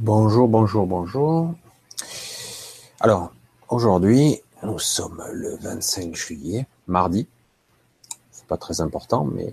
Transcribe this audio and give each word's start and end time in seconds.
Bonjour, 0.00 0.46
bonjour, 0.46 0.86
bonjour. 0.86 1.54
Alors, 3.00 3.32
aujourd'hui, 3.68 4.40
nous 4.62 4.78
sommes 4.78 5.24
le 5.32 5.56
25 5.56 6.14
juillet, 6.14 6.68
mardi. 6.86 7.26
C'est 8.30 8.46
pas 8.46 8.56
très 8.56 8.80
important, 8.80 9.24
mais 9.24 9.52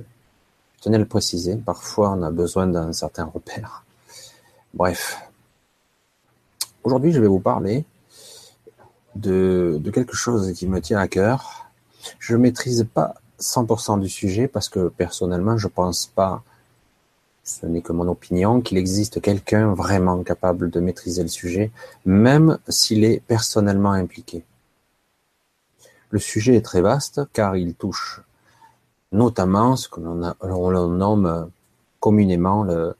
je 0.77 0.83
tenais 0.83 0.97
à 0.97 0.99
le 0.99 1.07
préciser. 1.07 1.55
Parfois, 1.55 2.11
on 2.11 2.21
a 2.21 2.29
besoin 2.29 2.67
d'un 2.67 2.93
certain 2.93 3.25
repère. 3.25 3.85
Bref. 4.75 5.17
Aujourd'hui, 6.83 7.11
je 7.11 7.19
vais 7.19 7.27
vous 7.27 7.39
parler 7.39 7.83
de, 9.15 9.79
de 9.81 9.89
quelque 9.89 10.15
chose 10.15 10.53
qui 10.53 10.67
me 10.67 10.79
tient 10.79 10.99
à 10.99 11.07
cœur. 11.07 11.71
Je 12.19 12.35
maîtrise 12.35 12.85
pas 12.93 13.15
100% 13.39 13.99
du 13.99 14.09
sujet 14.09 14.47
parce 14.47 14.69
que 14.69 14.89
personnellement, 14.89 15.57
je 15.57 15.67
pense 15.67 16.05
pas 16.05 16.43
ce 17.45 17.67
n'est 17.67 17.81
que 17.81 17.93
mon 17.93 18.07
opinion, 18.07 18.59
qu'il 18.59 18.77
existe 18.77 19.21
quelqu'un 19.21 19.73
vraiment 19.73 20.23
capable 20.23 20.71
de 20.71 20.79
maîtriser 20.79 21.21
le 21.21 21.29
sujet, 21.29 21.71
même 22.03 22.57
s'il 22.67 23.03
est 23.03 23.19
personnellement 23.19 23.91
impliqué. 23.91 24.43
Le 26.09 26.17
sujet 26.17 26.55
est 26.55 26.65
très 26.65 26.81
vaste 26.81 27.21
car 27.33 27.55
il 27.55 27.75
touche 27.75 28.21
notamment 29.11 29.75
ce 29.75 29.87
que 29.87 30.01
l'on 30.01 30.87
nomme 30.89 31.51
communément 31.99 32.63
le, 32.63 32.95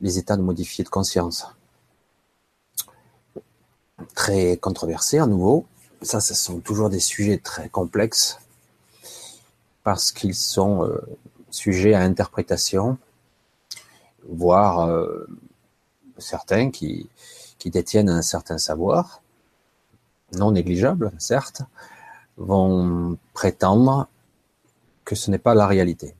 les 0.00 0.18
états 0.18 0.36
de 0.36 0.42
modifiés 0.42 0.84
de 0.84 0.88
conscience. 0.88 1.46
Très 4.14 4.56
controversé 4.56 5.18
à 5.18 5.26
nouveau. 5.26 5.64
Ça, 6.02 6.20
ce 6.20 6.34
sont 6.34 6.58
toujours 6.58 6.90
des 6.90 7.00
sujets 7.00 7.38
très 7.38 7.68
complexes 7.68 8.38
parce 9.84 10.10
qu'ils 10.10 10.34
sont 10.34 10.84
euh, 10.84 11.00
sujets 11.50 11.94
à 11.94 12.00
interprétation 12.00 12.98
voire 14.26 14.80
euh, 14.88 15.26
certains 16.18 16.70
qui, 16.70 17.08
qui 17.58 17.70
détiennent 17.70 18.08
un 18.08 18.22
certain 18.22 18.58
savoir, 18.58 19.20
non 20.32 20.52
négligeable, 20.52 21.12
certes, 21.18 21.62
vont 22.36 23.18
prétendre 23.34 24.08
que 25.04 25.14
ce 25.14 25.30
n'est 25.30 25.38
pas 25.38 25.54
la 25.54 25.66
réalité. 25.66 26.14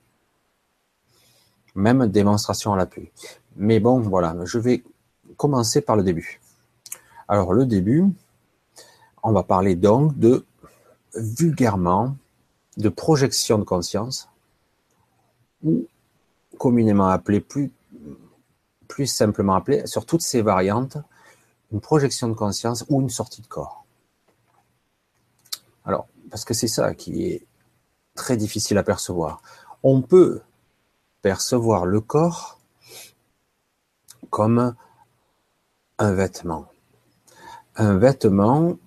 Même 1.75 2.07
démonstration 2.07 2.73
à 2.73 2.77
l'appui. 2.77 3.09
Mais 3.55 3.79
bon, 3.79 3.99
voilà, 3.99 4.35
je 4.45 4.57
vais 4.57 4.83
commencer 5.37 5.81
par 5.81 5.95
le 5.95 6.03
début. 6.03 6.41
Alors, 7.27 7.53
le 7.53 7.65
début, 7.65 8.05
on 9.21 9.31
va 9.31 9.43
parler 9.43 9.75
donc 9.75 10.17
de, 10.17 10.43
vulgairement, 11.15 12.15
de 12.77 12.89
projection 12.89 13.59
de 13.59 13.63
conscience, 13.63 14.29
ou 15.63 15.85
communément 16.57 17.07
appelé 17.07 17.39
plus 17.39 17.71
plus 18.89 19.07
simplement 19.07 19.55
appelé, 19.55 19.87
sur 19.87 20.05
toutes 20.05 20.23
ces 20.23 20.41
variantes, 20.41 20.97
une 21.71 21.79
projection 21.79 22.27
de 22.27 22.33
conscience 22.33 22.83
ou 22.89 22.99
une 22.99 23.09
sortie 23.09 23.41
de 23.41 23.47
corps. 23.47 23.85
Alors, 25.85 26.07
parce 26.29 26.43
que 26.43 26.53
c'est 26.53 26.67
ça 26.67 26.93
qui 26.93 27.27
est 27.27 27.45
très 28.15 28.35
difficile 28.35 28.77
à 28.77 28.83
percevoir. 28.83 29.41
On 29.83 30.01
peut 30.01 30.41
percevoir 31.21 31.85
le 31.85 32.01
corps 32.01 32.59
comme 34.29 34.75
un 35.99 36.11
vêtement. 36.11 36.67
Un 37.75 37.97
vêtement 37.97 38.77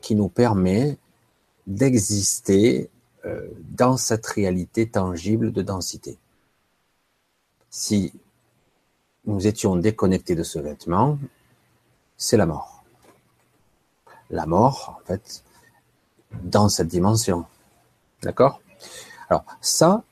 qui 0.00 0.16
nous 0.16 0.28
permet 0.28 0.98
d'exister 1.66 2.90
euh, 3.24 3.48
dans 3.70 3.96
cette 3.96 4.26
réalité 4.26 4.88
tangible 4.88 5.52
de 5.52 5.62
densité. 5.62 6.18
Si 7.70 8.12
nous 9.26 9.46
étions 9.46 9.76
déconnectés 9.76 10.34
de 10.34 10.42
ce 10.42 10.58
vêtement, 10.58 11.18
c'est 12.16 12.36
la 12.36 12.46
mort. 12.46 12.84
La 14.30 14.46
mort, 14.46 15.00
en 15.00 15.06
fait, 15.06 15.42
dans 16.42 16.68
cette 16.68 16.88
dimension. 16.88 17.44
D'accord? 18.22 18.60
Alors, 19.28 19.44
ça, 19.60 20.04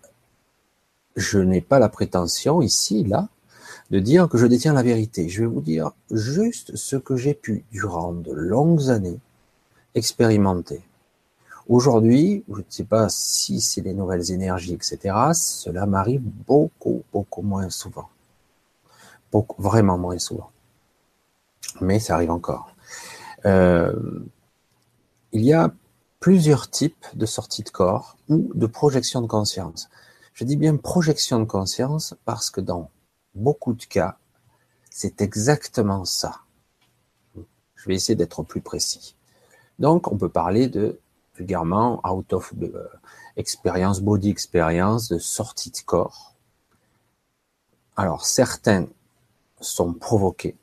je 1.16 1.38
n'ai 1.38 1.60
pas 1.60 1.78
la 1.78 1.88
prétention 1.88 2.60
ici, 2.60 3.04
là, 3.04 3.28
de 3.90 4.00
dire 4.00 4.28
que 4.28 4.38
je 4.38 4.46
détiens 4.46 4.72
la 4.72 4.82
vérité. 4.82 5.28
Je 5.28 5.42
vais 5.42 5.48
vous 5.48 5.60
dire 5.60 5.92
juste 6.10 6.74
ce 6.76 6.96
que 6.96 7.16
j'ai 7.16 7.34
pu, 7.34 7.64
durant 7.70 8.12
de 8.12 8.32
longues 8.32 8.90
années, 8.90 9.20
expérimenter. 9.94 10.82
Aujourd'hui, 11.68 12.44
je 12.48 12.58
ne 12.58 12.64
sais 12.68 12.84
pas 12.84 13.08
si 13.08 13.60
c'est 13.60 13.80
les 13.80 13.94
nouvelles 13.94 14.32
énergies, 14.32 14.74
etc., 14.74 14.98
cela 15.32 15.86
m'arrive 15.86 16.20
beaucoup, 16.20 17.02
beaucoup 17.12 17.42
moins 17.42 17.70
souvent 17.70 18.08
vraiment 19.58 19.98
moins 19.98 20.18
souvent. 20.18 20.50
Mais 21.80 21.98
ça 21.98 22.14
arrive 22.14 22.30
encore. 22.30 22.68
Euh, 23.46 23.92
il 25.32 25.42
y 25.42 25.52
a 25.52 25.72
plusieurs 26.20 26.70
types 26.70 27.06
de 27.14 27.26
sorties 27.26 27.62
de 27.62 27.70
corps 27.70 28.16
ou 28.28 28.50
de 28.54 28.66
projection 28.66 29.20
de 29.20 29.26
conscience. 29.26 29.88
Je 30.32 30.44
dis 30.44 30.56
bien 30.56 30.76
projection 30.76 31.38
de 31.38 31.44
conscience 31.44 32.14
parce 32.24 32.50
que 32.50 32.60
dans 32.60 32.90
beaucoup 33.34 33.74
de 33.74 33.84
cas, 33.84 34.16
c'est 34.90 35.20
exactement 35.20 36.04
ça. 36.04 36.40
Je 37.74 37.88
vais 37.88 37.94
essayer 37.94 38.14
d'être 38.14 38.42
plus 38.42 38.60
précis. 38.60 39.16
Donc, 39.78 40.10
on 40.10 40.16
peut 40.16 40.28
parler 40.28 40.68
de 40.68 41.00
vulgairement 41.34 42.00
out 42.08 42.32
of 42.32 42.54
the 42.58 42.74
euh, 42.74 42.88
experience, 43.36 44.00
body 44.00 44.30
experience, 44.30 45.08
de 45.08 45.18
sortie 45.18 45.70
de 45.70 45.78
corps. 45.84 46.34
Alors, 47.96 48.24
certains 48.24 48.86
sont 49.64 49.92
provoqués 49.92 50.56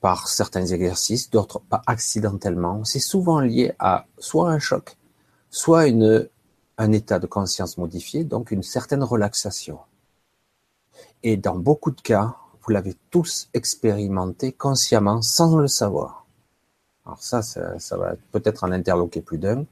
par 0.00 0.28
certains 0.28 0.66
exercices, 0.66 1.30
d'autres 1.30 1.60
pas 1.60 1.80
accidentellement. 1.86 2.84
C'est 2.84 2.98
souvent 2.98 3.40
lié 3.40 3.72
à 3.78 4.06
soit 4.18 4.50
un 4.50 4.58
choc, 4.58 4.98
soit 5.48 5.84
un 6.76 6.92
état 6.92 7.18
de 7.18 7.26
conscience 7.26 7.78
modifié, 7.78 8.24
donc 8.24 8.50
une 8.50 8.62
certaine 8.62 9.02
relaxation. 9.02 9.78
Et 11.22 11.38
dans 11.38 11.56
beaucoup 11.56 11.90
de 11.90 12.00
cas, 12.02 12.36
vous 12.60 12.72
l'avez 12.72 12.94
tous 13.10 13.48
expérimenté 13.54 14.52
consciemment 14.52 15.22
sans 15.22 15.56
le 15.56 15.68
savoir. 15.68 16.26
Alors 17.06 17.22
ça, 17.22 17.40
ça, 17.42 17.78
ça 17.78 17.96
va 17.96 18.14
peut-être 18.32 18.64
en 18.64 18.72
interloquer 18.72 19.22
plus 19.22 19.38
d'un. 19.38 19.64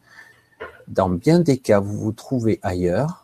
Dans 0.88 1.10
bien 1.10 1.40
des 1.40 1.58
cas, 1.58 1.80
vous 1.80 1.98
vous 1.98 2.12
trouvez 2.12 2.58
ailleurs, 2.62 3.21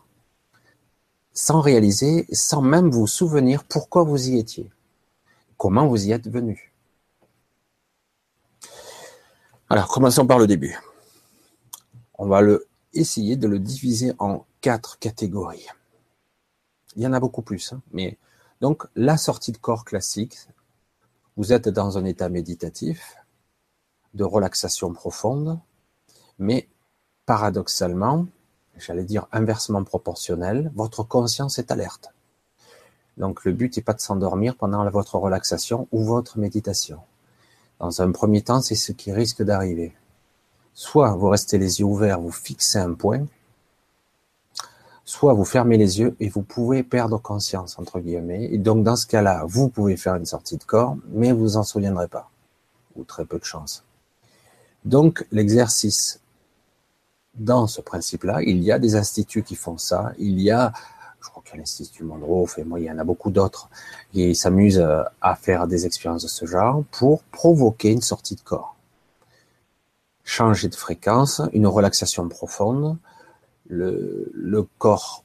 sans 1.33 1.61
réaliser, 1.61 2.27
sans 2.31 2.61
même 2.61 2.89
vous 2.89 3.07
souvenir 3.07 3.63
pourquoi 3.63 4.03
vous 4.03 4.29
y 4.29 4.37
étiez, 4.37 4.71
comment 5.57 5.87
vous 5.87 6.07
y 6.07 6.11
êtes 6.11 6.29
venu. 6.29 6.73
Alors, 9.69 9.87
commençons 9.87 10.25
par 10.25 10.39
le 10.39 10.47
début. 10.47 10.77
On 12.17 12.27
va 12.27 12.41
essayer 12.93 13.35
de 13.35 13.47
le 13.47 13.59
diviser 13.59 14.13
en 14.17 14.45
quatre 14.61 14.97
catégories. 14.97 15.67
Il 16.95 17.03
y 17.03 17.07
en 17.07 17.13
a 17.13 17.19
beaucoup 17.19 17.43
plus, 17.43 17.71
hein, 17.71 17.81
mais 17.91 18.17
donc 18.61 18.85
la 18.95 19.15
sortie 19.17 19.51
de 19.51 19.57
corps 19.57 19.85
classique, 19.85 20.37
vous 21.37 21.53
êtes 21.53 21.69
dans 21.69 21.97
un 21.97 22.05
état 22.05 22.29
méditatif, 22.29 23.15
de 24.13 24.23
relaxation 24.23 24.91
profonde, 24.91 25.59
mais 26.39 26.67
paradoxalement, 27.25 28.25
j'allais 28.79 29.03
dire 29.03 29.27
inversement 29.31 29.83
proportionnel, 29.83 30.71
votre 30.75 31.03
conscience 31.03 31.59
est 31.59 31.71
alerte. 31.71 32.13
Donc 33.17 33.43
le 33.43 33.51
but 33.51 33.75
n'est 33.75 33.83
pas 33.83 33.93
de 33.93 33.99
s'endormir 33.99 34.55
pendant 34.55 34.89
votre 34.89 35.17
relaxation 35.17 35.87
ou 35.91 36.03
votre 36.03 36.39
méditation. 36.39 36.99
Dans 37.79 38.01
un 38.01 38.11
premier 38.11 38.41
temps, 38.41 38.61
c'est 38.61 38.75
ce 38.75 38.91
qui 38.91 39.11
risque 39.11 39.43
d'arriver. 39.43 39.93
Soit 40.73 41.11
vous 41.15 41.29
restez 41.29 41.57
les 41.57 41.79
yeux 41.79 41.85
ouverts, 41.85 42.21
vous 42.21 42.31
fixez 42.31 42.79
un 42.79 42.93
point, 42.93 43.25
soit 45.03 45.33
vous 45.33 45.43
fermez 45.43 45.77
les 45.77 45.99
yeux 45.99 46.15
et 46.19 46.29
vous 46.29 46.43
pouvez 46.43 46.83
perdre 46.83 47.17
conscience, 47.17 47.79
entre 47.79 47.99
guillemets. 47.99 48.45
Et 48.51 48.57
donc 48.57 48.83
dans 48.83 48.95
ce 48.95 49.07
cas-là, 49.07 49.43
vous 49.47 49.67
pouvez 49.67 49.97
faire 49.97 50.15
une 50.15 50.25
sortie 50.25 50.57
de 50.57 50.63
corps, 50.63 50.95
mais 51.09 51.31
vous 51.31 51.57
en 51.57 51.63
souviendrez 51.63 52.07
pas, 52.07 52.29
ou 52.95 53.03
très 53.03 53.25
peu 53.25 53.39
de 53.39 53.43
chance. 53.43 53.83
Donc 54.85 55.25
l'exercice 55.31 56.21
dans 57.35 57.67
ce 57.67 57.81
principe-là. 57.81 58.41
Il 58.43 58.63
y 58.63 58.71
a 58.71 58.79
des 58.79 58.95
instituts 58.95 59.43
qui 59.43 59.55
font 59.55 59.77
ça. 59.77 60.11
Il 60.17 60.39
y 60.39 60.51
a, 60.51 60.73
je 61.21 61.29
crois 61.29 61.41
qu'il 61.43 61.53
y 61.53 61.55
a 61.55 61.59
l'Institut 61.59 62.03
Monroe, 62.03 62.43
enfin, 62.43 62.63
moi, 62.63 62.79
il 62.79 62.85
y 62.85 62.91
en 62.91 62.97
a 62.97 63.03
beaucoup 63.03 63.31
d'autres 63.31 63.69
qui 64.11 64.35
s'amusent 64.35 64.79
euh, 64.79 65.03
à 65.21 65.35
faire 65.35 65.67
des 65.67 65.85
expériences 65.85 66.23
de 66.23 66.27
ce 66.27 66.45
genre 66.45 66.83
pour 66.91 67.23
provoquer 67.23 67.91
une 67.91 68.01
sortie 68.01 68.35
de 68.35 68.41
corps. 68.41 68.75
Changer 70.23 70.67
de 70.67 70.75
fréquence, 70.75 71.41
une 71.53 71.67
relaxation 71.67 72.27
profonde, 72.27 72.97
le, 73.67 74.67
corps, 74.77 75.23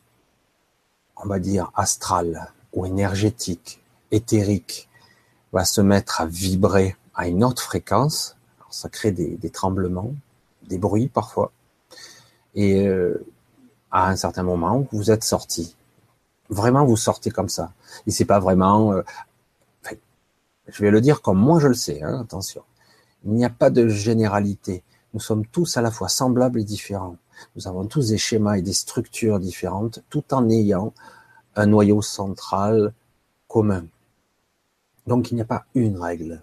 on 1.16 1.26
va 1.26 1.38
dire, 1.38 1.70
astral 1.74 2.52
ou 2.72 2.86
énergétique, 2.86 3.82
éthérique, 4.10 4.88
va 5.52 5.64
se 5.64 5.80
mettre 5.80 6.20
à 6.20 6.26
vibrer 6.26 6.96
à 7.14 7.28
une 7.28 7.44
autre 7.44 7.62
fréquence. 7.62 8.36
ça 8.70 8.88
crée 8.88 9.12
des 9.12 9.50
tremblements, 9.50 10.12
des 10.66 10.78
bruits 10.78 11.08
parfois 11.08 11.52
et 12.54 12.86
euh, 12.86 13.24
à 13.90 14.10
un 14.10 14.16
certain 14.16 14.42
moment, 14.42 14.86
vous 14.92 15.10
êtes 15.10 15.24
sorti. 15.24 15.76
Vraiment, 16.50 16.84
vous 16.84 16.96
sortez 16.96 17.30
comme 17.30 17.48
ça. 17.48 17.72
Et 18.06 18.10
c'est 18.10 18.24
pas 18.24 18.40
vraiment. 18.40 18.92
Euh, 18.92 19.02
Je 20.68 20.82
vais 20.82 20.90
le 20.90 21.00
dire 21.00 21.20
comme 21.20 21.38
moi 21.38 21.60
je 21.60 21.68
le 21.68 21.74
sais, 21.74 22.02
hein, 22.02 22.20
attention. 22.20 22.62
Il 23.24 23.32
n'y 23.32 23.44
a 23.44 23.50
pas 23.50 23.70
de 23.70 23.88
généralité. 23.88 24.82
Nous 25.12 25.20
sommes 25.20 25.46
tous 25.46 25.76
à 25.76 25.82
la 25.82 25.90
fois 25.90 26.08
semblables 26.08 26.60
et 26.60 26.64
différents. 26.64 27.16
Nous 27.54 27.68
avons 27.68 27.84
tous 27.86 28.08
des 28.08 28.18
schémas 28.18 28.56
et 28.56 28.62
des 28.62 28.72
structures 28.72 29.38
différentes, 29.40 30.02
tout 30.08 30.24
en 30.32 30.48
ayant 30.48 30.92
un 31.54 31.66
noyau 31.66 32.02
central 32.02 32.92
commun. 33.46 33.84
Donc 35.06 35.30
il 35.30 35.34
n'y 35.34 35.42
a 35.42 35.46
pas 35.46 35.64
une 35.74 35.98
règle. 35.98 36.42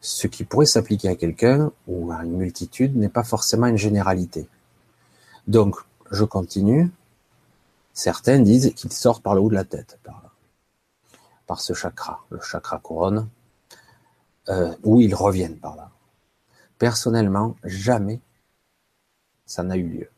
Ce 0.00 0.26
qui 0.26 0.44
pourrait 0.44 0.66
s'appliquer 0.66 1.08
à 1.08 1.16
quelqu'un 1.16 1.72
ou 1.86 2.12
à 2.12 2.24
une 2.24 2.36
multitude 2.36 2.96
n'est 2.96 3.08
pas 3.08 3.24
forcément 3.24 3.66
une 3.66 3.78
généralité. 3.78 4.46
Donc, 5.48 5.76
je 6.10 6.24
continue. 6.24 6.90
Certains 7.94 8.38
disent 8.38 8.72
qu'ils 8.74 8.92
sortent 8.92 9.22
par 9.22 9.34
le 9.34 9.40
haut 9.40 9.48
de 9.48 9.54
la 9.54 9.64
tête, 9.64 9.98
par, 10.04 10.22
par 11.46 11.60
ce 11.60 11.72
chakra, 11.72 12.20
le 12.30 12.40
chakra 12.40 12.78
couronne, 12.78 13.28
euh, 14.50 14.74
ou 14.84 15.00
ils 15.00 15.14
reviennent 15.14 15.58
par 15.58 15.74
là. 15.74 15.90
Personnellement, 16.78 17.56
jamais 17.64 18.20
ça 19.46 19.62
n'a 19.62 19.76
eu 19.76 19.88
lieu. 19.88 20.10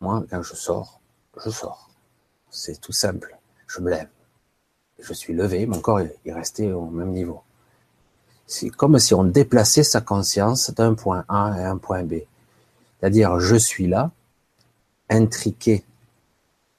Moi, 0.00 0.24
quand 0.28 0.42
je 0.42 0.54
sors, 0.54 1.00
je 1.42 1.50
sors. 1.50 1.88
C'est 2.50 2.80
tout 2.80 2.92
simple. 2.92 3.38
Je 3.68 3.80
me 3.80 3.90
lève. 3.90 4.08
Je 4.98 5.12
suis 5.12 5.32
levé, 5.32 5.66
mon 5.66 5.80
corps 5.80 6.00
est 6.00 6.32
resté 6.32 6.72
au 6.72 6.86
même 6.86 7.12
niveau. 7.12 7.42
C'est 8.46 8.70
comme 8.70 8.98
si 8.98 9.14
on 9.14 9.22
déplaçait 9.22 9.84
sa 9.84 10.00
conscience 10.00 10.72
d'un 10.72 10.94
point 10.94 11.24
A 11.28 11.52
à 11.52 11.70
un 11.70 11.78
point 11.78 12.02
B. 12.02 12.14
C'est-à-dire, 13.00 13.40
je 13.40 13.56
suis 13.56 13.86
là, 13.86 14.10
intriqué 15.08 15.84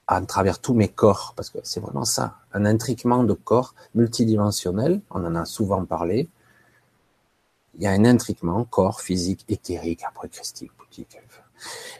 à 0.06 0.20
travers 0.22 0.60
tous 0.60 0.74
mes 0.74 0.88
corps, 0.88 1.32
parce 1.36 1.50
que 1.50 1.58
c'est 1.62 1.80
vraiment 1.80 2.04
ça, 2.04 2.36
un 2.52 2.64
intriquement 2.64 3.24
de 3.24 3.32
corps 3.32 3.74
multidimensionnel, 3.94 5.00
on 5.10 5.24
en 5.24 5.34
a 5.34 5.44
souvent 5.44 5.84
parlé. 5.84 6.28
Il 7.74 7.82
y 7.82 7.86
a 7.86 7.90
un 7.90 8.04
intriquement, 8.04 8.64
corps 8.64 9.00
physique, 9.00 9.44
éthérique, 9.48 10.02
après 10.06 10.28
christique, 10.28 10.70
boutique, 10.78 11.18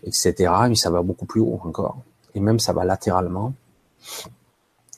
etc. 0.04 0.52
Mais 0.68 0.74
ça 0.74 0.90
va 0.90 1.02
beaucoup 1.02 1.24
plus 1.24 1.40
haut 1.40 1.60
encore. 1.64 2.02
Et 2.34 2.40
même 2.40 2.58
ça 2.58 2.72
va 2.72 2.84
latéralement. 2.84 3.54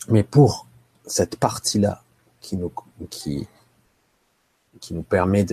Mais 0.08 0.24
pour 0.24 0.66
cette 1.06 1.36
partie-là 1.36 2.02
qui 2.40 2.56
nous, 2.56 2.72
qui, 3.10 3.46
qui 4.80 4.94
nous 4.94 5.02
permet 5.02 5.46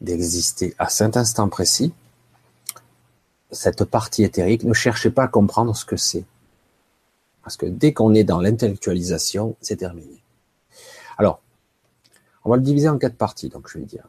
d'exister 0.00 0.74
à 0.78 0.88
cet 0.88 1.16
instant 1.16 1.48
précis, 1.48 1.92
cette 3.54 3.84
partie 3.84 4.24
éthérique, 4.24 4.64
ne 4.64 4.74
cherchez 4.74 5.10
pas 5.10 5.24
à 5.24 5.28
comprendre 5.28 5.74
ce 5.74 5.84
que 5.84 5.96
c'est. 5.96 6.24
Parce 7.42 7.56
que 7.56 7.66
dès 7.66 7.92
qu'on 7.92 8.14
est 8.14 8.24
dans 8.24 8.40
l'intellectualisation, 8.40 9.56
c'est 9.60 9.76
terminé. 9.76 10.22
Alors, 11.18 11.40
on 12.44 12.50
va 12.50 12.56
le 12.56 12.62
diviser 12.62 12.88
en 12.88 12.98
quatre 12.98 13.16
parties, 13.16 13.48
donc 13.48 13.68
je 13.68 13.78
vais 13.78 13.84
dire. 13.84 14.08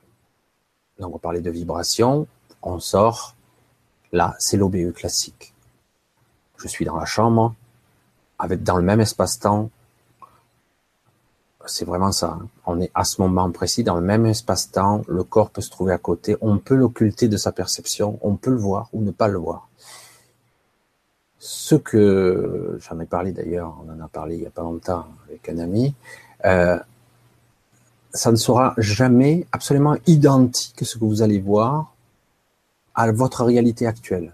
Donc 0.99 1.09
on 1.09 1.13
va 1.13 1.19
parler 1.19 1.41
de 1.41 1.49
vibration, 1.51 2.27
on 2.61 2.79
sort, 2.79 3.35
là 4.11 4.35
c'est 4.39 4.57
l'OBE 4.57 4.93
classique. 4.93 5.53
Je 6.57 6.67
suis 6.67 6.85
dans 6.85 6.95
la 6.95 7.05
chambre, 7.05 7.53
avec 8.39 8.63
dans 8.63 8.77
le 8.77 8.83
même 8.83 9.01
espace-temps, 9.01 9.69
c'est 11.67 11.85
vraiment 11.85 12.11
ça. 12.11 12.37
Hein. 12.39 12.47
On 12.65 12.79
est 12.79 12.91
à 12.93 13.03
ce 13.03 13.21
moment 13.21 13.49
précis 13.51 13.83
dans 13.83 13.95
le 13.95 14.01
même 14.01 14.25
espace-temps. 14.25 15.03
Le 15.07 15.23
corps 15.23 15.49
peut 15.49 15.61
se 15.61 15.69
trouver 15.69 15.93
à 15.93 15.97
côté. 15.97 16.37
On 16.41 16.57
peut 16.57 16.75
l'occulter 16.75 17.27
de 17.27 17.37
sa 17.37 17.51
perception. 17.51 18.19
On 18.21 18.35
peut 18.35 18.51
le 18.51 18.57
voir 18.57 18.89
ou 18.93 19.01
ne 19.01 19.11
pas 19.11 19.27
le 19.27 19.37
voir. 19.37 19.67
Ce 21.39 21.75
que 21.75 22.79
j'en 22.79 22.99
ai 22.99 23.05
parlé 23.05 23.31
d'ailleurs, 23.31 23.75
on 23.85 23.91
en 23.91 24.03
a 24.03 24.07
parlé 24.07 24.35
il 24.35 24.41
n'y 24.41 24.47
a 24.47 24.51
pas 24.51 24.63
longtemps 24.63 25.05
avec 25.27 25.47
un 25.49 25.59
ami. 25.59 25.93
Euh, 26.45 26.79
ça 28.13 28.31
ne 28.31 28.37
sera 28.37 28.73
jamais 28.77 29.45
absolument 29.51 29.95
identique 30.07 30.85
ce 30.85 30.97
que 30.97 31.05
vous 31.05 31.21
allez 31.21 31.39
voir 31.39 31.93
à 32.95 33.11
votre 33.11 33.43
réalité 33.43 33.85
actuelle. 33.85 34.33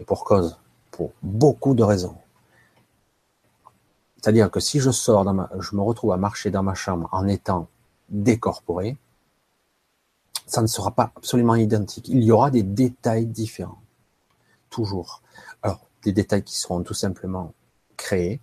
Et 0.00 0.04
pour 0.04 0.24
cause, 0.24 0.58
pour 0.90 1.12
beaucoup 1.22 1.74
de 1.74 1.82
raisons. 1.82 2.16
C'est-à-dire 4.16 4.50
que 4.50 4.60
si 4.60 4.80
je 4.80 4.90
sors, 4.90 5.24
dans 5.24 5.34
ma, 5.34 5.50
je 5.58 5.76
me 5.76 5.82
retrouve 5.82 6.12
à 6.12 6.16
marcher 6.16 6.50
dans 6.50 6.62
ma 6.62 6.74
chambre 6.74 7.08
en 7.12 7.26
étant 7.28 7.68
décorporé, 8.08 8.96
ça 10.46 10.62
ne 10.62 10.66
sera 10.66 10.90
pas 10.92 11.12
absolument 11.16 11.56
identique. 11.56 12.08
Il 12.08 12.22
y 12.22 12.30
aura 12.30 12.50
des 12.50 12.62
détails 12.62 13.26
différents. 13.26 13.80
Toujours. 14.70 15.22
Alors, 15.62 15.80
des 16.02 16.12
détails 16.12 16.42
qui 16.44 16.56
seront 16.56 16.82
tout 16.82 16.94
simplement 16.94 17.52
créés, 17.96 18.40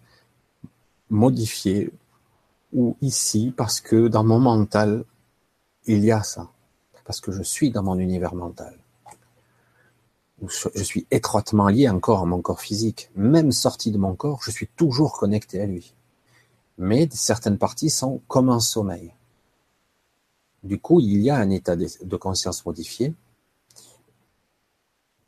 modifiés, 1.09 1.91
ou 2.73 2.97
ici, 3.01 3.53
parce 3.55 3.81
que 3.81 4.07
dans 4.07 4.23
mon 4.23 4.39
mental, 4.39 5.05
il 5.85 6.03
y 6.03 6.11
a 6.11 6.23
ça. 6.23 6.49
Parce 7.05 7.21
que 7.21 7.31
je 7.31 7.43
suis 7.43 7.71
dans 7.71 7.83
mon 7.83 7.99
univers 7.99 8.33
mental 8.33 8.77
je 10.47 10.83
suis 10.83 11.07
étroitement 11.11 11.67
lié 11.67 11.89
encore 11.89 12.21
à 12.21 12.25
mon 12.25 12.41
corps 12.41 12.61
physique. 12.61 13.09
Même 13.15 13.51
sorti 13.51 13.91
de 13.91 13.97
mon 13.97 14.15
corps, 14.15 14.41
je 14.43 14.51
suis 14.51 14.67
toujours 14.67 15.13
connecté 15.13 15.61
à 15.61 15.65
lui. 15.65 15.93
Mais 16.77 17.07
certaines 17.11 17.57
parties 17.57 17.89
sont 17.89 18.21
comme 18.27 18.49
un 18.49 18.59
sommeil. 18.59 19.13
Du 20.63 20.79
coup, 20.79 20.99
il 20.99 21.21
y 21.21 21.29
a 21.29 21.35
un 21.35 21.49
état 21.49 21.75
de 21.75 22.15
conscience 22.15 22.65
modifié, 22.65 23.13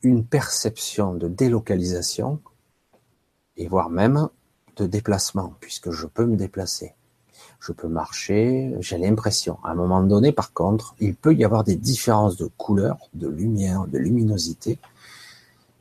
une 0.01 0.25
perception 0.25 1.13
de 1.13 1.27
délocalisation, 1.27 2.39
et 3.57 3.67
voire 3.67 3.89
même 3.89 4.29
de 4.75 4.85
déplacement, 4.85 5.53
puisque 5.59 5.91
je 5.91 6.07
peux 6.07 6.25
me 6.25 6.35
déplacer. 6.35 6.93
Je 7.59 7.71
peux 7.71 7.87
marcher, 7.87 8.75
j'ai 8.79 8.97
l'impression. 8.97 9.57
À 9.63 9.71
un 9.71 9.75
moment 9.75 10.03
donné, 10.03 10.31
par 10.31 10.53
contre, 10.53 10.95
il 10.99 11.15
peut 11.15 11.33
y 11.33 11.43
avoir 11.43 11.63
des 11.63 11.75
différences 11.75 12.37
de 12.37 12.49
couleur, 12.57 12.97
de 13.13 13.27
lumière, 13.27 13.87
de 13.87 13.97
luminosité, 13.97 14.79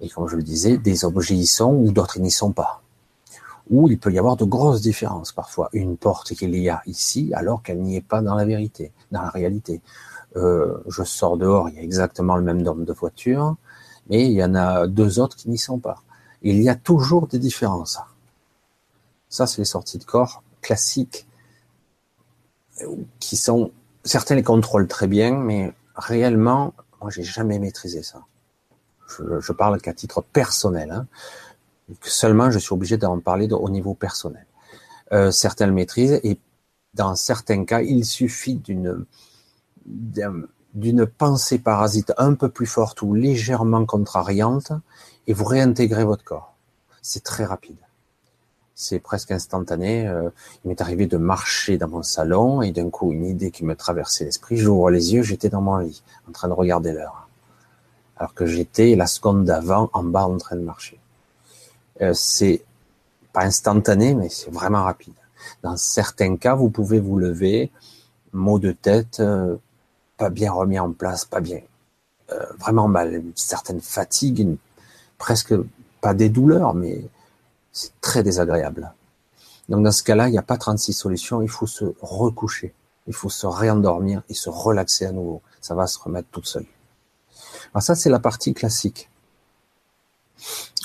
et 0.00 0.08
comme 0.08 0.29
je 0.29 0.37
le 0.37 0.43
disais, 0.43 0.76
des 0.76 1.05
objets 1.05 1.35
y 1.35 1.46
sont 1.46 1.73
ou 1.75 1.93
d'autres 1.93 2.19
n'y 2.19 2.31
sont 2.31 2.52
pas. 2.52 2.82
Ou 3.70 3.88
il 3.88 3.99
peut 3.99 4.12
y 4.12 4.19
avoir 4.19 4.37
de 4.37 4.44
grosses 4.44 4.82
différences 4.82 5.32
parfois. 5.32 5.70
Une 5.73 5.96
porte 5.96 6.35
qu'il 6.35 6.55
y 6.56 6.69
a 6.69 6.82
ici 6.87 7.32
alors 7.35 7.62
qu'elle 7.62 7.81
n'y 7.81 7.96
est 7.96 8.06
pas 8.06 8.20
dans 8.20 8.35
la 8.35 8.44
vérité, 8.44 8.93
dans 9.11 9.23
la 9.23 9.31
réalité. 9.31 9.81
Euh, 10.37 10.76
je 10.88 11.02
sors 11.05 11.37
dehors, 11.37 11.69
il 11.69 11.76
y 11.76 11.79
a 11.79 11.82
exactement 11.82 12.37
le 12.37 12.43
même 12.43 12.61
nombre 12.61 12.85
de 12.85 12.93
voitures, 12.93 13.56
mais 14.11 14.26
il 14.26 14.32
y 14.32 14.44
en 14.44 14.55
a 14.55 14.87
deux 14.87 15.20
autres 15.20 15.37
qui 15.37 15.49
n'y 15.49 15.58
sont 15.58 15.79
pas. 15.79 16.02
Il 16.43 16.61
y 16.61 16.69
a 16.69 16.75
toujours 16.75 17.26
des 17.26 17.38
différences. 17.38 17.99
Ça, 19.29 19.47
c'est 19.47 19.58
les 19.58 19.64
sorties 19.64 19.99
de 19.99 20.05
corps 20.05 20.42
classiques 20.61 21.26
qui 23.21 23.37
sont 23.37 23.71
certains 24.04 24.35
les 24.35 24.42
contrôlent 24.42 24.88
très 24.88 25.07
bien, 25.07 25.37
mais 25.37 25.73
réellement, 25.95 26.75
moi, 27.00 27.11
j'ai 27.11 27.23
jamais 27.23 27.59
maîtrisé 27.59 28.02
ça 28.02 28.25
je, 29.08 29.52
parle 29.52 29.80
qu'à 29.80 29.92
titre 29.92 30.23
personnel, 30.23 30.90
hein, 30.90 31.06
seulement 32.02 32.50
je 32.50 32.58
suis 32.58 32.73
obligé 32.73 32.96
d'en 32.96 33.20
parler 33.20 33.50
au 33.52 33.68
niveau 33.70 33.94
personnel. 33.94 34.46
Euh, 35.12 35.30
certains 35.30 35.66
le 35.66 35.73
maîtrisent 35.73 36.20
et 36.23 36.38
dans 36.94 37.14
certains 37.14 37.64
cas, 37.64 37.80
il 37.80 38.04
suffit 38.04 38.56
d'une 38.56 39.04
d'une 39.87 41.06
pensée 41.06 41.58
parasite 41.58 42.12
un 42.16 42.34
peu 42.34 42.49
plus 42.49 42.66
forte 42.66 43.02
ou 43.02 43.14
légèrement 43.14 43.84
contrariante 43.84 44.73
et 45.26 45.32
vous 45.32 45.44
réintégrez 45.44 46.04
votre 46.04 46.25
corps. 46.25 46.56
C'est 47.02 47.23
très 47.23 47.44
rapide. 47.44 47.76
C'est 48.75 48.99
presque 48.99 49.30
instantané. 49.30 50.08
Euh, 50.08 50.30
il 50.64 50.68
m'est 50.68 50.80
arrivé 50.80 51.06
de 51.06 51.16
marcher 51.16 51.78
dans 51.78 51.88
mon 51.88 52.02
salon 52.02 52.61
et 52.61 52.73
d'un 52.73 52.90
coup, 52.90 53.12
une 53.12 53.26
idée 53.26 53.52
qui 53.52 53.64
me 53.64 53.76
traversait 53.76 54.25
l'esprit, 54.25 54.56
j'ouvre 54.56 54.90
les 54.90 55.14
yeux, 55.14 55.23
j'étais 55.23 55.49
dans 55.49 55.61
mon 55.61 55.76
lit, 55.76 56.02
en 56.28 56.32
train 56.32 56.49
de 56.49 56.54
regarder 56.54 56.92
l'heure 56.92 57.24
alors 58.25 58.33
que 58.33 58.47
j'étais 58.47 58.97
la 58.97 59.07
seconde 59.07 59.45
d'avant 59.45 59.90
en 59.93 60.02
bas 60.02 60.25
en 60.25 60.38
train 60.38 60.57
de 60.57 60.62
marcher. 60.62 60.99
Euh, 62.00 62.14
c'est 62.14 62.64
pas 63.35 63.45
instantané, 63.45 64.14
mais 64.14 64.31
c'est 64.31 64.50
vraiment 64.50 64.83
rapide. 64.83 65.12
Dans 65.62 65.76
certains 65.76 66.38
cas, 66.38 66.54
vous 66.54 66.71
pouvez 66.71 67.00
vous 67.00 67.19
lever, 67.19 67.71
maux 68.33 68.59
de 68.59 68.73
tête, 68.73 69.21
euh, 69.21 69.57
pas 70.16 70.31
bien 70.31 70.50
remis 70.52 70.78
en 70.78 70.90
place, 70.93 71.26
pas 71.26 71.40
bien, 71.40 71.61
euh, 72.33 72.47
vraiment 72.59 72.88
mal, 72.88 73.12
une 73.12 73.33
certaine 73.35 73.83
fatigue, 73.83 74.57
presque 75.19 75.54
pas 76.00 76.14
des 76.14 76.31
douleurs, 76.31 76.73
mais 76.73 77.04
c'est 77.73 77.93
très 78.00 78.23
désagréable. 78.23 78.90
Donc 79.69 79.85
dans 79.85 79.93
ce 79.93 80.02
cas-là, 80.02 80.28
il 80.28 80.33
n'y 80.33 80.38
a 80.38 80.43
pas 80.43 80.57
36 80.57 80.95
solutions, 80.95 81.43
il 81.43 81.50
faut 81.50 81.66
se 81.66 81.85
recoucher, 82.00 82.73
il 83.07 83.12
faut 83.12 83.28
se 83.28 83.47
réendormir 83.47 84.23
et 84.31 84.35
se 84.35 84.49
relaxer 84.49 85.04
à 85.04 85.12
nouveau. 85.12 85.43
Ça 85.61 85.75
va 85.75 85.87
se 85.87 85.99
remettre 85.99 86.28
toute 86.33 86.47
seule. 86.47 86.64
Alors 87.73 87.83
ça, 87.83 87.94
c'est 87.94 88.11
la 88.11 88.18
partie 88.18 88.54
classique. 88.54 89.09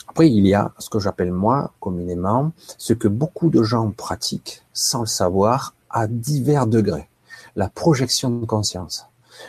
Après, 0.08 0.30
il 0.30 0.46
y 0.48 0.54
a 0.54 0.74
ce 0.80 0.90
que 0.90 1.00
j'appelle 1.00 1.32
moi, 1.32 1.74
communément, 1.80 2.52
ce 2.78 2.94
que 2.94 3.08
beaucoup 3.08 3.50
de 3.50 3.64
gens 3.64 3.92
pratiquent 3.92 4.64
sans 4.74 5.02
le 5.02 5.08
savoir 5.08 5.76
à 5.90 6.08
divers 6.08 6.68
degrés. 6.68 7.10
La 7.56 7.70
projection 7.70 8.30
de 8.30 8.46
conscience. 8.46 9.06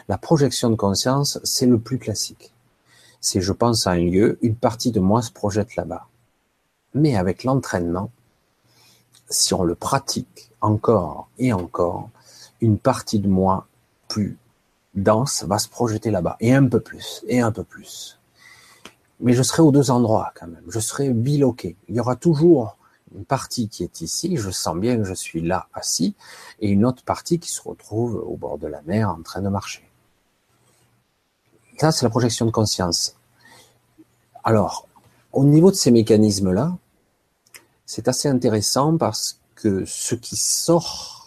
La 0.09 0.19
projection 0.19 0.71
de 0.71 0.77
conscience, 0.77 1.39
c'est 1.45 1.67
le 1.67 1.79
plus 1.79 1.99
classique. 1.99 2.53
C'est 3.21 3.41
je 3.41 3.53
pense 3.53 3.87
à 3.87 3.93
un 3.93 4.05
lieu, 4.05 4.39
une 4.43 4.57
partie 4.57 4.93
de 4.93 5.01
moi 5.01 5.23
se 5.23 5.31
projette 5.31 5.77
là-bas. 5.77 6.07
Mais 6.95 7.17
avec 7.17 7.45
l'entraînement, 7.45 8.11
si 9.29 9.55
on 9.55 9.63
le 9.63 9.75
pratique 9.75 10.51
encore 10.61 11.29
et 11.39 11.53
encore, 11.53 12.11
une 12.61 12.79
partie 12.79 13.19
de 13.19 13.29
moi 13.29 13.67
plus 14.09 14.37
dense 14.95 15.45
va 15.45 15.59
se 15.59 15.69
projeter 15.69 16.11
là-bas, 16.11 16.37
et 16.41 16.53
un 16.55 16.67
peu 16.67 16.81
plus, 16.81 17.23
et 17.27 17.41
un 17.41 17.53
peu 17.53 17.65
plus. 17.65 18.19
Mais 19.21 19.35
je 19.35 19.43
serai 19.43 19.63
aux 19.63 19.73
deux 19.73 19.91
endroits 19.91 20.33
quand 20.35 20.47
même, 20.47 20.65
je 20.69 20.81
serai 20.81 21.11
biloqué. 21.11 21.77
Il 21.89 21.97
y 21.97 22.01
aura 22.01 22.17
toujours 22.17 22.77
une 23.15 23.25
partie 23.25 23.69
qui 23.69 23.83
est 23.83 24.01
ici, 24.01 24.37
je 24.37 24.51
sens 24.51 24.77
bien 24.77 24.97
que 24.97 25.05
je 25.05 25.15
suis 25.15 25.41
là 25.41 25.69
assis, 25.75 26.15
et 26.61 26.69
une 26.69 26.85
autre 26.85 27.03
partie 27.05 27.39
qui 27.39 27.51
se 27.51 27.61
retrouve 27.63 28.15
au 28.15 28.37
bord 28.37 28.59
de 28.59 28.67
la 28.67 28.83
mer 28.83 29.11
en 29.11 29.23
train 29.23 29.43
de 29.43 29.49
marcher. 29.49 29.89
Ça, 31.79 31.93
c'est 31.93 32.05
la 32.05 32.11
projection 32.11 32.47
de 32.47 32.51
conscience. 32.51 33.17
Alors, 34.45 34.87
au 35.33 35.45
niveau 35.45 35.71
de 35.71 35.77
ces 35.77 35.91
mécanismes-là, 35.91 36.77
c'est 37.87 38.09
assez 38.09 38.29
intéressant 38.29 38.97
parce 38.97 39.41
que 39.55 39.85
ce 39.85 40.15
qui 40.15 40.37
sort, 40.37 41.20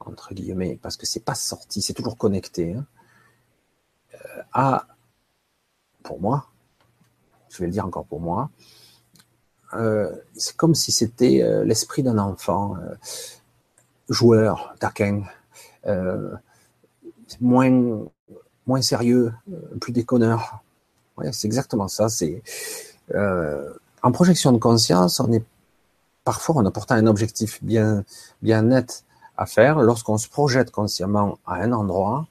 entre 0.00 0.34
guillemets, 0.34 0.78
parce 0.82 0.96
que 0.96 1.06
c'est 1.06 1.24
pas 1.24 1.34
sorti, 1.34 1.82
c'est 1.82 1.92
toujours 1.92 2.16
connecté, 2.16 2.74
hein, 2.74 2.86
euh, 4.14 4.42
à, 4.52 4.86
pour 6.02 6.20
moi, 6.20 6.46
je 7.50 7.58
vais 7.58 7.66
le 7.66 7.72
dire 7.72 7.84
encore 7.84 8.06
pour 8.06 8.20
moi, 8.20 8.50
euh, 9.74 10.12
c'est 10.34 10.56
comme 10.56 10.74
si 10.74 10.90
c'était 10.90 11.42
euh, 11.42 11.64
l'esprit 11.64 12.02
d'un 12.02 12.18
enfant, 12.18 12.76
joueur, 14.08 14.74
taquin, 14.80 15.22
moins, 17.40 18.04
moins 18.66 18.82
sérieux, 18.82 19.32
plus 19.80 19.92
déconneur. 19.92 20.62
Ouais, 21.16 21.32
c'est 21.32 21.46
exactement 21.46 21.86
ça. 21.86 22.08
C'est 22.08 22.42
en 24.02 24.12
projection 24.12 24.52
de 24.52 24.58
conscience, 24.58 25.20
on 25.20 25.30
est 25.32 25.44
parfois 26.24 26.56
on 26.56 26.66
a 26.66 26.94
un 26.94 27.06
objectif 27.06 27.62
bien 27.62 28.04
net 28.42 29.04
faire. 29.46 29.80
Lorsqu'on 29.80 30.18
se 30.18 30.28
projette 30.28 30.70
consciemment 30.70 31.38
à 31.46 31.56
un 31.56 31.72
endroit, 31.72 32.26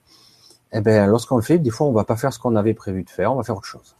eh 0.71 0.81
bien, 0.81 1.07
lorsqu'on 1.07 1.37
le 1.37 1.41
fait, 1.41 1.57
des 1.57 1.71
fois, 1.71 1.87
on 1.87 1.91
va 1.91 2.03
pas 2.03 2.15
faire 2.15 2.31
ce 2.33 2.39
qu'on 2.39 2.55
avait 2.55 2.73
prévu 2.73 3.03
de 3.03 3.09
faire, 3.09 3.33
on 3.33 3.35
va 3.35 3.43
faire 3.43 3.57
autre 3.57 3.65
chose. 3.65 3.95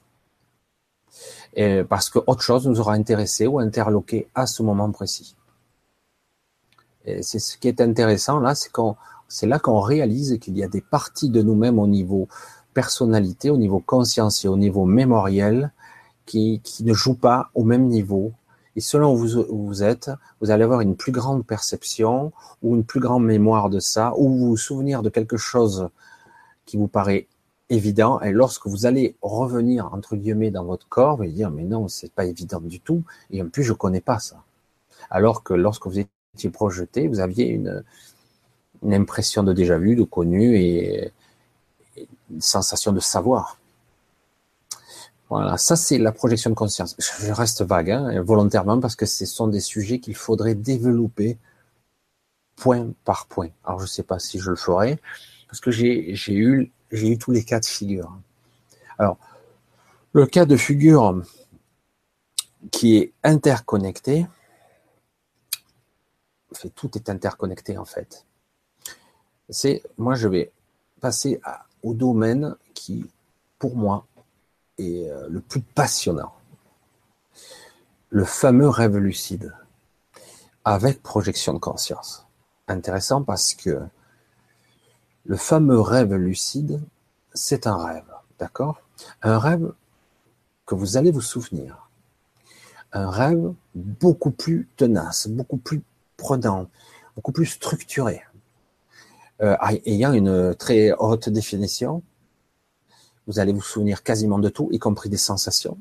Parce 1.90 2.10
que 2.10 2.20
autre 2.28 2.42
chose 2.42 2.68
nous 2.68 2.80
aura 2.80 2.94
intéressé 2.94 3.48
ou 3.48 3.60
interloqué 3.60 4.28
à 4.36 4.46
ce 4.46 4.64
moment 4.64 4.90
précis. 4.92 5.36
Et 7.06 7.24
c'est 7.24 7.40
ce 7.40 7.58
qui 7.58 7.68
est 7.68 7.82
intéressant 7.82 8.40
là, 8.40 8.56
c'est 8.56 8.72
qu'on, 8.72 8.96
c'est 9.28 9.48
là 9.48 9.58
qu'on 9.60 9.80
réalise 9.80 10.38
qu'il 10.40 10.58
y 10.58 10.64
a 10.64 10.68
des 10.68 10.82
parties 10.82 11.30
de 11.30 11.42
nous-mêmes 11.42 11.80
au 11.80 11.88
niveau 11.88 12.28
personnalité, 12.74 13.50
au 13.50 13.58
niveau 13.58 13.80
conscience 13.80 14.46
et 14.46 14.48
au 14.48 14.58
niveau 14.58 14.86
mémoriel 14.86 15.72
qui 16.26 16.62
ne 16.82 16.94
jouent 16.94 17.18
pas 17.18 17.50
au 17.56 17.64
même 17.64 17.88
niveau 17.88 18.34
et 18.76 18.82
selon 18.82 19.14
où 19.14 19.18
vous, 19.18 19.84
êtes, 19.84 20.12
vous 20.42 20.52
allez 20.52 20.64
avoir 20.64 20.82
une 20.82 20.96
plus 20.96 21.12
grande 21.12 21.46
perception 21.46 22.32
ou 22.62 22.76
une 22.76 22.84
plus 22.84 23.00
grande 23.00 23.26
mémoire 23.26 23.70
de 23.70 23.80
ça, 23.80 24.14
ou 24.18 24.30
vous 24.30 24.58
souvenir 24.58 25.02
de 25.02 25.10
quelque 25.10 25.38
chose 25.38 25.90
qui 26.66 26.78
vous 26.78 26.88
paraît 26.88 27.28
évident. 27.70 28.22
Et 28.22 28.32
lorsque 28.32 28.68
vous 28.68 28.86
allez 28.86 29.16
revenir, 29.22 29.90
entre 29.94 30.16
guillemets, 30.16 30.52
dans 30.52 30.64
votre 30.64 30.88
corps, 30.88 31.18
vous 31.18 31.24
allez 31.24 31.32
dire, 31.32 31.52
mais 31.52 31.64
non, 31.64 31.88
c'est 31.88 32.12
pas 32.12 32.26
évident 32.26 32.60
du 32.62 32.80
tout. 32.80 33.04
Et 33.32 33.42
en 33.42 33.50
plus, 33.50 33.64
je 33.64 33.74
connais 33.74 34.02
pas 34.02 34.20
ça. 34.20 34.44
Alors 35.10 35.44
que 35.44 35.54
lorsque 35.54 35.88
vous 35.88 36.00
étiez 36.00 36.50
projeté, 36.50 37.08
vous 37.08 37.20
aviez 37.20 37.48
une, 37.48 37.84
une 38.84 38.94
impression 38.94 39.44
de 39.44 39.54
déjà 39.54 39.78
vu, 39.78 39.96
de 39.96 40.04
connu 40.04 40.58
et 40.58 41.12
une 42.32 42.42
sensation 42.42 42.92
de 42.92 43.00
savoir. 43.00 43.59
Voilà, 45.30 45.58
ça 45.58 45.76
c'est 45.76 46.00
la 46.00 46.12
projection 46.12 46.50
de 46.50 46.56
conscience. 46.56 46.96
Je 46.98 47.32
reste 47.32 47.62
vague, 47.62 47.92
hein, 47.92 48.22
volontairement, 48.24 48.80
parce 48.80 48.96
que 48.96 49.06
ce 49.06 49.26
sont 49.28 49.48
des 49.48 49.60
sujets 49.60 50.00
qu'il 50.00 50.16
faudrait 50.16 50.56
développer 50.56 51.38
point 52.56 52.92
par 53.06 53.28
point. 53.28 53.50
Alors 53.64 53.80
je 53.80 53.84
ne 53.84 53.90
sais 53.90 54.04
pas 54.04 54.18
si 54.18 54.40
je 54.40 54.50
le 54.50 54.56
ferai, 54.56 55.00
parce 55.48 55.60
que 55.60 55.70
j'ai 55.70 56.16
eu, 56.28 56.72
tous 57.20 57.32
les 57.32 57.44
cas 57.44 57.60
de 57.60 57.66
figure. 57.66 58.12
Alors, 58.98 59.18
le 60.14 60.26
cas 60.26 60.46
de 60.46 60.58
figure 60.58 61.24
qui 62.72 62.98
est 62.98 63.14
interconnecté, 63.24 64.26
tout 66.74 66.98
est 66.98 67.08
interconnecté 67.10 67.78
en 67.78 67.86
fait. 67.86 68.26
C'est, 69.50 69.84
moi 69.98 70.16
je 70.16 70.28
vais 70.28 70.52
passer 71.00 71.40
au 71.84 71.94
domaine 71.94 72.56
qui, 72.74 73.06
pour 73.60 73.76
moi, 73.76 74.06
et 74.80 75.10
euh, 75.10 75.28
le 75.30 75.42
plus 75.42 75.62
passionnant. 75.62 76.34
Le 78.10 78.26
fameux 78.26 78.70
rêve 78.70 78.98
lucide 78.98 79.54
avec 80.66 81.04
projection 81.04 81.54
de 81.54 81.60
conscience. 81.60 82.26
Intéressant 82.68 83.22
parce 83.22 83.54
que 83.54 83.80
le 85.26 85.38
fameux 85.38 85.80
rêve 85.80 86.14
lucide, 86.16 86.82
c'est 87.34 87.68
un 87.68 87.78
rêve, 87.78 88.12
d'accord? 88.40 88.82
Un 89.22 89.38
rêve 89.38 89.74
que 90.66 90.76
vous 90.76 90.98
allez 90.98 91.12
vous 91.12 91.22
souvenir. 91.22 91.90
Un 92.94 93.10
rêve 93.10 93.54
beaucoup 93.76 94.32
plus 94.32 94.68
tenace, 94.76 95.28
beaucoup 95.28 95.58
plus 95.58 95.84
prenant, 96.18 96.68
beaucoup 97.16 97.32
plus 97.32 97.46
structuré, 97.46 98.24
euh, 99.42 99.56
ayant 99.86 100.14
une 100.14 100.56
très 100.56 100.92
haute 100.94 101.30
définition, 101.30 102.02
vous 103.30 103.38
allez 103.38 103.54
vous 103.54 103.62
souvenir 103.62 104.02
quasiment 104.02 104.40
de 104.40 104.50
tout, 104.50 104.70
y 104.72 104.80
compris 104.80 105.08
des 105.08 105.18
sensations. 105.18 105.78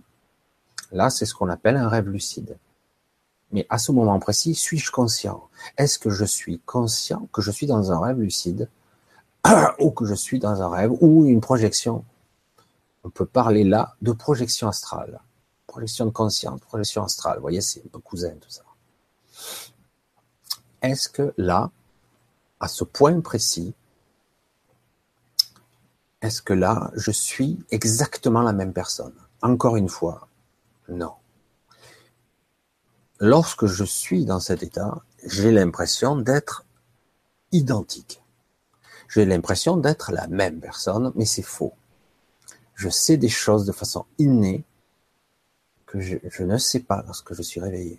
Là, 0.93 1.09
c'est 1.09 1.25
ce 1.25 1.33
qu'on 1.33 1.49
appelle 1.49 1.79
un 1.79 1.89
rêve 1.89 2.07
lucide. 2.07 2.59
Mais 3.53 3.67
à 3.71 3.79
ce 3.79 3.91
moment 3.91 4.19
précis, 4.19 4.55
suis-je 4.55 4.91
conscient? 4.91 5.49
Est-ce 5.79 5.99
que 5.99 6.11
je 6.11 6.27
suis 6.27 6.61
conscient 6.67 7.27
que 7.33 7.41
je 7.41 7.51
suis 7.51 7.67
dans 7.67 7.91
un 7.91 8.01
rêve 8.01 8.21
lucide 8.21 8.69
ou 9.79 9.91
que 9.91 10.05
je 10.05 10.15
suis 10.15 10.39
dans 10.39 10.61
un 10.61 10.69
rêve 10.69 10.93
ou 11.01 11.25
une 11.25 11.41
projection? 11.41 12.05
On 13.03 13.09
peut 13.09 13.25
parler 13.25 13.65
là 13.65 13.97
de 14.03 14.13
projection 14.13 14.69
astrale, 14.69 15.19
projection 15.67 16.05
de 16.05 16.11
conscience, 16.11 16.61
projection 16.61 17.03
astrale. 17.03 17.37
Vous 17.37 17.43
voyez, 17.43 17.63
c'est 17.63 17.81
un 17.81 17.89
peu 17.91 17.99
cousin 17.99 18.35
tout 18.39 18.51
ça. 18.51 18.63
Est-ce 20.83 21.09
que 21.09 21.33
là, 21.39 21.71
à 22.61 22.69
ce 22.69 22.85
point 22.85 23.19
précis, 23.23 23.73
est-ce 26.23 26.43
que 26.43 26.53
là, 26.53 26.91
je 26.95 27.11
suis 27.11 27.59
exactement 27.71 28.43
la 28.43 28.53
même 28.53 28.73
personne? 28.73 29.15
Encore 29.43 29.77
une 29.77 29.89
fois, 29.89 30.29
non. 30.89 31.13
Lorsque 33.21 33.67
je 33.67 33.85
suis 33.85 34.25
dans 34.25 34.41
cet 34.41 34.63
état, 34.63 35.03
j'ai 35.25 35.53
l'impression 35.53 36.17
d'être 36.17 36.65
identique. 37.53 38.23
J'ai 39.09 39.25
l'impression 39.25 39.77
d'être 39.77 40.13
la 40.13 40.27
même 40.27 40.61
personne, 40.61 41.13
mais 41.15 41.25
c'est 41.25 41.43
faux. 41.43 41.73
Je 42.75 42.89
sais 42.89 43.17
des 43.17 43.29
choses 43.29 43.65
de 43.65 43.73
façon 43.73 44.05
innée 44.19 44.65
que 45.87 46.01
je, 46.01 46.43
ne 46.43 46.59
sais 46.59 46.81
pas 46.81 47.03
lorsque 47.07 47.33
je 47.33 47.43
suis 47.43 47.61
réveillé. 47.61 47.99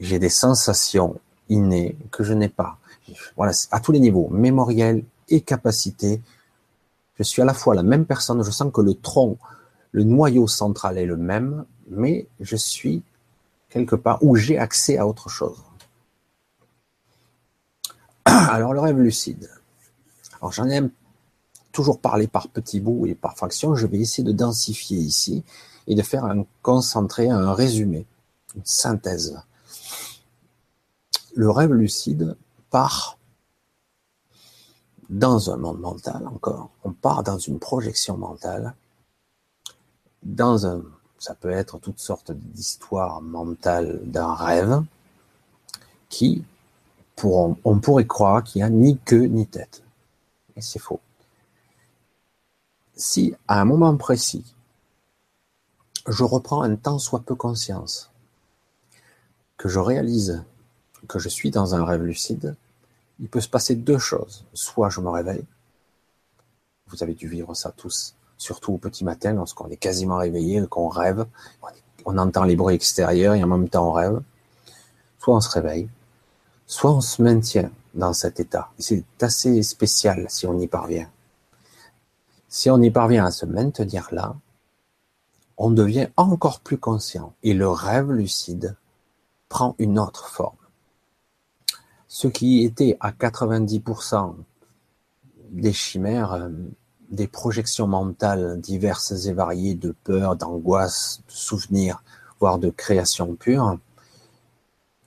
J'ai 0.00 0.18
des 0.18 0.28
sensations 0.28 1.20
innées 1.48 1.96
que 2.10 2.24
je 2.24 2.34
n'ai 2.34 2.48
pas. 2.48 2.78
Voilà, 3.36 3.52
à 3.70 3.80
tous 3.80 3.92
les 3.92 4.00
niveaux, 4.00 4.28
mémoriel 4.28 5.04
et 5.28 5.40
capacité, 5.40 6.20
je 7.16 7.22
suis 7.22 7.42
à 7.42 7.44
la 7.44 7.54
fois 7.54 7.74
la 7.74 7.82
même 7.82 8.06
personne, 8.06 8.42
je 8.42 8.50
sens 8.50 8.72
que 8.72 8.80
le 8.80 8.94
tronc, 8.94 9.38
le 9.92 10.04
noyau 10.04 10.48
central 10.48 10.98
est 10.98 11.06
le 11.06 11.16
même, 11.16 11.64
mais 11.88 12.26
je 12.40 12.56
suis 12.56 13.02
quelque 13.68 13.96
part 13.96 14.22
où 14.22 14.36
j'ai 14.36 14.58
accès 14.58 14.98
à 14.98 15.06
autre 15.06 15.28
chose. 15.28 15.62
Alors 18.24 18.72
le 18.72 18.80
rêve 18.80 18.98
lucide. 18.98 19.50
Alors 20.40 20.52
j'en 20.52 20.68
ai 20.68 20.80
toujours 21.72 22.00
parlé 22.00 22.26
par 22.26 22.48
petits 22.48 22.80
bouts 22.80 23.06
et 23.06 23.14
par 23.14 23.36
fractions, 23.36 23.74
je 23.74 23.86
vais 23.86 23.98
essayer 23.98 24.24
de 24.24 24.32
densifier 24.32 24.98
ici 24.98 25.44
et 25.86 25.94
de 25.94 26.02
faire 26.02 26.24
un 26.24 26.44
concentré, 26.62 27.28
un 27.28 27.52
résumé, 27.52 28.06
une 28.54 28.64
synthèse. 28.64 29.40
Le 31.34 31.50
rêve 31.50 31.72
lucide 31.72 32.36
part 32.70 33.18
dans 35.10 35.50
un 35.50 35.56
monde 35.56 35.80
mental 35.80 36.26
encore. 36.26 36.70
On 36.84 36.92
part 36.92 37.22
dans 37.22 37.38
une 37.38 37.58
projection 37.58 38.16
mentale, 38.16 38.74
dans 40.22 40.66
un, 40.66 40.82
ça 41.18 41.34
peut 41.34 41.50
être 41.50 41.78
toutes 41.78 41.98
sortes 41.98 42.32
d'histoires 42.32 43.20
mentales 43.20 44.00
d'un 44.04 44.34
rêve, 44.34 44.82
qui, 46.08 46.44
on 47.22 47.78
pourrait 47.80 48.06
croire 48.06 48.42
qu'il 48.42 48.60
n'y 48.60 48.64
a 48.64 48.70
ni 48.70 48.98
queue 48.98 49.26
ni 49.26 49.46
tête. 49.46 49.82
Mais 50.54 50.62
c'est 50.62 50.78
faux. 50.78 51.00
Si, 52.96 53.34
à 53.48 53.60
un 53.60 53.64
moment 53.64 53.96
précis, 53.96 54.54
je 56.06 56.22
reprends 56.22 56.62
un 56.62 56.76
temps 56.76 56.98
soit 56.98 57.20
peu 57.20 57.34
conscience, 57.34 58.10
que 59.56 59.68
je 59.68 59.78
réalise 59.78 60.44
que 61.08 61.18
je 61.18 61.28
suis 61.28 61.50
dans 61.50 61.74
un 61.74 61.84
rêve 61.84 62.02
lucide, 62.02 62.56
il 63.20 63.28
peut 63.28 63.40
se 63.40 63.48
passer 63.48 63.74
deux 63.74 63.98
choses. 63.98 64.44
Soit 64.52 64.90
je 64.90 65.00
me 65.00 65.08
réveille, 65.08 65.44
vous 66.88 67.02
avez 67.02 67.14
dû 67.14 67.28
vivre 67.28 67.54
ça 67.54 67.72
tous, 67.72 68.14
surtout 68.36 68.74
au 68.74 68.78
petit 68.78 69.04
matin 69.04 69.32
lorsqu'on 69.32 69.68
est 69.68 69.76
quasiment 69.76 70.18
réveillé, 70.18 70.66
qu'on 70.68 70.88
rêve, 70.88 71.26
on 72.04 72.18
entend 72.18 72.44
les 72.44 72.56
bruits 72.56 72.74
extérieurs 72.74 73.34
et 73.34 73.42
en 73.42 73.46
même 73.46 73.68
temps 73.68 73.88
on 73.88 73.92
rêve. 73.92 74.20
soit 75.18 75.36
on 75.36 75.40
se 75.40 75.50
réveille, 75.50 75.88
soit 76.66 76.92
on 76.92 77.00
se 77.00 77.22
maintient 77.22 77.70
dans 77.94 78.12
cet 78.12 78.40
état. 78.40 78.70
C'est 78.78 79.04
assez 79.20 79.62
spécial 79.62 80.26
si 80.28 80.46
on 80.46 80.58
y 80.58 80.66
parvient. 80.66 81.08
Si 82.48 82.70
on 82.70 82.80
y 82.80 82.90
parvient 82.90 83.24
à 83.24 83.30
se 83.30 83.46
maintenir 83.46 84.08
là, 84.12 84.36
on 85.56 85.70
devient 85.70 86.08
encore 86.16 86.60
plus 86.60 86.78
conscient 86.78 87.32
et 87.42 87.54
le 87.54 87.68
rêve 87.68 88.10
lucide 88.10 88.76
prend 89.48 89.74
une 89.78 89.98
autre 89.98 90.28
forme. 90.28 90.56
Ce 92.14 92.28
qui 92.28 92.62
était 92.62 92.96
à 93.00 93.10
90% 93.10 94.36
des 95.50 95.72
chimères, 95.72 96.34
euh, 96.34 96.48
des 97.10 97.26
projections 97.26 97.88
mentales 97.88 98.60
diverses 98.60 99.26
et 99.26 99.32
variées 99.32 99.74
de 99.74 99.92
peur, 100.04 100.36
d'angoisse, 100.36 101.22
de 101.26 101.32
souvenirs, 101.32 102.04
voire 102.38 102.58
de 102.58 102.70
création 102.70 103.34
pure, 103.34 103.80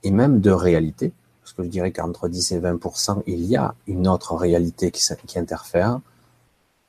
et 0.03 0.11
même 0.11 0.41
de 0.41 0.51
réalité, 0.51 1.13
parce 1.41 1.53
que 1.53 1.63
je 1.63 1.69
dirais 1.69 1.93
qu'entre 1.93 2.27
10 2.27 2.51
et 2.51 2.59
20%, 2.59 3.23
il 3.25 3.45
y 3.45 3.55
a 3.55 3.73
une 3.87 4.09
autre 4.09 4.35
réalité 4.35 4.91
qui, 4.91 5.39
interfère. 5.39 6.01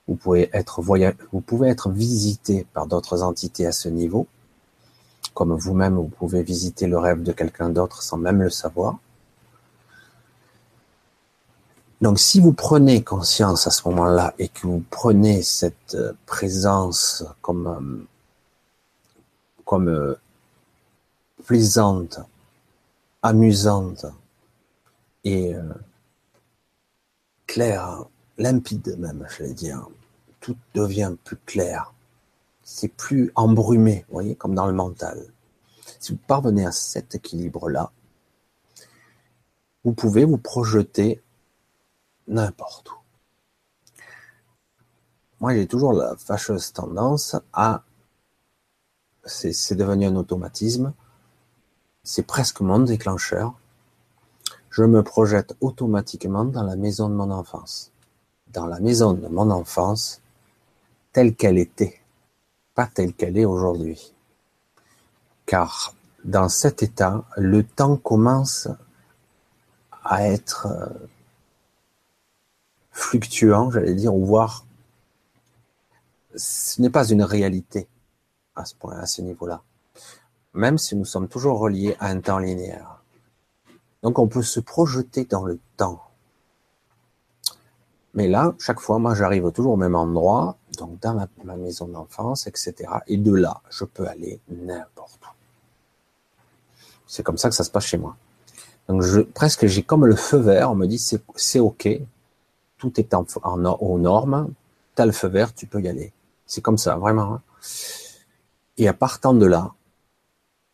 Vous 0.08 0.16
pouvez 0.16 0.50
être 0.52 1.90
visité 1.92 2.66
par 2.72 2.88
d'autres 2.88 3.22
entités 3.22 3.66
à 3.66 3.72
ce 3.72 3.88
niveau, 3.88 4.26
comme 5.32 5.52
vous-même, 5.52 5.94
vous 5.94 6.08
pouvez 6.08 6.42
visiter 6.42 6.88
le 6.88 6.98
rêve 6.98 7.22
de 7.22 7.30
quelqu'un 7.30 7.68
d'autre 7.68 8.02
sans 8.02 8.16
même 8.16 8.42
le 8.42 8.50
savoir. 8.50 8.98
Donc, 12.00 12.20
si 12.20 12.40
vous 12.40 12.52
prenez 12.52 13.02
conscience 13.02 13.66
à 13.66 13.70
ce 13.70 13.88
moment-là 13.88 14.34
et 14.38 14.48
que 14.48 14.66
vous 14.68 14.84
prenez 14.88 15.42
cette 15.42 15.96
euh, 15.96 16.12
présence 16.26 17.24
comme 17.42 17.66
euh, 17.66 18.06
comme 19.64 19.88
euh, 19.88 20.14
plaisante, 21.44 22.20
amusante 23.22 24.06
et 25.24 25.54
claire, 27.46 28.04
limpide 28.38 28.96
même, 28.98 29.26
je 29.28 29.42
vais 29.42 29.52
dire, 29.52 29.88
tout 30.40 30.56
devient 30.74 31.14
plus 31.24 31.36
clair. 31.44 31.92
C'est 32.62 32.88
plus 32.88 33.30
embrumé, 33.34 34.04
vous 34.08 34.14
voyez, 34.14 34.36
comme 34.36 34.54
dans 34.54 34.66
le 34.66 34.72
mental. 34.72 35.26
Si 35.98 36.12
vous 36.12 36.18
parvenez 36.26 36.64
à 36.64 36.72
cet 36.72 37.14
équilibre-là, 37.14 37.90
vous 39.84 39.92
pouvez 39.92 40.24
vous 40.24 40.38
projeter 40.38 41.20
n'importe 42.28 42.90
où. 42.90 42.94
Moi, 45.40 45.54
j'ai 45.54 45.66
toujours 45.66 45.92
la 45.92 46.16
fâcheuse 46.16 46.72
tendance 46.72 47.36
à, 47.52 47.84
c'est 49.24 49.74
devenu 49.74 50.06
un 50.06 50.16
automatisme, 50.16 50.92
c'est 52.02 52.26
presque 52.26 52.60
mon 52.60 52.80
déclencheur. 52.80 53.54
Je 54.70 54.82
me 54.82 55.02
projette 55.02 55.56
automatiquement 55.60 56.44
dans 56.44 56.62
la 56.62 56.76
maison 56.76 57.08
de 57.08 57.14
mon 57.14 57.30
enfance. 57.30 57.92
Dans 58.52 58.66
la 58.66 58.80
maison 58.80 59.12
de 59.12 59.28
mon 59.28 59.50
enfance, 59.50 60.20
telle 61.12 61.34
qu'elle 61.34 61.58
était, 61.58 62.00
pas 62.74 62.86
telle 62.86 63.12
qu'elle 63.12 63.38
est 63.38 63.44
aujourd'hui. 63.44 64.14
Car 65.46 65.94
dans 66.24 66.48
cet 66.48 66.82
état, 66.82 67.24
le 67.36 67.62
temps 67.62 67.96
commence 67.96 68.68
à 70.04 70.26
être 70.26 70.66
euh, 70.66 70.88
fluctuant, 72.98 73.70
j'allais 73.70 73.94
dire, 73.94 74.14
ou 74.14 74.24
voir, 74.24 74.66
ce 76.34 76.82
n'est 76.82 76.90
pas 76.90 77.08
une 77.08 77.22
réalité 77.22 77.88
à 78.56 78.64
ce 78.64 78.74
point, 78.74 78.96
à 78.98 79.06
ce 79.06 79.22
niveau-là. 79.22 79.62
Même 80.52 80.78
si 80.78 80.96
nous 80.96 81.04
sommes 81.04 81.28
toujours 81.28 81.58
reliés 81.58 81.96
à 82.00 82.08
un 82.08 82.20
temps 82.20 82.38
linéaire. 82.38 83.02
Donc 84.02 84.18
on 84.18 84.26
peut 84.26 84.42
se 84.42 84.60
projeter 84.60 85.24
dans 85.24 85.44
le 85.44 85.58
temps. 85.76 86.02
Mais 88.14 88.26
là, 88.26 88.54
chaque 88.58 88.80
fois, 88.80 88.98
moi, 88.98 89.14
j'arrive 89.14 89.52
toujours 89.52 89.74
au 89.74 89.76
même 89.76 89.94
endroit, 89.94 90.56
donc 90.76 90.98
dans 91.00 91.14
ma, 91.44 91.56
maison 91.56 91.86
d'enfance, 91.86 92.46
etc. 92.48 92.74
Et 93.06 93.16
de 93.16 93.32
là, 93.32 93.60
je 93.70 93.84
peux 93.84 94.08
aller 94.08 94.40
n'importe 94.48 95.20
où. 95.22 95.34
C'est 97.06 97.22
comme 97.22 97.38
ça 97.38 97.48
que 97.48 97.54
ça 97.54 97.64
se 97.64 97.70
passe 97.70 97.86
chez 97.86 97.98
moi. 97.98 98.16
Donc 98.88 99.04
presque, 99.34 99.66
j'ai 99.66 99.82
comme 99.82 100.04
le 100.04 100.16
feu 100.16 100.38
vert. 100.38 100.72
On 100.72 100.74
me 100.74 100.86
dit 100.86 100.98
c'est 100.98 101.60
ok, 101.60 101.88
tout 102.78 102.98
est 102.98 103.12
en, 103.14 103.26
aux 103.44 103.98
normes, 103.98 104.52
t'as 104.94 105.06
le 105.06 105.12
feu 105.12 105.28
vert, 105.28 105.54
tu 105.54 105.66
peux 105.66 105.80
y 105.80 105.88
aller. 105.88 106.12
C'est 106.46 106.60
comme 106.62 106.78
ça, 106.78 106.96
vraiment. 106.96 107.34
Hein. 107.34 107.42
Et 108.78 108.88
à 108.88 108.94
partant 108.94 109.34
de 109.34 109.44
là, 109.44 109.74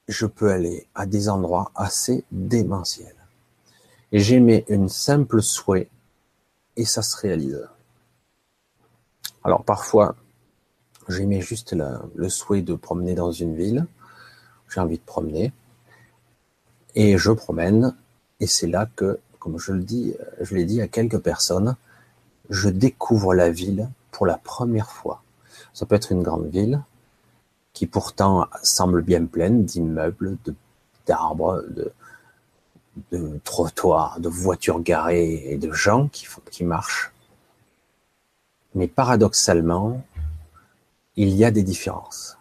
je 0.06 0.26
peux 0.26 0.50
aller 0.50 0.86
à 0.94 1.06
des 1.06 1.28
endroits 1.28 1.72
assez 1.74 2.24
démentiels. 2.30 3.16
Et 4.12 4.20
j'émets 4.20 4.64
une 4.68 4.88
simple 4.88 5.42
souhait 5.42 5.88
et 6.76 6.84
ça 6.84 7.02
se 7.02 7.16
réalise. 7.16 7.66
Alors 9.42 9.64
parfois, 9.64 10.14
j'émets 11.08 11.40
juste 11.40 11.74
le 11.74 12.28
souhait 12.28 12.62
de 12.62 12.74
promener 12.74 13.14
dans 13.14 13.32
une 13.32 13.56
ville. 13.56 13.86
J'ai 14.68 14.80
envie 14.80 14.98
de 14.98 15.04
promener. 15.04 15.52
Et 16.94 17.18
je 17.18 17.30
promène. 17.30 17.96
Et 18.40 18.46
c'est 18.46 18.66
là 18.66 18.88
que, 18.94 19.18
comme 19.38 19.58
je 19.58 19.72
le 19.72 19.82
dis, 19.82 20.14
je 20.40 20.54
l'ai 20.54 20.64
dit 20.64 20.80
à 20.80 20.88
quelques 20.88 21.18
personnes, 21.18 21.76
je 22.50 22.68
découvre 22.68 23.34
la 23.34 23.50
ville 23.50 23.88
pour 24.10 24.26
la 24.26 24.38
première 24.38 24.90
fois. 24.90 25.22
Ça 25.72 25.86
peut 25.86 25.94
être 25.94 26.12
une 26.12 26.22
grande 26.22 26.46
ville 26.46 26.82
qui 27.72 27.86
pourtant 27.86 28.46
semble 28.62 29.02
bien 29.02 29.24
pleine 29.26 29.64
d'immeubles, 29.64 30.36
d'arbres, 31.06 31.64
de, 33.10 33.40
trottoirs, 33.42 34.20
de 34.20 34.28
voitures 34.28 34.80
garées 34.80 35.42
et 35.46 35.58
de 35.58 35.72
gens 35.72 36.08
qui, 36.08 36.26
qui 36.50 36.64
marchent. 36.64 37.12
Mais 38.74 38.86
paradoxalement, 38.86 40.02
il 41.16 41.30
y 41.30 41.44
a 41.44 41.50
des 41.50 41.62
différences. 41.62 42.38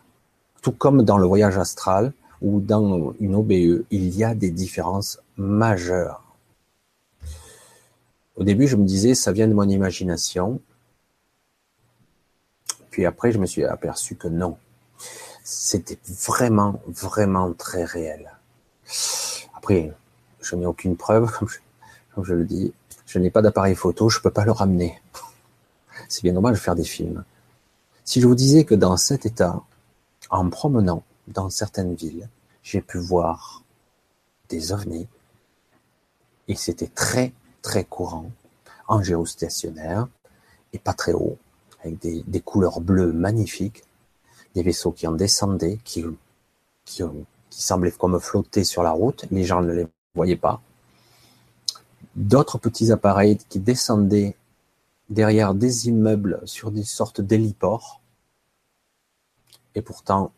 Tout 0.62 0.72
comme 0.72 1.04
dans 1.04 1.18
le 1.18 1.28
voyage 1.28 1.58
astral 1.58 2.14
ou 2.42 2.60
dans 2.60 3.14
une 3.20 3.36
OBE, 3.36 3.86
il 3.92 4.16
y 4.16 4.24
a 4.24 4.36
des 4.36 4.52
différences 4.52 5.20
majeures. 5.38 6.23
Au 8.36 8.44
début, 8.44 8.68
je 8.68 8.76
me 8.76 8.86
disais, 8.86 9.14
ça 9.14 9.32
vient 9.32 9.48
de 9.48 9.54
mon 9.54 9.68
imagination. 9.68 10.60
Puis 12.90 13.06
après, 13.06 13.32
je 13.32 13.38
me 13.38 13.46
suis 13.46 13.64
aperçu 13.64 14.16
que 14.16 14.28
non. 14.28 14.58
C'était 15.44 16.00
vraiment, 16.06 16.82
vraiment 16.88 17.54
très 17.54 17.84
réel. 17.84 18.32
Après, 19.56 19.94
je 20.42 20.56
n'ai 20.56 20.66
aucune 20.66 20.98
preuve, 20.98 21.32
comme 22.16 22.24
je, 22.24 22.34
le 22.34 22.46
dis. 22.46 22.74
Je 23.06 23.20
n'ai 23.20 23.30
pas 23.30 23.42
d'appareil 23.42 23.76
photo, 23.76 24.10
je 24.10 24.18
ne 24.20 24.24
peux 24.24 24.32
pas 24.32 24.46
le 24.46 24.52
ramener. 24.52 25.02
C'est 26.10 26.24
bien 26.24 26.34
normal 26.34 26.54
de 26.54 26.60
faire 26.60 26.76
des 26.76 26.84
films. 26.84 27.24
Si 28.04 28.20
je 28.20 28.28
vous 28.28 28.36
disais 28.36 28.64
que 28.64 28.76
dans 28.76 28.98
cet 28.98 29.26
état, 29.26 29.62
en 30.30 30.50
promenant 30.50 31.04
dans 31.28 31.50
certaines 31.50 31.96
villes, 31.96 32.28
j'ai 32.64 32.82
pu 32.82 32.98
voir 32.98 33.64
des 34.50 34.72
ovnis, 34.72 35.08
et 36.48 36.56
c'était 36.56 36.88
très 36.88 37.34
très 37.64 37.86
courant, 37.86 38.30
en 38.88 39.02
géostationnaire, 39.02 40.08
et 40.74 40.78
pas 40.78 40.94
très 40.94 41.14
haut, 41.14 41.38
avec 41.82 41.98
des, 42.00 42.42
couleurs 42.42 42.82
bleues 42.82 43.12
magnifiques, 43.12 43.84
des 44.54 44.62
vaisseaux 44.62 44.92
qui 44.92 45.08
en 45.08 45.14
descendaient, 45.14 45.80
qui, 45.84 46.06
qui, 46.86 47.02
qui 47.50 47.64
semblaient 47.64 47.92
comme 47.92 48.20
flotter 48.20 48.64
sur 48.64 48.84
la 48.84 48.92
route, 48.92 49.26
les 49.32 49.46
gens 49.46 49.62
ne 49.62 49.74
les 49.74 49.88
voyaient 50.14 50.36
pas. 50.36 50.62
D'autres 52.16 52.60
petits 52.60 52.92
appareils 52.92 53.38
qui 53.50 53.60
descendaient 53.60 54.36
derrière 55.10 55.56
des 55.56 55.88
immeubles 55.88 56.42
sur 56.46 56.70
des 56.70 56.84
sortes 56.84 57.22
d'héliports. 57.22 58.02
Et 59.74 59.82
pourtant, 59.82 60.32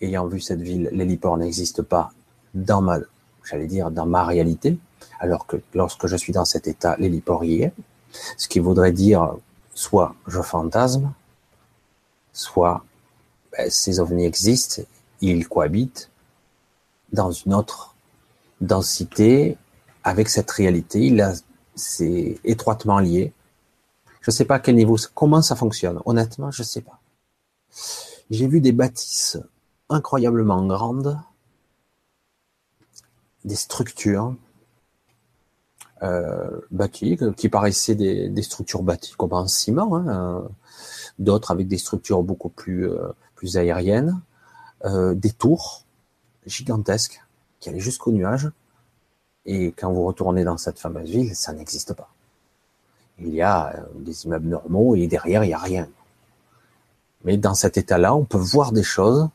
ayant 0.00 0.26
vu 0.28 0.40
cette 0.40 0.60
ville, 0.60 0.88
l'héliport 0.92 1.36
n'existe 1.36 1.82
pas 1.82 2.12
dans 2.54 2.80
ma, 2.80 2.98
j'allais 3.44 3.66
dire, 3.66 3.90
dans 3.90 4.06
ma 4.06 4.24
réalité 4.24 4.78
alors 5.18 5.46
que 5.46 5.56
lorsque 5.74 6.06
je 6.06 6.16
suis 6.16 6.32
dans 6.32 6.44
cet 6.44 6.66
état, 6.66 6.96
l'héliport 6.98 7.44
y 7.44 7.62
est, 7.62 7.72
ce 8.36 8.48
qui 8.48 8.58
voudrait 8.58 8.92
dire 8.92 9.34
soit 9.74 10.14
je 10.26 10.40
fantasme, 10.40 11.12
soit 12.32 12.84
ben, 13.52 13.70
ces 13.70 14.00
ovnis 14.00 14.24
existent, 14.24 14.82
ils 15.20 15.48
cohabitent 15.48 16.10
dans 17.12 17.30
une 17.30 17.54
autre 17.54 17.94
densité 18.60 19.56
avec 20.04 20.28
cette 20.28 20.50
réalité, 20.50 21.14
c'est 21.74 22.38
étroitement 22.44 22.98
lié. 22.98 23.32
Je 24.20 24.30
ne 24.30 24.34
sais 24.34 24.44
pas 24.44 24.56
à 24.56 24.58
quel 24.60 24.76
niveau, 24.76 24.96
comment 25.14 25.42
ça 25.42 25.56
fonctionne. 25.56 26.00
Honnêtement, 26.04 26.50
je 26.50 26.62
ne 26.62 26.66
sais 26.66 26.82
pas. 26.82 26.98
J'ai 28.30 28.46
vu 28.46 28.60
des 28.60 28.72
bâtisses 28.72 29.38
incroyablement 29.88 30.64
grandes, 30.66 31.18
des 33.44 33.56
structures 33.56 34.34
euh, 36.02 36.60
bâties, 36.70 37.18
qui 37.36 37.48
paraissaient 37.48 37.94
des, 37.94 38.28
des, 38.28 38.42
structures 38.42 38.82
bâties 38.82 39.14
comme 39.16 39.32
en 39.32 39.46
ciment, 39.46 39.96
hein, 39.96 40.06
euh, 40.08 40.48
d'autres 41.18 41.50
avec 41.50 41.68
des 41.68 41.78
structures 41.78 42.22
beaucoup 42.22 42.48
plus, 42.48 42.88
euh, 42.88 43.08
plus 43.34 43.56
aériennes, 43.56 44.20
euh, 44.84 45.14
des 45.14 45.30
tours 45.30 45.84
gigantesques 46.46 47.22
qui 47.58 47.68
allaient 47.68 47.80
jusqu'au 47.80 48.12
nuage, 48.12 48.50
Et 49.46 49.72
quand 49.72 49.92
vous 49.92 50.04
retournez 50.04 50.44
dans 50.44 50.58
cette 50.58 50.78
fameuse 50.78 51.10
ville, 51.10 51.34
ça 51.34 51.52
n'existe 51.52 51.92
pas. 51.94 52.10
Il 53.18 53.34
y 53.34 53.42
a 53.42 53.84
des 53.94 54.24
immeubles 54.24 54.48
normaux 54.48 54.96
et 54.96 55.06
derrière, 55.06 55.44
il 55.44 55.48
n'y 55.48 55.54
a 55.54 55.58
rien. 55.58 55.88
Mais 57.24 57.36
dans 57.36 57.54
cet 57.54 57.76
état-là, 57.76 58.14
on 58.14 58.24
peut 58.24 58.38
voir 58.38 58.72
des 58.72 58.82
choses 58.82 59.28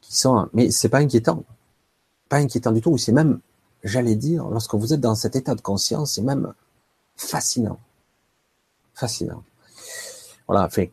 qui 0.00 0.16
sont, 0.16 0.48
mais 0.52 0.70
c'est 0.70 0.88
pas 0.88 0.98
inquiétant. 0.98 1.44
Pas 2.28 2.36
inquiétant 2.36 2.72
du 2.72 2.80
tout. 2.80 2.98
C'est 2.98 3.12
même, 3.12 3.40
j'allais 3.84 4.16
dire, 4.16 4.46
lorsque 4.48 4.74
vous 4.74 4.92
êtes 4.92 5.00
dans 5.00 5.14
cet 5.14 5.36
état 5.36 5.54
de 5.54 5.60
conscience, 5.60 6.14
c'est 6.14 6.22
même 6.22 6.52
fascinant. 7.16 7.78
Fascinant. 8.94 9.42
Voilà, 10.46 10.68
fait. 10.68 10.90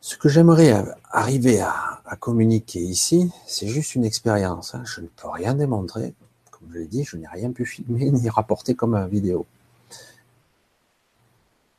Ce 0.00 0.16
que 0.16 0.28
j'aimerais 0.28 0.84
arriver 1.10 1.60
à, 1.60 1.90
communiquer 2.20 2.80
ici, 2.80 3.32
c'est 3.46 3.66
juste 3.66 3.94
une 3.96 4.04
expérience. 4.04 4.74
Hein. 4.74 4.82
Je 4.84 5.00
ne 5.00 5.06
peux 5.06 5.28
rien 5.28 5.54
démontrer. 5.54 6.14
Comme 6.50 6.68
je 6.72 6.78
l'ai 6.78 6.86
dit, 6.86 7.04
je 7.04 7.16
n'ai 7.16 7.26
rien 7.26 7.50
pu 7.50 7.64
filmer 7.64 8.10
ni 8.10 8.28
rapporter 8.28 8.74
comme 8.74 8.94
une 8.94 9.08
vidéo. 9.08 9.46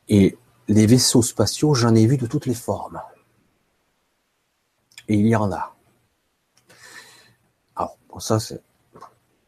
Et 0.09 0.37
les 0.67 0.85
vaisseaux 0.87 1.21
spatiaux, 1.21 1.73
j'en 1.73 1.95
ai 1.95 2.05
vu 2.05 2.17
de 2.17 2.25
toutes 2.27 2.47
les 2.47 2.53
formes. 2.53 3.01
Et 5.07 5.15
il 5.15 5.27
y 5.27 5.35
en 5.35 5.51
a. 5.51 5.75
Alors, 7.75 7.97
ça, 8.19 8.39
c'est... 8.39 8.61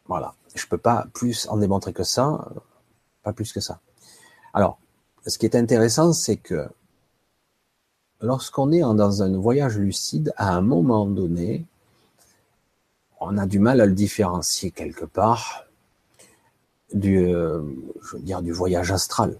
Voilà. 0.08 0.34
Je 0.56 0.66
peux 0.66 0.78
pas 0.78 1.08
plus 1.14 1.48
en 1.50 1.58
démontrer 1.58 1.94
que 1.94 2.04
ça. 2.04 2.50
Pas 3.24 3.34
plus 3.34 3.52
que 3.54 3.60
ça. 3.60 3.80
Alors, 4.54 4.80
ce 5.26 5.38
qui 5.38 5.46
est 5.46 5.56
intéressant, 5.56 6.14
c'est 6.14 6.38
que 6.38 6.68
lorsqu'on 8.22 8.72
est 8.72 8.80
dans 8.80 9.22
un 9.22 9.38
voyage 9.38 9.78
lucide, 9.78 10.34
à 10.38 10.56
un 10.56 10.62
moment 10.62 11.06
donné, 11.06 11.66
on 13.20 13.38
a 13.38 13.46
du 13.46 13.60
mal 13.60 13.82
à 13.82 13.86
le 13.86 13.94
différencier 13.94 14.72
quelque 14.72 15.06
part 15.06 15.66
du, 16.94 17.18
euh, 17.18 17.62
je 18.02 18.16
veux 18.16 18.22
dire, 18.22 18.42
du 18.42 18.52
voyage 18.52 18.92
astral 18.92 19.38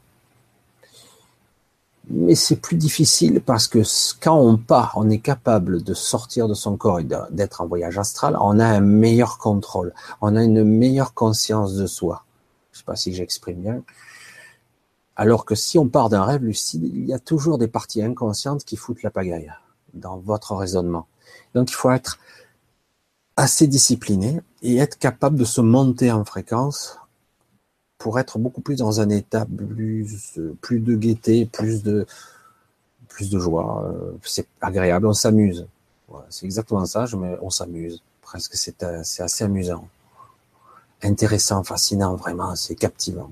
mais 2.10 2.36
c'est 2.36 2.56
plus 2.58 2.78
difficile 2.78 3.42
parce 3.42 3.68
que 3.68 3.80
quand 4.22 4.38
on 4.38 4.58
part, 4.58 4.94
on 4.96 5.10
est 5.10 5.20
capable 5.20 5.84
de 5.84 5.94
sortir 5.94 6.48
de 6.48 6.54
son 6.54 6.78
corps 6.78 7.00
et 7.00 7.08
d'être 7.32 7.62
en 7.62 7.68
voyage 7.68 7.98
astral, 7.98 8.38
on 8.40 8.60
a 8.60 8.66
un 8.66 8.80
meilleur 8.80 9.38
contrôle, 9.38 9.94
on 10.22 10.36
a 10.36 10.44
une 10.44 10.64
meilleure 10.64 11.14
conscience 11.14 11.76
de 11.76 11.86
soi. 11.86 12.24
Je 12.72 12.80
sais 12.80 12.86
pas 12.86 12.96
si 12.96 13.14
j'exprime 13.14 13.62
bien. 13.62 13.84
Alors 15.16 15.46
que 15.46 15.56
si 15.56 15.78
on 15.78 15.90
part 15.90 16.10
d'un 16.10 16.24
rêve 16.24 16.44
lucide, 16.44 16.84
il 16.84 17.06
y 17.06 17.14
a 17.14 17.20
toujours 17.20 17.58
des 17.58 17.68
parties 17.68 18.04
inconscientes 18.04 18.64
qui 18.64 18.78
foutent 18.78 19.04
la 19.04 19.10
pagaille 19.10 19.52
dans 19.94 20.18
votre 20.18 20.56
raisonnement. 20.56 21.08
Donc 21.56 21.72
il 21.72 21.74
faut 21.74 21.92
être 21.92 22.20
assez 23.36 23.68
discipliné 23.68 24.42
et 24.62 24.78
être 24.78 24.98
capable 24.98 25.38
de 25.38 25.46
se 25.46 25.62
monter 25.62 26.12
en 26.12 26.24
fréquence 26.24 26.98
pour 27.98 28.20
être 28.20 28.38
beaucoup 28.40 28.62
plus 28.62 28.78
dans 28.78 29.02
un 29.02 29.10
état 29.10 29.46
plus, 29.46 30.40
plus 30.62 30.80
de 30.80 30.96
gaieté, 30.96 31.46
plus 31.46 31.84
de, 31.84 32.06
plus 33.08 33.30
de 33.30 33.40
joie. 33.40 33.84
Euh, 33.86 34.12
c'est 34.24 34.48
agréable, 34.62 35.08
on 35.08 35.14
s'amuse. 35.14 35.68
c'est 36.30 36.46
exactement 36.46 36.86
ça, 36.86 37.06
je 37.06 37.16
on 37.16 37.50
s'amuse. 37.50 38.02
Presque, 38.22 38.56
c'est, 38.56 38.86
c'est 39.04 39.24
assez 39.24 39.44
amusant. 39.44 39.88
Intéressant, 41.02 41.64
fascinant, 41.64 42.16
vraiment, 42.16 42.56
c'est 42.56 42.76
captivant. 42.76 43.32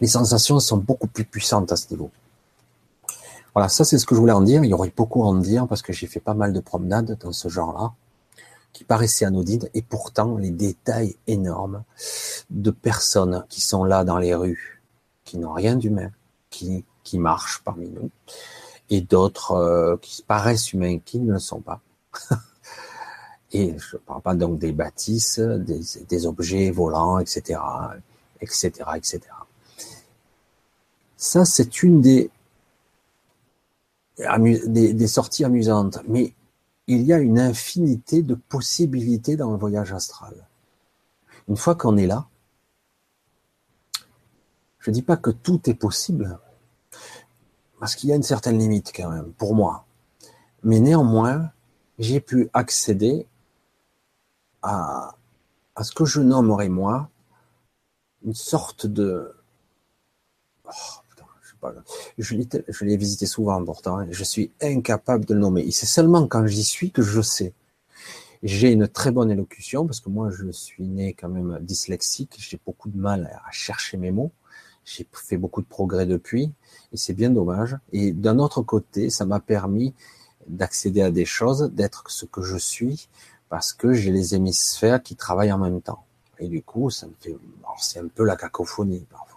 Les 0.00 0.08
sensations 0.08 0.60
sont 0.60 0.78
beaucoup 0.78 1.06
plus 1.06 1.24
puissantes 1.24 1.72
à 1.72 1.76
ce 1.76 1.90
niveau. 1.90 2.10
Voilà, 3.54 3.68
ça 3.70 3.84
c'est 3.84 3.98
ce 3.98 4.04
que 4.04 4.14
je 4.14 4.20
voulais 4.20 4.32
en 4.32 4.42
dire. 4.42 4.64
Il 4.64 4.70
y 4.70 4.74
aurait 4.74 4.92
beaucoup 4.94 5.22
à 5.22 5.26
en 5.26 5.34
dire 5.34 5.66
parce 5.66 5.80
que 5.80 5.92
j'ai 5.92 6.06
fait 6.06 6.20
pas 6.20 6.34
mal 6.34 6.52
de 6.52 6.60
promenades 6.60 7.16
dans 7.20 7.32
ce 7.32 7.48
genre-là 7.48 7.92
qui 8.76 8.84
paraissaient 8.84 9.24
anodines, 9.24 9.70
et 9.72 9.80
pourtant 9.80 10.36
les 10.36 10.50
détails 10.50 11.16
énormes 11.26 11.82
de 12.50 12.70
personnes 12.70 13.46
qui 13.48 13.62
sont 13.62 13.84
là 13.84 14.04
dans 14.04 14.18
les 14.18 14.34
rues, 14.34 14.82
qui 15.24 15.38
n'ont 15.38 15.54
rien 15.54 15.76
d'humain, 15.76 16.10
qui, 16.50 16.84
qui 17.02 17.18
marchent 17.18 17.62
parmi 17.64 17.88
nous, 17.88 18.10
et 18.90 19.00
d'autres 19.00 19.52
euh, 19.52 19.96
qui 20.02 20.22
paraissent 20.22 20.74
humains, 20.74 20.98
qui 20.98 21.20
ne 21.20 21.32
le 21.32 21.38
sont 21.38 21.62
pas. 21.62 21.80
et 23.52 23.74
je 23.78 23.96
ne 23.96 24.00
parle 24.02 24.20
pas 24.20 24.34
donc 24.34 24.58
des 24.58 24.72
bâtisses, 24.72 25.38
des, 25.38 25.80
des 26.06 26.26
objets 26.26 26.70
volants, 26.70 27.18
etc., 27.18 27.58
etc., 28.42 28.70
etc. 28.94 29.20
Ça, 31.16 31.46
c'est 31.46 31.82
une 31.82 32.02
des, 32.02 32.30
des, 34.66 34.92
des 34.92 35.06
sorties 35.06 35.46
amusantes. 35.46 35.98
Mais 36.06 36.34
il 36.86 37.02
y 37.02 37.12
a 37.12 37.18
une 37.18 37.38
infinité 37.38 38.22
de 38.22 38.34
possibilités 38.34 39.36
dans 39.36 39.50
le 39.50 39.56
voyage 39.56 39.92
astral. 39.92 40.46
Une 41.48 41.56
fois 41.56 41.74
qu'on 41.74 41.96
est 41.96 42.06
là, 42.06 42.28
je 44.78 44.90
ne 44.90 44.94
dis 44.94 45.02
pas 45.02 45.16
que 45.16 45.30
tout 45.30 45.68
est 45.68 45.74
possible, 45.74 46.38
parce 47.80 47.96
qu'il 47.96 48.08
y 48.08 48.12
a 48.12 48.16
une 48.16 48.22
certaine 48.22 48.58
limite 48.58 48.92
quand 48.94 49.10
même, 49.10 49.32
pour 49.32 49.54
moi. 49.54 49.84
Mais 50.62 50.78
néanmoins, 50.80 51.50
j'ai 51.98 52.20
pu 52.20 52.50
accéder 52.52 53.26
à, 54.62 55.14
ce 55.80 55.92
que 55.92 56.04
je 56.04 56.20
nommerais 56.20 56.68
moi 56.68 57.10
une 58.24 58.34
sorte 58.34 58.86
de... 58.86 59.34
Oh, 60.64 60.70
je 62.18 62.84
l'ai 62.84 62.96
visité 62.96 63.26
souvent 63.26 63.64
pourtant, 63.64 64.06
je 64.10 64.24
suis 64.24 64.50
incapable 64.60 65.24
de 65.24 65.34
le 65.34 65.40
nommer. 65.40 65.70
C'est 65.70 65.86
seulement 65.86 66.26
quand 66.26 66.46
j'y 66.46 66.64
suis 66.64 66.90
que 66.90 67.02
je 67.02 67.20
sais. 67.20 67.52
J'ai 68.42 68.70
une 68.70 68.86
très 68.86 69.10
bonne 69.10 69.30
élocution 69.30 69.86
parce 69.86 70.00
que 70.00 70.08
moi 70.08 70.30
je 70.30 70.50
suis 70.50 70.84
né 70.84 71.14
quand 71.14 71.28
même 71.28 71.58
dyslexique, 71.60 72.36
j'ai 72.38 72.60
beaucoup 72.64 72.90
de 72.90 72.98
mal 72.98 73.30
à 73.44 73.50
chercher 73.50 73.96
mes 73.96 74.10
mots. 74.10 74.32
J'ai 74.84 75.04
fait 75.12 75.36
beaucoup 75.36 75.62
de 75.62 75.66
progrès 75.66 76.06
depuis 76.06 76.52
et 76.92 76.96
c'est 76.96 77.14
bien 77.14 77.30
dommage. 77.30 77.76
Et 77.92 78.12
d'un 78.12 78.38
autre 78.38 78.62
côté, 78.62 79.10
ça 79.10 79.24
m'a 79.26 79.40
permis 79.40 79.94
d'accéder 80.46 81.02
à 81.02 81.10
des 81.10 81.24
choses, 81.24 81.72
d'être 81.72 82.04
ce 82.08 82.24
que 82.24 82.42
je 82.42 82.56
suis 82.56 83.08
parce 83.48 83.72
que 83.72 83.92
j'ai 83.92 84.12
les 84.12 84.34
hémisphères 84.34 85.02
qui 85.02 85.16
travaillent 85.16 85.52
en 85.52 85.58
même 85.58 85.80
temps. 85.80 86.04
Et 86.38 86.48
du 86.48 86.62
coup, 86.62 86.90
ça 86.90 87.06
me 87.06 87.14
fait, 87.20 87.36
c'est 87.78 87.98
un 87.98 88.08
peu 88.08 88.24
la 88.24 88.36
cacophonie 88.36 89.06
parfois. 89.10 89.35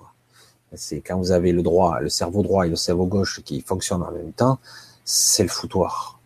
C'est 0.75 1.01
quand 1.01 1.17
vous 1.17 1.32
avez 1.32 1.51
le 1.51 1.63
droit, 1.63 1.99
le 1.99 2.10
cerveau 2.10 2.43
droit 2.43 2.65
et 2.65 2.69
le 2.69 2.75
cerveau 2.75 3.05
gauche 3.05 3.41
qui 3.43 3.62
fonctionnent 3.62 4.03
en 4.03 4.12
même 4.12 4.34
temps, 4.34 4.60
c'est 5.03 5.43
le 5.43 5.49
foutoir. 5.49 6.19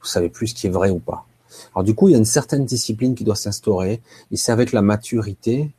Vous 0.00 0.06
savez 0.06 0.28
plus 0.28 0.48
ce 0.48 0.54
qui 0.54 0.66
est 0.66 0.70
vrai 0.70 0.90
ou 0.90 0.98
pas. 0.98 1.26
Alors 1.74 1.84
du 1.84 1.94
coup, 1.94 2.08
il 2.08 2.12
y 2.12 2.14
a 2.14 2.18
une 2.18 2.24
certaine 2.24 2.64
discipline 2.64 3.14
qui 3.14 3.24
doit 3.24 3.36
s'instaurer, 3.36 4.02
et 4.30 4.36
c'est 4.36 4.52
avec 4.52 4.72
la 4.72 4.82
maturité 4.82 5.72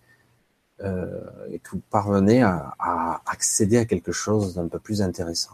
euh, 0.82 1.22
que 1.64 1.72
vous 1.72 1.82
parvenez 1.90 2.42
à, 2.42 3.22
accéder 3.26 3.78
à 3.78 3.86
quelque 3.86 4.12
chose 4.12 4.56
d'un 4.56 4.68
peu 4.68 4.80
plus 4.80 5.02
intéressant. 5.02 5.52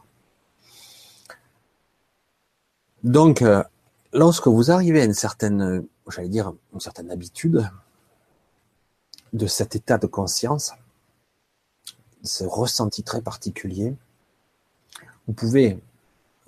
Donc, 3.04 3.42
euh, 3.42 3.64
lorsque 4.14 4.48
vous 4.48 4.72
arrivez 4.72 5.02
à 5.02 5.06
une 5.06 5.14
certaine, 5.14 5.86
j'allais 6.08 6.30
dire, 6.30 6.54
une 6.74 6.80
certaine 6.80 7.12
habitude 7.12 7.70
de 9.34 9.48
cet 9.48 9.76
état 9.76 9.98
de 9.98 10.08
conscience, 10.08 10.74
ce 12.24 12.44
ressenti 12.44 13.04
très 13.04 13.22
particulier, 13.22 13.96
vous 15.28 15.34
pouvez 15.34 15.80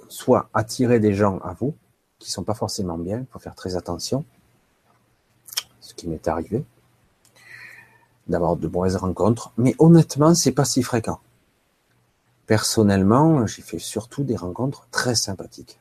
soit 0.10 0.50
attirer 0.54 1.00
des 1.00 1.14
gens 1.14 1.40
à 1.40 1.54
vous 1.54 1.76
qui 2.20 2.32
sont 2.32 2.44
pas 2.44 2.54
forcément 2.54 2.98
bien, 2.98 3.20
il 3.20 3.26
faut 3.32 3.40
faire 3.40 3.56
très 3.56 3.76
attention, 3.76 4.24
ce 5.82 5.94
qui 5.94 6.08
m'est 6.08 6.28
arrivé, 6.28 6.64
d'avoir 8.28 8.56
de 8.56 8.68
mauvaises 8.68 8.96
rencontres, 8.96 9.52
mais 9.58 9.76
honnêtement, 9.80 10.34
c'est 10.34 10.54
pas 10.54 10.64
si 10.64 10.84
fréquent. 10.84 11.20
Personnellement, 12.48 13.46
j'ai 13.46 13.62
fait 13.62 13.80
surtout 13.80 14.24
des 14.24 14.38
rencontres 14.38 14.88
très 14.92 15.16
sympathiques. 15.16 15.80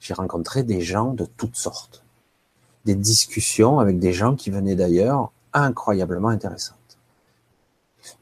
J'ai 0.00 0.14
rencontré 0.14 0.62
des 0.62 0.80
gens 0.80 1.12
de 1.12 1.26
toutes 1.26 1.56
sortes, 1.56 2.02
des 2.86 2.94
discussions 2.94 3.78
avec 3.78 3.98
des 3.98 4.14
gens 4.14 4.36
qui 4.36 4.50
venaient 4.50 4.76
d'ailleurs 4.76 5.32
incroyablement 5.52 6.28
intéressants. 6.28 6.77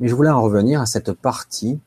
Mais 0.01 0.09
je 0.09 0.15
voulais 0.15 0.31
en 0.31 0.43
revenir 0.43 0.81
à 0.81 0.87
cette 0.87 1.13
partie 1.13 1.79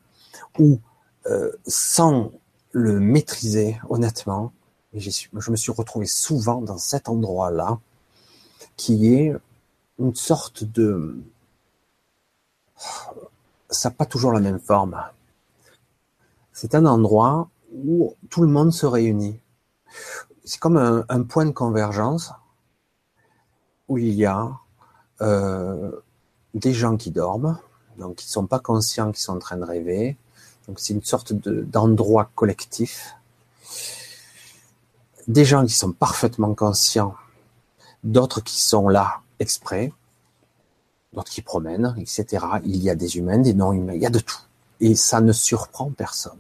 où, 0.57 0.79
euh, 1.25 1.51
sans 1.67 2.31
le 2.71 2.99
maîtriser 2.99 3.79
honnêtement, 3.89 4.51
je 4.93 5.51
me 5.51 5.55
suis 5.55 5.71
retrouvé 5.71 6.05
souvent 6.05 6.61
dans 6.61 6.77
cet 6.77 7.09
endroit-là, 7.09 7.79
qui 8.75 9.13
est 9.13 9.35
une 9.99 10.15
sorte 10.15 10.63
de... 10.63 11.21
Ça 13.69 13.89
n'a 13.89 13.95
pas 13.95 14.05
toujours 14.05 14.31
la 14.31 14.39
même 14.39 14.59
forme. 14.59 14.99
C'est 16.53 16.75
un 16.75 16.85
endroit 16.85 17.49
où 17.73 18.15
tout 18.29 18.41
le 18.41 18.47
monde 18.47 18.73
se 18.73 18.85
réunit. 18.85 19.39
C'est 20.43 20.59
comme 20.59 20.77
un, 20.77 21.23
point 21.23 21.45
de 21.45 21.51
convergence 21.51 22.31
où 23.87 23.97
il 23.97 24.13
y 24.13 24.25
a 24.25 24.51
euh, 25.21 25.91
des 26.53 26.73
gens 26.73 26.97
qui 26.97 27.11
dorment, 27.11 27.59
donc 27.99 28.23
ils 28.23 28.27
sont 28.27 28.47
pas 28.47 28.59
conscients 28.59 29.11
qu'ils 29.11 29.21
sont 29.21 29.33
en 29.35 29.39
train 29.39 29.57
de 29.57 29.65
rêver. 29.65 30.17
Donc 30.67 30.79
c'est 30.79 30.93
une 30.93 31.03
sorte 31.03 31.33
d'endroit 31.33 32.29
collectif. 32.35 33.15
Des 35.27 35.45
gens 35.45 35.65
qui 35.65 35.73
sont 35.73 35.91
parfaitement 35.91 36.53
conscients, 36.55 37.15
d'autres 38.03 38.41
qui 38.41 38.59
sont 38.59 38.87
là 38.87 39.21
exprès, 39.39 39.93
d'autres 41.13 41.31
qui 41.31 41.41
promènent, 41.41 41.95
etc. 41.97 42.45
Il 42.65 42.77
y 42.77 42.89
a 42.89 42.95
des 42.95 43.17
humains, 43.17 43.37
des 43.39 43.53
non-humains, 43.53 43.93
il 43.93 44.01
y 44.01 44.05
a 44.05 44.09
de 44.09 44.19
tout. 44.19 44.39
Et 44.79 44.95
ça 44.95 45.21
ne 45.21 45.31
surprend 45.31 45.91
personne. 45.91 46.39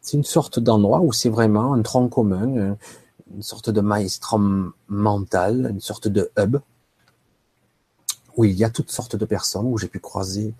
C'est 0.00 0.16
une 0.16 0.24
sorte 0.24 0.60
d'endroit 0.60 1.00
où 1.00 1.12
c'est 1.12 1.28
vraiment 1.28 1.74
un 1.74 1.82
tronc 1.82 2.08
commun, 2.08 2.76
une 3.34 3.42
sorte 3.42 3.70
de 3.70 3.80
maestrum 3.80 4.72
mental, 4.88 5.68
une 5.70 5.80
sorte 5.80 6.08
de 6.08 6.30
hub, 6.38 6.58
où 8.36 8.44
il 8.44 8.52
y 8.52 8.64
a 8.64 8.70
toutes 8.70 8.90
sortes 8.90 9.16
de 9.16 9.24
personnes, 9.24 9.66
où 9.66 9.78
j'ai 9.78 9.88
pu 9.88 9.98
croiser 9.98 10.54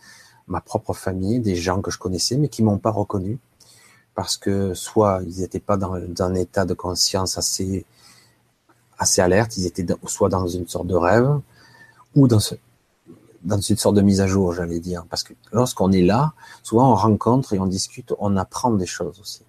ma 0.48 0.60
propre 0.60 0.94
famille, 0.94 1.40
des 1.40 1.56
gens 1.56 1.82
que 1.82 1.90
je 1.90 1.98
connaissais, 1.98 2.36
mais 2.36 2.48
qui 2.48 2.62
m'ont 2.62 2.78
pas 2.78 2.90
reconnu, 2.90 3.38
parce 4.14 4.36
que 4.36 4.74
soit 4.74 5.20
ils 5.26 5.40
n'étaient 5.40 5.60
pas 5.60 5.76
dans, 5.76 5.94
un 5.94 6.34
état 6.34 6.64
de 6.64 6.74
conscience 6.74 7.36
assez, 7.36 7.84
assez 8.98 9.20
alerte, 9.20 9.56
ils 9.56 9.66
étaient 9.66 9.86
soit 10.06 10.28
dans 10.28 10.46
une 10.46 10.66
sorte 10.66 10.86
de 10.86 10.94
rêve, 10.94 11.40
ou 12.14 12.28
dans, 12.28 12.40
dans 13.42 13.60
une 13.60 13.76
sorte 13.76 13.96
de 13.96 14.02
mise 14.02 14.20
à 14.20 14.26
jour, 14.26 14.52
j'allais 14.52 14.80
dire. 14.80 15.04
Parce 15.10 15.22
que 15.22 15.34
lorsqu'on 15.52 15.92
est 15.92 16.02
là, 16.02 16.32
souvent 16.62 16.92
on 16.92 16.94
rencontre 16.94 17.52
et 17.52 17.58
on 17.58 17.66
discute, 17.66 18.14
on 18.18 18.36
apprend 18.36 18.70
des 18.70 18.86
choses 18.86 19.20
aussi. 19.20 19.42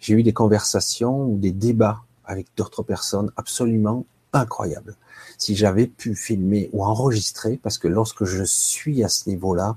J'ai 0.00 0.14
eu 0.14 0.22
des 0.22 0.32
conversations 0.32 1.24
ou 1.24 1.36
des 1.38 1.52
débats 1.52 2.02
avec 2.24 2.46
d'autres 2.56 2.82
personnes 2.82 3.30
absolument 3.36 4.04
incroyables. 4.40 4.96
Si 5.38 5.54
j'avais 5.56 5.86
pu 5.86 6.14
filmer 6.14 6.70
ou 6.72 6.84
enregistrer, 6.84 7.58
parce 7.62 7.78
que 7.78 7.88
lorsque 7.88 8.24
je 8.24 8.42
suis 8.44 9.04
à 9.04 9.08
ce 9.08 9.28
niveau-là, 9.28 9.76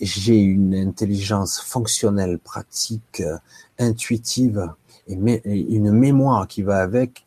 j'ai 0.00 0.38
une 0.38 0.74
intelligence 0.74 1.60
fonctionnelle, 1.60 2.38
pratique, 2.38 3.20
euh, 3.20 3.38
intuitive 3.78 4.68
et 5.06 5.14
une 5.14 5.92
mémoire 5.92 6.46
qui 6.48 6.62
va 6.62 6.78
avec. 6.78 7.24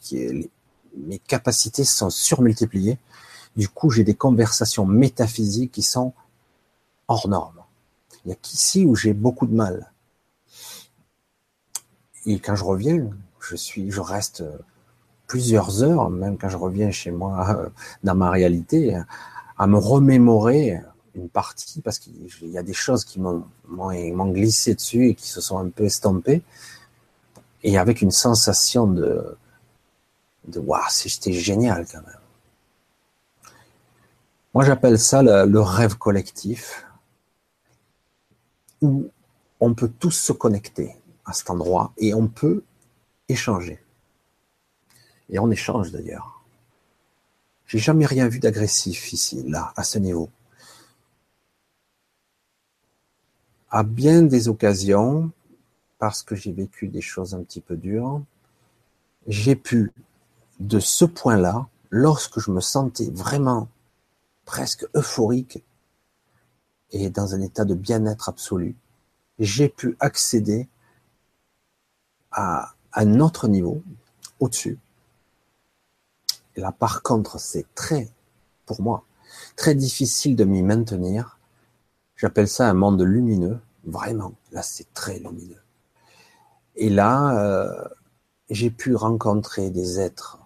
Mes 0.97 1.19
capacités 1.19 1.83
sont 1.83 2.09
surmultipliées. 2.09 2.97
Du 3.55 3.67
coup, 3.67 3.89
j'ai 3.89 4.03
des 4.03 4.15
conversations 4.15 4.85
métaphysiques 4.85 5.73
qui 5.73 5.83
sont 5.83 6.13
hors 7.07 7.27
normes. 7.27 7.61
Il 8.23 8.29
n'y 8.29 8.33
a 8.33 8.37
qu'ici 8.41 8.85
où 8.85 8.95
j'ai 8.95 9.13
beaucoup 9.13 9.45
de 9.45 9.53
mal. 9.53 9.91
Et 12.25 12.39
quand 12.39 12.55
je 12.55 12.63
reviens, 12.63 13.09
je 13.39 13.55
suis, 13.55 13.91
je 13.91 14.01
reste 14.01 14.43
plusieurs 15.27 15.83
heures, 15.83 16.09
même 16.09 16.37
quand 16.37 16.49
je 16.49 16.57
reviens 16.57 16.91
chez 16.91 17.11
moi 17.11 17.69
dans 18.03 18.15
ma 18.15 18.29
réalité, 18.29 18.99
à 19.57 19.67
me 19.67 19.77
remémorer 19.77 20.81
une 21.15 21.29
partie 21.29 21.81
parce 21.81 21.99
qu'il 21.99 22.29
y 22.43 22.57
a 22.57 22.63
des 22.63 22.73
choses 22.73 23.05
qui 23.05 23.19
m'ont 23.19 24.31
glissé 24.31 24.75
dessus 24.75 25.09
et 25.09 25.15
qui 25.15 25.29
se 25.29 25.41
sont 25.41 25.57
un 25.57 25.69
peu 25.69 25.85
estompées 25.85 26.43
et 27.63 27.77
avec 27.77 28.01
une 28.01 28.11
sensation 28.11 28.87
de 28.87 29.37
de 30.47 30.59
waouh, 30.59 30.81
c'était 30.89 31.33
génial 31.33 31.85
quand 31.91 32.01
même. 32.01 32.19
Moi, 34.53 34.63
j'appelle 34.63 34.99
ça 34.99 35.21
le, 35.21 35.59
rêve 35.59 35.97
collectif 35.97 36.85
où 38.81 39.09
on 39.59 39.73
peut 39.73 39.91
tous 39.99 40.11
se 40.11 40.31
connecter 40.31 40.95
à 41.25 41.33
cet 41.33 41.49
endroit 41.49 41.91
et 41.97 42.13
on 42.13 42.27
peut 42.27 42.63
échanger. 43.27 43.83
Et 45.29 45.39
on 45.39 45.49
échange 45.51 45.91
d'ailleurs. 45.91 46.41
J'ai 47.67 47.79
jamais 47.79 48.05
rien 48.05 48.27
vu 48.27 48.39
d'agressif 48.39 49.11
ici, 49.11 49.43
là, 49.47 49.73
à 49.75 49.83
ce 49.83 49.97
niveau. 49.97 50.29
À 53.69 53.83
bien 53.83 54.21
des 54.21 54.47
occasions, 54.47 55.31
parce 55.97 56.21
que 56.21 56.35
j'ai 56.35 56.51
vécu 56.51 56.87
des 56.87 57.01
choses 57.01 57.33
un 57.33 57.41
petit 57.41 57.61
peu 57.61 57.75
dures, 57.75 58.21
j'ai 59.27 59.55
pu, 59.55 59.91
de 60.59 60.79
ce 60.79 61.05
point-là, 61.05 61.67
lorsque 61.89 62.39
je 62.39 62.51
me 62.51 62.61
sentais 62.61 63.09
vraiment 63.09 63.67
presque 64.45 64.85
euphorique 64.95 65.63
et 66.91 67.09
dans 67.09 67.33
un 67.33 67.41
état 67.41 67.65
de 67.65 67.73
bien-être 67.73 68.29
absolu, 68.29 68.75
j'ai 69.39 69.67
pu 69.67 69.97
accéder 69.99 70.67
à 72.31 72.73
un 72.93 73.19
autre 73.19 73.47
niveau, 73.47 73.81
au-dessus. 74.39 74.77
Là, 76.57 76.71
par 76.71 77.03
contre, 77.03 77.39
c'est 77.39 77.65
très, 77.75 78.09
pour 78.65 78.81
moi, 78.81 79.03
très 79.55 79.75
difficile 79.75 80.35
de 80.35 80.45
m'y 80.45 80.63
maintenir. 80.63 81.39
J'appelle 82.15 82.47
ça 82.47 82.69
un 82.69 82.73
monde 82.73 83.01
lumineux. 83.01 83.59
Vraiment, 83.83 84.33
là, 84.51 84.61
c'est 84.61 84.93
très 84.93 85.19
lumineux. 85.19 85.61
Et 86.75 86.89
là, 86.89 87.37
euh, 87.39 87.87
j'ai 88.49 88.69
pu 88.69 88.95
rencontrer 88.95 89.69
des 89.69 89.99
êtres 89.99 90.39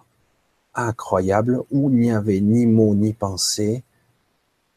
incroyables 0.74 1.62
où 1.70 1.90
il 1.90 1.96
n'y 1.96 2.12
avait 2.12 2.40
ni 2.40 2.66
mots 2.66 2.94
ni 2.94 3.12
pensée, 3.12 3.82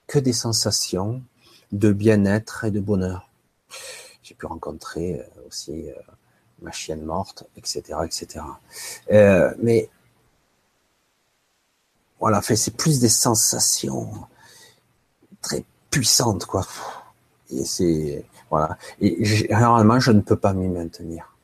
que 0.08 0.19
des 0.19 0.34
sensations 0.34 1.22
de 1.72 1.91
bien-être 1.91 2.65
et 2.65 2.72
de 2.72 2.80
bonheur. 2.80 3.30
J'ai 4.22 4.36
pu 4.36 4.46
rencontrer 4.46 5.19
euh, 5.19 5.48
aussi 5.48 5.89
euh, 5.89 5.93
ma 6.62 6.72
chienne 6.72 7.04
morte, 7.04 7.46
etc., 7.58 8.00
etc. 8.06 8.46
Mais 9.60 9.89
voilà, 12.19 12.41
c'est 12.41 12.76
plus 12.76 12.99
des 12.99 13.10
sensations 13.10 14.10
très 15.41 15.63
puissantes, 15.89 16.45
quoi. 16.45 16.65
Et 17.49 17.65
c'est 17.65 18.26
voilà. 18.49 18.78
Et 18.99 19.23
généralement, 19.26 19.99
je 19.99 20.12
ne 20.12 20.21
peux 20.21 20.36
pas 20.36 20.54
m'y 20.54 20.67
maintenir, 20.67 21.36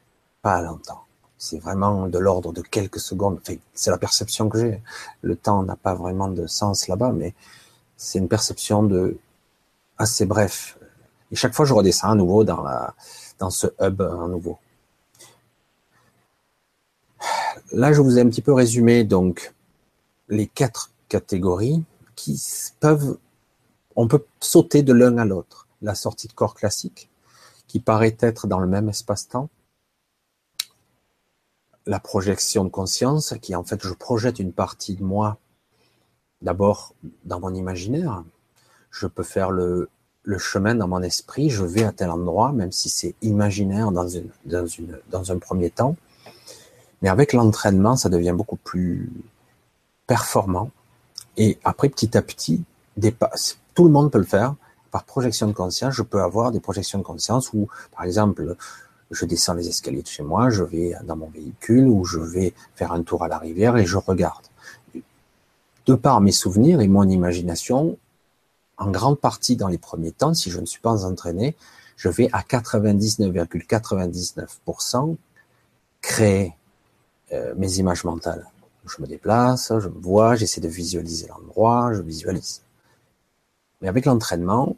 pas 0.42 0.62
longtemps. 0.62 1.04
C'est 1.38 1.60
vraiment 1.60 2.08
de 2.08 2.20
l'ordre 2.20 2.52
de 2.54 2.62
quelques 2.62 3.00
secondes. 3.00 3.40
c'est 3.74 3.92
la 3.92 3.98
perception 3.98 4.50
que 4.50 4.60
j'ai. 4.60 4.82
Le 5.22 5.36
temps 5.36 5.64
n'a 5.64 5.76
pas 5.76 5.96
vraiment 5.96 6.28
de 6.28 6.48
sens 6.48 6.88
là-bas, 6.88 7.14
mais 7.14 7.34
c'est 7.98 8.20
une 8.20 8.28
perception 8.28 8.84
de 8.84 9.18
assez 9.98 10.26
bref. 10.26 10.78
Et 11.32 11.36
chaque 11.36 11.54
fois, 11.54 11.66
je 11.66 11.74
redescends 11.74 12.12
à 12.12 12.16
nouveau 12.16 12.44
dans 12.44 12.62
la, 12.62 12.94
dans 13.40 13.50
ce 13.50 13.68
hub 13.80 14.02
à 14.02 14.28
nouveau. 14.28 14.58
Là, 17.72 17.94
je 17.94 18.02
vous 18.02 18.18
ai 18.18 18.22
un 18.22 18.30
petit 18.30 18.42
peu 18.42 18.54
résumé 18.54 19.04
donc 19.04 19.54
les 20.30 20.48
quatre 20.48 20.92
catégories 21.08 21.84
qui 22.16 22.42
peuvent, 22.80 23.18
on 23.96 24.08
peut 24.08 24.26
sauter 24.40 24.84
de 24.84 24.94
l'un 24.94 25.18
à 25.18 25.26
l'autre. 25.26 25.68
La 25.82 25.96
sortie 25.96 26.28
de 26.28 26.34
corps 26.34 26.56
classique, 26.56 27.10
qui 27.68 27.80
paraît 27.80 28.18
être 28.20 28.48
dans 28.48 28.60
le 28.60 28.68
même 28.68 28.90
espace-temps. 28.90 29.50
La 31.86 32.00
projection 32.00 32.66
de 32.66 32.70
conscience, 32.70 33.34
qui 33.42 33.56
en 33.56 33.64
fait, 33.64 33.82
je 33.82 33.94
projette 33.94 34.40
une 34.40 34.52
partie 34.52 34.96
de 34.96 35.04
moi 35.04 35.38
d'abord 36.42 36.94
dans 37.26 37.40
mon 37.40 37.54
imaginaire. 37.54 38.24
Je 38.92 39.08
peux 39.08 39.24
faire 39.24 39.52
le, 39.52 39.90
le 40.24 40.38
chemin 40.38 40.76
dans 40.76 40.88
mon 40.88 41.02
esprit, 41.02 41.50
je 41.50 41.64
vais 41.64 41.84
à 41.84 41.92
tel 41.92 42.10
endroit, 42.10 42.52
même 42.52 42.72
si 42.72 42.90
c'est 42.90 43.16
imaginaire 43.22 43.92
dans, 43.92 44.08
une, 44.08 44.30
dans, 44.46 44.68
une, 44.68 45.00
dans 45.10 45.32
un 45.32 45.40
premier 45.40 45.70
temps. 45.70 45.96
Mais 47.02 47.10
avec 47.10 47.34
l'entraînement, 47.34 47.96
ça 47.96 48.10
devient 48.10 48.36
beaucoup 48.36 48.58
plus 48.58 49.10
performant. 50.10 50.72
Et 51.38 51.58
après, 51.64 51.88
petit 51.88 52.18
à 52.18 52.22
petit, 52.24 52.64
dépasse. 52.98 53.60
Tout 53.76 53.86
le 53.86 53.92
monde 53.92 54.12
peut 54.12 54.18
le 54.18 54.26
faire. 54.26 54.56
Par 54.90 55.04
projection 55.04 55.46
de 55.48 55.54
conscience, 55.54 55.94
je 55.94 56.02
peux 56.02 56.24
avoir 56.24 56.52
des 56.52 56.60
projections 56.60 56.98
de 56.98 57.04
conscience 57.04 57.54
où, 57.54 57.68
par 57.96 58.06
exemple, 58.06 58.56
je 59.12 59.26
descends 59.26 59.54
les 59.54 59.68
escaliers 59.68 60.02
de 60.02 60.08
chez 60.08 60.24
moi, 60.24 60.50
je 60.50 60.64
vais 60.64 60.96
dans 61.04 61.16
mon 61.16 61.28
véhicule 61.28 61.88
ou 61.88 62.06
je 62.06 62.18
vais 62.18 62.56
faire 62.74 62.92
un 62.92 63.04
tour 63.04 63.24
à 63.24 63.28
la 63.28 63.38
rivière 63.38 63.78
et 63.78 63.86
je 63.86 63.98
regarde. 63.98 64.48
De 65.86 65.94
par 65.94 66.22
mes 66.22 66.32
souvenirs 66.32 66.82
et 66.82 66.88
mon 66.88 67.08
imagination, 67.08 68.00
en 68.78 68.90
grande 68.90 69.20
partie 69.20 69.56
dans 69.56 69.68
les 69.68 69.78
premiers 69.78 70.12
temps, 70.12 70.34
si 70.34 70.50
je 70.50 70.60
ne 70.60 70.66
suis 70.66 70.82
pas 70.82 71.06
entraîné, 71.06 71.56
je 71.98 72.10
vais 72.10 72.30
à 72.32 72.42
99,99% 72.42 75.16
créer 76.02 76.56
euh, 77.32 77.54
mes 77.56 77.78
images 77.78 78.06
mentales. 78.06 78.48
Je 78.86 79.02
me 79.02 79.08
déplace, 79.08 79.72
je 79.78 79.88
me 79.88 80.00
vois, 80.00 80.36
j'essaie 80.36 80.62
de 80.62 80.68
visualiser 80.68 81.28
l'endroit, 81.28 81.94
je 81.94 82.02
visualise. 82.02 82.62
Mais 83.82 83.88
avec 83.88 84.06
l'entraînement, 84.06 84.76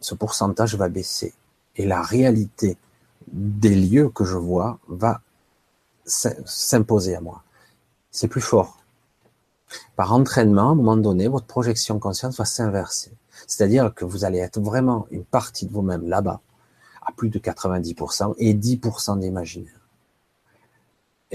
ce 0.00 0.14
pourcentage 0.14 0.76
va 0.76 0.88
baisser. 0.88 1.34
Et 1.76 1.86
la 1.86 2.02
réalité 2.02 2.76
des 3.32 3.74
lieux 3.74 4.10
que 4.10 4.24
je 4.24 4.36
vois 4.36 4.78
va 4.88 5.20
s'imposer 6.04 7.16
à 7.16 7.20
moi. 7.20 7.42
C'est 8.10 8.28
plus 8.28 8.40
fort. 8.40 8.78
Par 9.96 10.12
entraînement, 10.12 10.68
à 10.68 10.72
un 10.72 10.74
moment 10.74 10.96
donné, 10.96 11.26
votre 11.26 11.46
projection 11.46 11.98
consciente 11.98 12.36
va 12.36 12.44
s'inverser. 12.44 13.12
C'est-à-dire 13.46 13.92
que 13.94 14.04
vous 14.04 14.24
allez 14.24 14.38
être 14.38 14.60
vraiment 14.60 15.06
une 15.10 15.24
partie 15.24 15.66
de 15.66 15.72
vous-même 15.72 16.06
là-bas, 16.08 16.40
à 17.02 17.12
plus 17.12 17.30
de 17.30 17.38
90% 17.38 18.34
et 18.38 18.54
10% 18.54 19.18
d'imaginaire. 19.18 19.83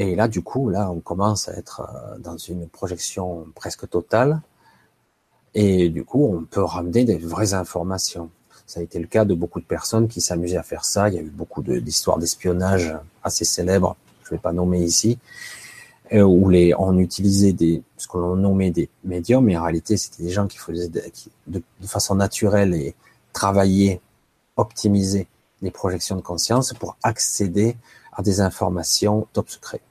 Et 0.02 0.16
là, 0.16 0.30
du 0.30 0.42
coup, 0.42 0.70
là, 0.70 0.90
on 0.90 1.02
commence 1.02 1.50
à 1.50 1.58
être 1.58 1.82
euh, 1.82 2.18
dans 2.20 2.38
une 2.38 2.70
projection 2.70 3.46
presque 3.54 3.90
totale. 3.90 4.40
Et 5.54 5.90
du 5.90 6.06
coup, 6.06 6.34
on 6.34 6.46
peut 6.46 6.64
ramener 6.64 7.04
des 7.04 7.18
vraies 7.18 7.54
informations. 7.54 8.30
Ça 8.66 8.80
a 8.80 8.84
été 8.84 8.98
le 8.98 9.08
cas 9.08 9.26
de 9.26 9.34
beaucoup 9.34 9.60
de 9.60 9.66
personnes 9.66 10.08
qui 10.08 10.22
s'amusaient 10.22 10.56
à 10.56 10.64
faire 10.64 10.86
ça. 10.86 11.10
Il 11.10 11.16
y 11.16 11.18
a 11.18 11.22
eu 11.22 11.30
beaucoup 11.30 11.62
d'histoires 11.62 12.18
d'espionnage 12.18 12.96
assez 13.24 13.44
célèbres. 13.44 13.98
Je 14.24 14.30
ne 14.30 14.38
vais 14.38 14.42
pas 14.42 14.54
nommer 14.54 14.82
ici. 14.82 15.20
où 16.14 16.50
les, 16.50 16.74
on 16.76 16.98
utilisait 16.98 17.52
des, 17.52 17.84
ce 17.98 18.08
que 18.08 18.18
l'on 18.18 18.38
nommait 18.38 18.72
des 18.72 18.88
médiums, 19.04 19.44
mais 19.44 19.58
en 19.58 19.64
réalité, 19.64 19.98
c'était 19.98 20.24
des 20.24 20.30
gens 20.30 20.48
qui 20.48 20.60
faisaient 20.60 20.88
de, 21.48 21.62
façon 21.86 22.16
naturelle 22.16 22.74
et 22.74 22.96
travailler, 23.34 24.00
optimiser 24.56 25.28
des 25.62 25.72
projections 25.72 26.16
de 26.16 26.22
conscience 26.22 26.74
pour 26.74 26.96
accéder 27.04 27.76
à 28.14 28.22
des 28.22 28.40
informations 28.40 29.28
top 29.34 29.50
secret. 29.50 29.82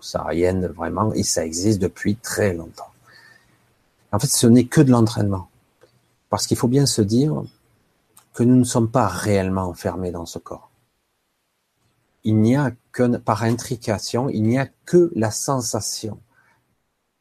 Ça 0.00 0.22
rien 0.22 0.60
vraiment, 0.68 1.12
et 1.12 1.22
ça 1.22 1.44
existe 1.44 1.80
depuis 1.80 2.16
très 2.16 2.52
longtemps. 2.54 2.90
En 4.12 4.18
fait, 4.18 4.26
ce 4.26 4.46
n'est 4.46 4.66
que 4.66 4.80
de 4.80 4.90
l'entraînement. 4.90 5.48
Parce 6.30 6.46
qu'il 6.46 6.56
faut 6.56 6.68
bien 6.68 6.86
se 6.86 7.02
dire 7.02 7.42
que 8.32 8.42
nous 8.42 8.56
ne 8.56 8.64
sommes 8.64 8.90
pas 8.90 9.06
réellement 9.06 9.64
enfermés 9.64 10.10
dans 10.10 10.26
ce 10.26 10.38
corps 10.38 10.70
il 12.24 12.40
n'y 12.40 12.56
a 12.56 12.72
que, 12.90 13.16
par 13.18 13.42
intrication, 13.42 14.28
il 14.30 14.42
n'y 14.42 14.58
a 14.58 14.66
que 14.86 15.12
la 15.14 15.30
sensation. 15.30 16.18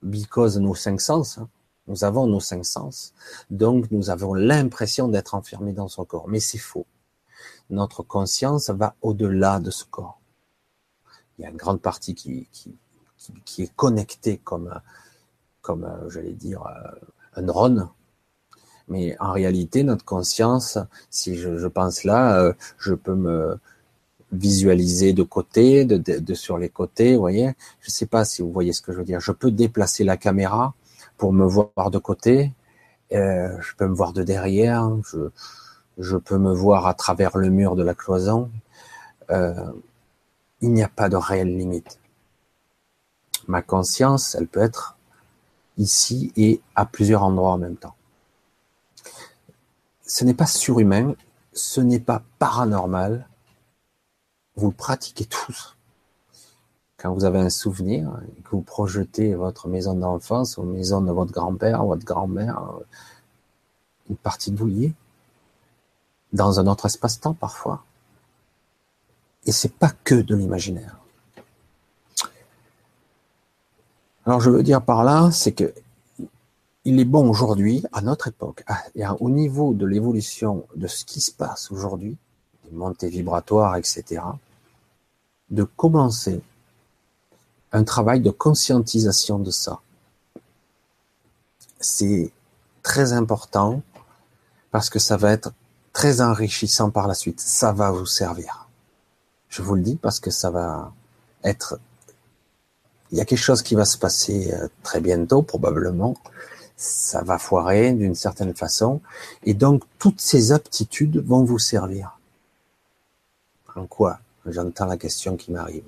Because 0.02 0.58
nos 0.58 0.76
cinq 0.76 1.00
sens, 1.00 1.38
hein. 1.38 1.50
nous 1.88 2.04
avons 2.04 2.26
nos 2.28 2.40
cinq 2.40 2.66
sens, 2.66 3.14
donc 3.50 3.92
nous 3.92 4.10
avons 4.10 4.34
l'impression 4.34 5.08
d'être 5.10 5.36
enfermés 5.36 5.74
dans 5.74 5.90
son 5.90 6.06
corps. 6.06 6.28
Mais 6.28 6.40
c'est 6.40 6.58
faux. 6.58 6.86
Notre 7.70 8.04
conscience 8.04 8.70
va 8.70 8.96
au-delà 9.02 9.60
de 9.60 9.72
ce 9.72 9.84
corps. 9.86 10.20
Il 11.44 11.46
y 11.46 11.48
a 11.48 11.52
une 11.52 11.58
grande 11.58 11.82
partie 11.82 12.16
qui, 12.16 12.48
qui, 12.54 12.74
qui, 13.46 13.64
est 13.64 13.76
connectée 13.76 14.40
comme, 14.44 14.74
comme 15.62 15.88
j'allais 16.10 16.34
dire, 16.34 16.64
un 17.36 17.42
drone. 17.42 17.90
Mais 18.88 19.16
en 19.20 19.32
réalité, 19.32 19.84
notre 19.84 20.06
conscience, 20.06 20.78
si 21.10 21.36
je, 21.36 21.68
pense 21.68 22.04
là, 22.04 22.38
euh, 22.40 22.54
je 22.78 22.94
peux 22.94 23.16
me, 23.16 23.58
visualiser 24.34 25.14
de 25.14 25.24
côté, 25.24 25.86
de, 25.86 25.98
de, 25.98 26.34
sur 26.34 26.58
les 26.58 26.70
côtés, 26.70 27.14
vous 27.14 27.22
voyez. 27.22 27.54
Je 27.82 27.92
sais 27.92 28.06
pas 28.06 28.26
si 28.26 28.42
vous 28.42 28.52
voyez 28.52 28.74
ce 28.74 28.82
que 28.82 28.92
je 28.92 28.98
veux 28.98 29.06
dire. 29.06 29.20
Je 29.20 29.32
peux 29.32 29.52
déplacer 29.52 30.04
la 30.04 30.18
caméra 30.18 30.74
pour 31.18 31.32
me 31.32 31.46
voir 31.46 31.92
de 31.92 32.00
côté. 32.00 32.52
Euh, 33.14 33.56
je 33.62 33.76
peux 33.76 33.88
me 33.88 33.94
voir 33.94 34.12
de 34.12 34.24
derrière. 34.24 34.90
Je, 35.06 35.30
je 36.00 36.18
peux 36.18 36.38
me 36.38 36.52
voir 36.52 36.88
à 36.88 36.94
travers 36.94 37.38
le 37.38 37.50
mur 37.50 37.76
de 37.76 37.84
la 37.84 37.94
cloison. 37.94 38.50
Euh, 39.30 39.54
il 40.64 40.72
n'y 40.72 40.82
a 40.82 40.88
pas 40.88 41.10
de 41.10 41.18
réelle 41.18 41.58
limite. 41.58 42.00
Ma 43.48 43.62
conscience, 43.62 44.34
elle 44.36 44.48
peut 44.48 44.62
être 44.62 44.98
ici 45.78 46.32
et 46.38 46.62
à 46.74 46.86
plusieurs 46.86 47.24
endroits 47.24 47.52
en 47.52 47.58
même 47.58 47.76
temps. 47.76 47.96
Ce 50.08 50.24
n'est 50.24 50.34
pas 50.34 50.46
surhumain, 50.46 51.16
ce 51.52 51.82
n'est 51.82 52.00
pas 52.00 52.24
paranormal, 52.40 53.28
vous 54.56 54.70
le 54.70 54.74
pratiquez 54.74 55.26
tous. 55.26 55.76
Quand 56.96 57.14
vous 57.14 57.26
avez 57.26 57.40
un 57.40 57.50
souvenir 57.50 58.10
que 58.46 58.52
vous 58.52 58.62
projetez 58.62 59.36
votre 59.36 59.68
maison 59.68 59.96
d'enfance 59.96 60.58
ou 60.58 60.64
maison 60.64 61.02
de 61.02 61.12
votre 61.12 61.34
grand-père, 61.34 61.84
votre 61.84 62.06
grand-mère, 62.06 62.62
une 64.10 64.16
partie 64.16 64.52
de 64.52 64.92
dans 66.32 66.62
un 66.62 66.68
autre 66.68 66.86
espace-temps 66.86 67.34
parfois. 67.34 67.84
Et 69.46 69.52
c'est 69.52 69.74
pas 69.74 69.92
que 70.04 70.16
de 70.16 70.36
l'imaginaire. 70.36 70.98
Alors 74.26 74.40
je 74.40 74.50
veux 74.50 74.64
dire 74.64 74.82
par 74.82 75.04
là, 75.04 75.32
c'est 75.32 75.52
que 75.52 75.74
il 76.86 77.00
est 77.00 77.06
bon 77.06 77.30
aujourd'hui, 77.30 77.84
à 77.94 78.02
notre 78.02 78.28
époque, 78.28 78.66
et 78.96 79.04
au 79.20 79.30
niveau 79.30 79.74
de 79.74 79.86
l'évolution 79.86 80.66
de 80.76 80.88
ce 80.88 81.06
qui 81.06 81.22
se 81.22 81.32
passe 81.32 81.72
aujourd'hui, 81.72 82.18
montée 82.74 83.10
vibratoire, 83.10 83.78
etc., 83.78 84.22
de 85.50 85.64
commencer 85.64 86.42
un 87.72 87.84
travail 87.84 88.20
de 88.20 88.32
conscientisation 88.32 89.40
de 89.40 89.52
ça. 89.52 89.80
C'est 91.80 92.32
très 92.82 93.14
important 93.14 93.82
parce 94.72 94.90
que 94.90 95.00
ça 95.00 95.18
va 95.18 95.32
être 95.32 95.54
très 95.92 96.22
enrichissant 96.22 96.90
par 96.90 97.08
la 97.08 97.14
suite. 97.14 97.40
Ça 97.40 97.72
va 97.72 97.92
vous 97.92 98.06
servir. 98.06 98.63
Je 99.54 99.62
vous 99.62 99.76
le 99.76 99.84
dis 99.84 99.98
parce 99.98 100.20
que 100.20 100.32
ça 100.32 100.50
va 100.50 100.92
être... 101.44 101.80
Il 103.12 103.20
y 103.20 103.22
a 103.22 103.26
quelque 103.26 103.38
chose 103.38 103.62
qui 103.62 103.76
va 103.76 103.86
se 103.86 104.00
passer 104.00 104.52
euh, 104.52 104.68
très 104.82 105.00
bientôt, 105.00 105.44
probablement. 105.44 106.16
Ça 106.76 107.22
va 107.22 107.38
foirer 107.38 107.94
d'une 107.94 108.16
certaine 108.16 108.56
façon. 108.56 109.00
Et 109.44 109.54
donc, 109.54 109.84
toutes 110.00 110.20
ces 110.20 110.54
aptitudes 110.54 111.24
vont 111.24 111.44
vous 111.44 111.60
servir. 111.60 112.18
En 113.76 113.86
quoi? 113.86 114.22
J'entends 114.48 114.88
la 114.88 114.98
question 114.98 115.38
qui 115.38 115.52
m'arrive. 115.52 115.86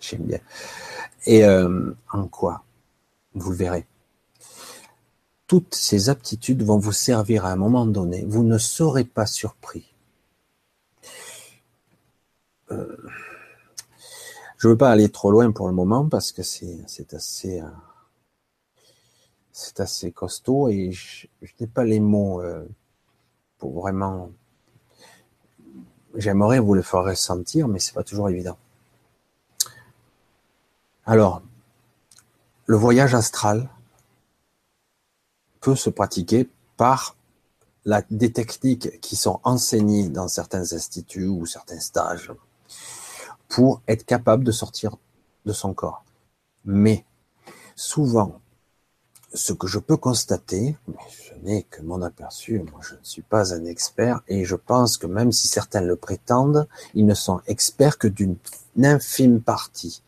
J'aime 0.00 0.22
bien. 0.22 0.40
Et 1.26 1.44
euh, 1.44 1.94
en 2.12 2.26
quoi? 2.26 2.64
Vous 3.36 3.50
le 3.50 3.56
verrez. 3.56 3.86
Toutes 5.46 5.76
ces 5.76 6.08
aptitudes 6.08 6.64
vont 6.64 6.78
vous 6.78 6.90
servir 6.90 7.46
à 7.46 7.52
un 7.52 7.56
moment 7.56 7.86
donné. 7.86 8.24
Vous 8.26 8.42
ne 8.42 8.58
serez 8.58 9.04
pas 9.04 9.26
surpris. 9.26 9.93
Euh, 12.70 12.96
je 14.56 14.68
ne 14.68 14.72
veux 14.72 14.78
pas 14.78 14.90
aller 14.90 15.10
trop 15.10 15.30
loin 15.30 15.50
pour 15.52 15.68
le 15.68 15.74
moment 15.74 16.08
parce 16.08 16.32
que 16.32 16.42
c'est 16.42 17.14
assez 17.14 17.60
euh, 17.60 17.68
assez 19.78 20.12
costaud 20.12 20.68
et 20.68 20.92
je, 20.92 21.26
n'ai 21.60 21.66
pas 21.66 21.84
les 21.84 22.00
mots 22.00 22.42
pour 23.58 23.80
vraiment 23.80 24.30
J'aimerais 26.16 26.60
vous 26.60 26.74
le 26.74 26.82
faire 26.82 27.02
ressentir, 27.02 27.66
mais 27.66 27.80
c'est 27.80 27.92
pas 27.92 28.04
toujours 28.04 28.28
évident. 28.28 28.56
Alors, 31.06 31.42
le 32.66 32.76
voyage 32.76 33.14
astral 33.14 33.68
peut 35.60 35.74
se 35.74 35.90
pratiquer 35.90 36.48
par 36.76 37.16
la, 37.84 38.02
des 38.10 38.32
techniques 38.32 39.00
qui 39.00 39.16
sont 39.16 39.40
enseignées 39.42 40.08
dans 40.08 40.28
certains 40.28 40.72
instituts 40.72 41.26
ou 41.26 41.46
certains 41.46 41.80
stages 41.80 42.30
pour 43.48 43.82
être 43.88 44.04
capable 44.04 44.44
de 44.44 44.52
sortir 44.52 44.96
de 45.46 45.52
son 45.52 45.74
corps. 45.74 46.04
Mais 46.64 47.04
souvent, 47.76 48.40
ce 49.34 49.52
que 49.52 49.66
je 49.66 49.78
peux 49.78 49.96
constater, 49.96 50.76
mais 50.86 50.94
je 51.10 51.34
n'ai 51.42 51.62
que 51.64 51.82
mon 51.82 52.02
aperçu, 52.02 52.60
moi 52.70 52.80
je 52.82 52.94
ne 52.94 53.02
suis 53.02 53.22
pas 53.22 53.52
un 53.52 53.64
expert, 53.64 54.22
et 54.28 54.44
je 54.44 54.56
pense 54.56 54.96
que 54.96 55.06
même 55.06 55.32
si 55.32 55.48
certains 55.48 55.80
le 55.80 55.96
prétendent, 55.96 56.68
ils 56.94 57.04
ne 57.04 57.14
sont 57.14 57.40
experts 57.46 57.98
que 57.98 58.08
d'une 58.08 58.36
infime 58.82 59.42
partie 59.42 60.02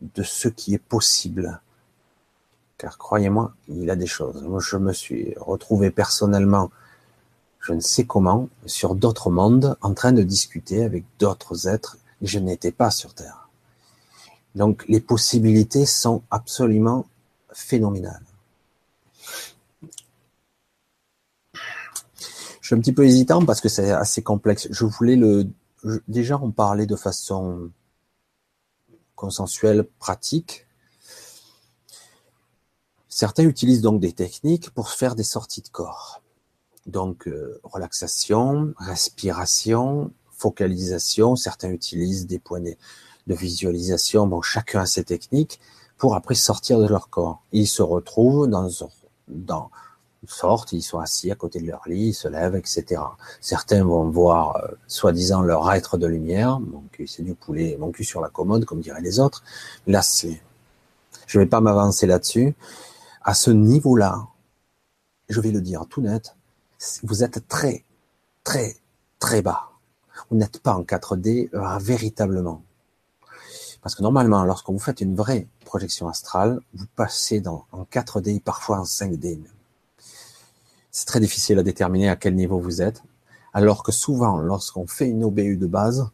de 0.00 0.22
ce 0.22 0.48
qui 0.48 0.74
est 0.74 0.78
possible. 0.78 1.60
Car 2.78 2.96
croyez-moi, 2.96 3.52
il 3.68 3.90
a 3.90 3.96
des 3.96 4.06
choses. 4.06 4.42
Je 4.60 4.76
me 4.78 4.92
suis 4.92 5.34
retrouvé 5.36 5.90
personnellement, 5.90 6.70
je 7.60 7.72
ne 7.72 7.80
sais 7.80 8.04
comment, 8.04 8.48
sur 8.66 8.94
d'autres 8.94 9.30
mondes, 9.30 9.76
en 9.82 9.94
train 9.94 10.12
de 10.12 10.22
discuter 10.22 10.82
avec 10.84 11.04
d'autres 11.18 11.68
êtres, 11.68 11.98
je 12.22 12.38
n'étais 12.38 12.72
pas 12.72 12.90
sur 12.90 13.14
Terre. 13.14 13.48
Donc, 14.54 14.84
les 14.88 15.00
possibilités 15.00 15.86
sont 15.86 16.22
absolument 16.30 17.06
phénoménales. 17.52 18.24
suis 22.70 22.76
un 22.76 22.80
petit 22.80 22.92
peu 22.92 23.04
hésitant 23.04 23.44
parce 23.44 23.60
que 23.60 23.68
c'est 23.68 23.90
assez 23.90 24.22
complexe. 24.22 24.68
Je 24.70 24.84
voulais 24.84 25.16
le, 25.16 25.48
déjà 26.06 26.38
en 26.38 26.52
parler 26.52 26.86
de 26.86 26.94
façon 26.94 27.68
consensuelle, 29.16 29.84
pratique. 29.98 30.68
Certains 33.08 33.42
utilisent 33.42 33.82
donc 33.82 34.00
des 34.00 34.12
techniques 34.12 34.70
pour 34.70 34.90
faire 34.90 35.16
des 35.16 35.24
sorties 35.24 35.62
de 35.62 35.68
corps. 35.68 36.22
Donc, 36.86 37.28
euh, 37.28 37.60
relaxation, 37.62 38.74
respiration, 38.78 40.12
focalisation. 40.30 41.36
Certains 41.36 41.70
utilisent 41.70 42.26
des 42.26 42.38
points 42.38 42.60
de 42.60 43.34
visualisation. 43.34 44.26
Bon, 44.26 44.42
chacun 44.42 44.80
a 44.80 44.86
ses 44.86 45.04
techniques 45.04 45.60
pour 45.98 46.14
après 46.14 46.34
sortir 46.34 46.78
de 46.78 46.86
leur 46.86 47.10
corps. 47.10 47.42
Ils 47.52 47.68
se 47.68 47.82
retrouvent 47.82 48.48
dans, 48.48 48.68
dans, 49.28 49.70
sortent, 50.26 50.72
ils 50.72 50.82
sont 50.82 50.98
assis 50.98 51.30
à 51.30 51.34
côté 51.34 51.60
de 51.60 51.66
leur 51.66 51.82
lit, 51.86 52.08
ils 52.08 52.14
se 52.14 52.28
lèvent, 52.28 52.56
etc. 52.56 53.00
Certains 53.40 53.84
vont 53.84 54.08
voir, 54.08 54.56
euh, 54.56 54.68
soi-disant, 54.86 55.42
leur 55.42 55.70
être 55.72 55.98
de 55.98 56.06
lumière. 56.06 56.60
Mon 56.60 56.82
cul, 56.92 57.06
c'est 57.06 57.22
du 57.22 57.34
poulet, 57.34 57.76
mon 57.78 57.90
cul 57.90 58.04
sur 58.04 58.20
la 58.20 58.28
commode, 58.28 58.64
comme 58.64 58.80
diraient 58.80 59.00
les 59.00 59.20
autres. 59.20 59.42
Là, 59.86 60.02
c'est, 60.02 60.40
je 61.26 61.38
vais 61.38 61.46
pas 61.46 61.60
m'avancer 61.60 62.06
là-dessus. 62.06 62.54
À 63.22 63.34
ce 63.34 63.50
niveau-là, 63.50 64.26
je 65.28 65.40
vais 65.40 65.50
le 65.50 65.60
dire 65.60 65.86
tout 65.88 66.00
net, 66.00 66.34
vous 67.02 67.24
êtes 67.24 67.46
très, 67.48 67.84
très, 68.44 68.76
très 69.18 69.42
bas. 69.42 69.70
Vous 70.30 70.36
n'êtes 70.36 70.60
pas 70.60 70.74
en 70.74 70.82
4D 70.82 71.50
euh, 71.54 71.78
véritablement. 71.78 72.62
Parce 73.82 73.94
que 73.94 74.02
normalement, 74.02 74.44
lorsque 74.44 74.68
vous 74.68 74.78
faites 74.78 75.00
une 75.00 75.14
vraie 75.14 75.48
projection 75.64 76.08
astrale, 76.08 76.60
vous 76.74 76.86
passez 76.96 77.40
dans, 77.40 77.64
en 77.72 77.84
4D, 77.84 78.40
parfois 78.40 78.80
en 78.80 78.84
5D 78.84 79.38
même. 79.38 79.52
C'est 80.90 81.06
très 81.06 81.20
difficile 81.20 81.58
à 81.58 81.62
déterminer 81.62 82.08
à 82.08 82.16
quel 82.16 82.34
niveau 82.34 82.58
vous 82.58 82.82
êtes. 82.82 83.02
Alors 83.52 83.82
que 83.82 83.92
souvent, 83.92 84.38
lorsqu'on 84.38 84.86
fait 84.86 85.08
une 85.08 85.24
OBU 85.24 85.56
de 85.56 85.66
base, 85.66 86.10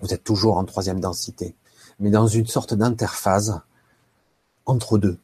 vous 0.00 0.12
êtes 0.12 0.24
toujours 0.24 0.56
en 0.56 0.64
troisième 0.64 1.00
densité. 1.00 1.54
mais 1.98 2.10
dans 2.10 2.26
une 2.26 2.46
sorte 2.46 2.72
d'interphase 2.72 3.60
entre 4.64 4.96
deux. 4.96 5.18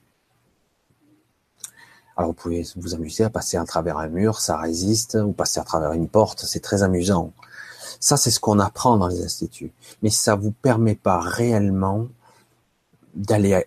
Alors 2.16 2.30
vous 2.30 2.34
pouvez 2.34 2.66
vous 2.76 2.94
amuser 2.94 3.24
à 3.24 3.30
passer 3.30 3.56
à 3.56 3.64
travers 3.64 3.98
un 3.98 4.08
mur, 4.08 4.40
ça 4.40 4.56
résiste, 4.56 5.18
ou 5.22 5.32
passer 5.32 5.60
à 5.60 5.64
travers 5.64 5.92
une 5.92 6.08
porte, 6.08 6.44
c'est 6.46 6.60
très 6.60 6.82
amusant. 6.82 7.32
Ça, 8.00 8.16
c'est 8.16 8.30
ce 8.30 8.40
qu'on 8.40 8.58
apprend 8.58 8.96
dans 8.96 9.08
les 9.08 9.22
instituts. 9.22 9.72
Mais 10.02 10.10
ça 10.10 10.34
vous 10.34 10.50
permet 10.50 10.94
pas 10.94 11.20
réellement 11.20 12.06
d'aller 13.14 13.64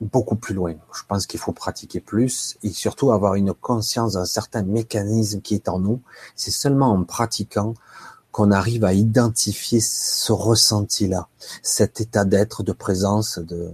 beaucoup 0.00 0.36
plus 0.36 0.54
loin. 0.54 0.74
Je 0.94 1.02
pense 1.06 1.26
qu'il 1.26 1.40
faut 1.40 1.52
pratiquer 1.52 2.00
plus 2.00 2.56
et 2.62 2.70
surtout 2.70 3.12
avoir 3.12 3.34
une 3.34 3.54
conscience 3.54 4.14
d'un 4.14 4.24
certain 4.24 4.62
mécanisme 4.62 5.40
qui 5.40 5.54
est 5.54 5.68
en 5.68 5.78
nous. 5.78 6.00
C'est 6.34 6.50
seulement 6.50 6.92
en 6.92 7.04
pratiquant 7.04 7.74
qu'on 8.32 8.50
arrive 8.50 8.84
à 8.84 8.94
identifier 8.94 9.80
ce 9.80 10.32
ressenti-là, 10.32 11.28
cet 11.62 12.00
état 12.00 12.24
d'être, 12.24 12.62
de 12.62 12.72
présence, 12.72 13.38
de, 13.38 13.70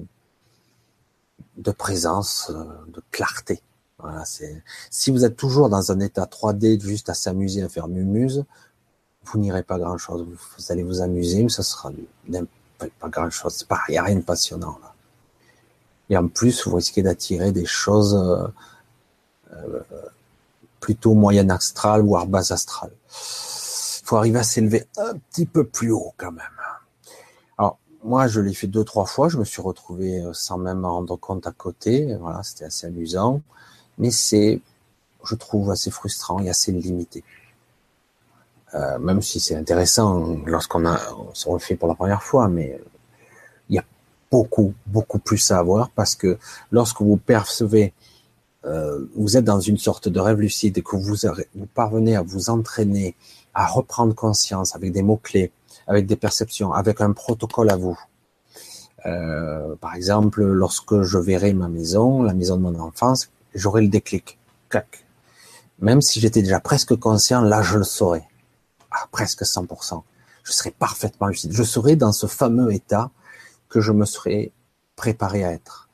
de 1.56 1.70
présence, 1.70 2.50
euh, 2.50 2.64
de 2.88 3.02
clarté. 3.10 3.62
Voilà, 4.00 4.24
si 4.90 5.10
vous 5.10 5.24
êtes 5.24 5.36
toujours 5.36 5.68
dans 5.68 5.90
un 5.90 5.98
état 5.98 6.24
3D 6.24 6.80
juste 6.80 7.08
à 7.08 7.14
s'amuser, 7.14 7.62
à 7.62 7.68
faire 7.68 7.88
mumuse, 7.88 8.44
vous 9.24 9.38
n'irez 9.38 9.62
pas 9.62 9.78
grand 9.78 9.98
chose. 9.98 10.24
Vous, 10.26 10.72
allez 10.72 10.82
vous 10.82 11.00
amuser, 11.00 11.42
mais 11.42 11.48
ça 11.48 11.62
sera 11.62 11.90
pas 12.78 13.08
grand 13.08 13.30
chose. 13.30 13.66
Il 13.88 13.92
n'y 13.92 13.98
a 13.98 14.02
rien 14.04 14.16
de 14.16 14.22
passionnant. 14.22 14.78
Et 16.10 16.16
en 16.16 16.28
plus, 16.28 16.66
vous 16.66 16.76
risquez 16.76 17.02
d'attirer 17.02 17.52
des 17.52 17.66
choses 17.66 18.14
euh, 18.14 18.46
euh, 19.52 19.80
plutôt 20.80 21.14
moyenne 21.14 21.50
astrales, 21.50 22.02
voire 22.02 22.26
bas 22.26 22.52
astrales. 22.52 22.92
Il 23.10 24.06
faut 24.06 24.16
arriver 24.16 24.38
à 24.38 24.44
s'élever 24.44 24.86
un 24.96 25.14
petit 25.30 25.44
peu 25.44 25.64
plus 25.64 25.90
haut 25.90 26.14
quand 26.16 26.32
même. 26.32 26.46
Alors, 27.58 27.78
moi, 28.02 28.26
je 28.26 28.40
l'ai 28.40 28.54
fait 28.54 28.68
deux, 28.68 28.84
trois 28.84 29.04
fois. 29.04 29.28
Je 29.28 29.36
me 29.36 29.44
suis 29.44 29.60
retrouvé 29.60 30.20
euh, 30.20 30.32
sans 30.32 30.56
même 30.56 30.80
me 30.80 30.86
rendre 30.86 31.16
compte 31.16 31.46
à 31.46 31.52
côté. 31.52 32.14
Voilà, 32.14 32.42
c'était 32.42 32.64
assez 32.64 32.86
amusant. 32.86 33.42
Mais 33.98 34.10
c'est, 34.10 34.60
je 35.24 35.34
trouve, 35.34 35.70
assez 35.70 35.90
frustrant 35.90 36.40
et 36.40 36.48
assez 36.48 36.72
limité. 36.72 37.24
Euh, 38.74 38.98
même 38.98 39.22
si 39.22 39.40
c'est 39.40 39.56
intéressant 39.56 40.36
lorsqu'on 40.44 40.84
a, 40.86 41.00
on 41.14 41.34
se 41.34 41.48
refait 41.48 41.74
pour 41.74 41.88
la 41.88 41.94
première 41.94 42.22
fois, 42.22 42.48
mais 42.48 42.78
beaucoup, 44.30 44.74
beaucoup 44.86 45.18
plus 45.18 45.50
à 45.50 45.58
avoir 45.58 45.90
parce 45.90 46.14
que 46.14 46.38
lorsque 46.70 47.00
vous 47.00 47.16
percevez, 47.16 47.92
euh, 48.64 49.06
vous 49.16 49.36
êtes 49.36 49.44
dans 49.44 49.60
une 49.60 49.78
sorte 49.78 50.08
de 50.08 50.20
rêve 50.20 50.40
lucide 50.40 50.78
et 50.78 50.82
que 50.82 50.96
vous, 50.96 51.16
vous 51.54 51.66
parvenez 51.74 52.16
à 52.16 52.22
vous 52.22 52.50
entraîner, 52.50 53.14
à 53.54 53.66
reprendre 53.66 54.14
conscience 54.14 54.74
avec 54.74 54.92
des 54.92 55.02
mots-clés, 55.02 55.52
avec 55.86 56.06
des 56.06 56.16
perceptions, 56.16 56.72
avec 56.72 57.00
un 57.00 57.12
protocole 57.12 57.70
à 57.70 57.76
vous. 57.76 57.98
Euh, 59.06 59.76
par 59.76 59.94
exemple, 59.94 60.42
lorsque 60.44 61.02
je 61.02 61.18
verrai 61.18 61.54
ma 61.54 61.68
maison, 61.68 62.22
la 62.22 62.34
maison 62.34 62.56
de 62.56 62.62
mon 62.62 62.78
enfance, 62.78 63.30
j'aurai 63.54 63.82
le 63.82 63.88
déclic. 63.88 64.38
Clac. 64.68 65.04
Même 65.78 66.02
si 66.02 66.20
j'étais 66.20 66.42
déjà 66.42 66.60
presque 66.60 66.96
conscient, 66.96 67.40
là 67.40 67.62
je 67.62 67.78
le 67.78 67.84
saurais. 67.84 68.26
À 68.90 69.06
presque 69.10 69.42
100%. 69.42 70.02
Je 70.42 70.52
serai 70.52 70.70
parfaitement 70.70 71.26
lucide. 71.26 71.52
Je 71.52 71.62
serai 71.62 71.96
dans 71.96 72.12
ce 72.12 72.26
fameux 72.26 72.72
état 72.72 73.10
que 73.68 73.80
je 73.80 73.92
me 73.92 74.04
serais 74.04 74.52
préparé 74.96 75.44
à 75.44 75.52
être. 75.52 75.88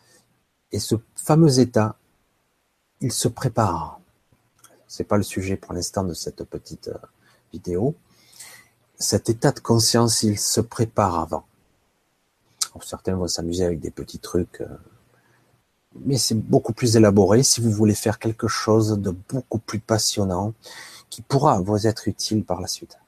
Et 0.72 0.78
ce 0.78 0.96
fameux 1.14 1.59
état, 1.59 1.96
il 3.00 3.12
se 3.12 3.28
prépare. 3.28 4.00
C'est 4.88 5.05
pas 5.05 5.16
le 5.16 5.22
sujet 5.22 5.57
pour 5.57 5.72
l'instant 5.72 6.05
de 6.05 6.14
cette 6.14 6.44
petite 6.44 6.88
euh, 6.88 6.98
vidéo. 7.52 7.94
Cet 8.96 9.28
état 9.28 9.52
de 9.52 9.61
conscience, 9.61 10.22
il 10.22 10.38
se 10.38 10.61
prépare 10.61 11.18
avant. 11.18 11.44
certains 12.82 13.16
vont 13.16 13.28
s'amuser 13.28 13.64
avec 13.64 13.80
des 13.80 13.90
petits 13.90 14.20
trucs, 14.20 14.61
euh, 14.61 14.68
mais 16.01 16.18
c'est 16.18 16.34
beaucoup 16.34 16.72
plus 16.72 16.97
élaboré 16.97 17.42
si 17.42 17.61
vous 17.61 17.70
voulez 17.70 17.95
faire 17.95 18.18
quelque 18.18 18.49
chose 18.49 18.99
de 18.99 19.11
beaucoup 19.11 19.59
plus 19.59 19.78
passionnant 19.78 20.53
qui 21.11 21.22
pourra 21.22 21.61
vous 21.61 21.86
être 21.86 22.09
utile 22.09 22.45
par 22.45 22.61
la 22.61 22.66
suite. 22.66 22.99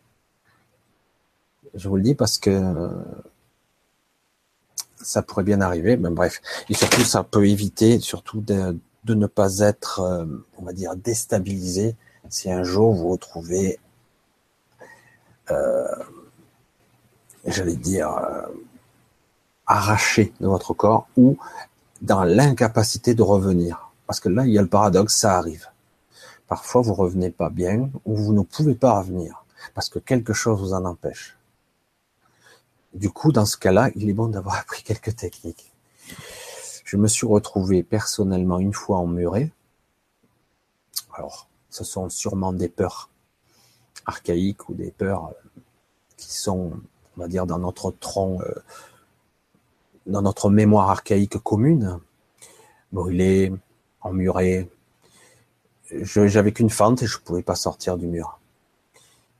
Je 1.74 1.88
vous 1.88 1.96
le 1.96 2.02
dis 2.02 2.14
parce 2.14 2.38
que 2.38 2.90
ça 5.06 5.22
pourrait 5.22 5.44
bien 5.44 5.60
arriver, 5.60 5.96
mais 5.96 6.10
bref. 6.10 6.40
Et 6.68 6.74
surtout, 6.74 7.02
ça 7.02 7.22
peut 7.22 7.48
éviter 7.48 8.00
surtout 8.00 8.40
de, 8.40 8.78
ne 9.06 9.26
pas 9.26 9.60
être, 9.60 10.00
euh, 10.00 10.26
on 10.58 10.64
va 10.64 10.72
dire, 10.72 10.96
déstabilisé 10.96 11.94
si 12.28 12.50
un 12.50 12.64
jour 12.64 12.92
vous 12.92 13.02
vous 13.02 13.08
retrouvez, 13.10 13.78
euh, 15.50 15.86
j'allais 17.46 17.76
dire, 17.76 18.10
euh, 18.10 18.42
arraché 19.66 20.32
de 20.40 20.46
votre 20.48 20.74
corps 20.74 21.06
ou 21.16 21.36
dans 22.02 22.24
l'incapacité 22.24 23.14
de 23.14 23.22
revenir. 23.22 23.90
Parce 24.06 24.20
que 24.20 24.28
là, 24.28 24.46
il 24.46 24.52
y 24.52 24.58
a 24.58 24.62
le 24.62 24.68
paradoxe, 24.68 25.16
ça 25.16 25.36
arrive. 25.36 25.66
Parfois, 26.46 26.82
vous 26.82 26.94
revenez 26.94 27.30
pas 27.30 27.50
bien 27.50 27.90
ou 28.04 28.16
vous 28.16 28.32
ne 28.32 28.42
pouvez 28.42 28.74
pas 28.74 28.98
revenir 28.98 29.44
parce 29.74 29.88
que 29.88 29.98
quelque 29.98 30.32
chose 30.32 30.60
vous 30.60 30.74
en 30.74 30.84
empêche. 30.84 31.36
Du 32.94 33.10
coup, 33.10 33.32
dans 33.32 33.46
ce 33.46 33.56
cas-là, 33.56 33.90
il 33.94 34.08
est 34.08 34.14
bon 34.14 34.28
d'avoir 34.28 34.56
appris 34.60 34.82
quelques 34.82 35.16
techniques. 35.16 35.72
Je 36.84 36.96
me 36.96 37.08
suis 37.08 37.26
retrouvé 37.26 37.82
personnellement 37.82 38.58
une 38.58 38.72
fois 38.72 38.98
emmuré. 38.98 39.52
Alors, 41.14 41.48
ce 41.70 41.82
sont 41.84 42.08
sûrement 42.08 42.52
des 42.52 42.68
peurs 42.68 43.10
archaïques 44.06 44.68
ou 44.68 44.74
des 44.74 44.92
peurs 44.92 45.32
qui 46.16 46.32
sont, 46.32 46.72
on 47.16 47.20
va 47.20 47.28
dire, 47.28 47.46
dans 47.46 47.58
notre 47.58 47.90
tronc, 47.90 48.40
euh, 48.42 48.54
dans 50.06 50.22
notre 50.22 50.50
mémoire 50.50 50.90
archaïque 50.90 51.38
commune. 51.38 51.98
Brûlé, 52.92 53.52
emmuré. 54.00 54.70
J'avais 55.90 56.52
qu'une 56.52 56.70
fente 56.70 57.02
et 57.02 57.06
je 57.06 57.18
pouvais 57.18 57.42
pas 57.42 57.54
sortir 57.54 57.96
du 57.96 58.06
mur. 58.06 58.38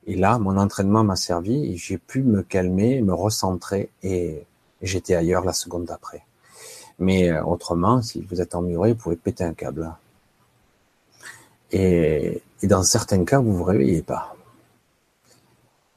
Et 0.05 0.15
là, 0.15 0.39
mon 0.39 0.57
entraînement 0.57 1.03
m'a 1.03 1.17
servi 1.17 1.71
et 1.71 1.75
j'ai 1.75 1.97
pu 1.97 2.23
me 2.23 2.41
calmer, 2.41 3.01
me 3.01 3.13
recentrer 3.13 3.89
et 4.03 4.45
j'étais 4.81 5.15
ailleurs 5.15 5.43
la 5.43 5.53
seconde 5.53 5.85
d'après. 5.85 6.23
Mais 6.99 7.29
euh, 7.29 7.43
autrement, 7.43 8.01
si 8.01 8.21
vous 8.21 8.41
êtes 8.41 8.55
emmuré, 8.55 8.93
vous 8.93 8.99
pouvez 8.99 9.15
péter 9.17 9.43
un 9.43 9.53
câble. 9.53 9.93
Et, 11.71 12.41
dans 12.63 12.83
certains 12.83 13.23
cas, 13.25 13.39
vous 13.39 13.53
vous 13.53 13.63
réveillez 13.63 14.01
pas. 14.01 14.35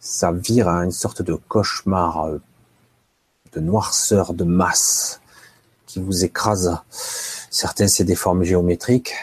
Ça 0.01 0.33
vire 0.33 0.69
à 0.69 0.85
une 0.85 0.91
sorte 0.91 1.23
de 1.23 1.35
cauchemar, 1.35 2.25
euh, 2.25 2.39
de 3.53 3.61
noirceur, 3.61 4.35
de 4.35 4.45
masse 4.45 5.21
qui 5.87 6.01
vous 6.01 6.25
écrase. 6.25 6.77
Certains, 7.51 7.89
c'est 7.89 8.05
des 8.05 8.15
formes 8.15 8.45
géométriques. 8.45 9.15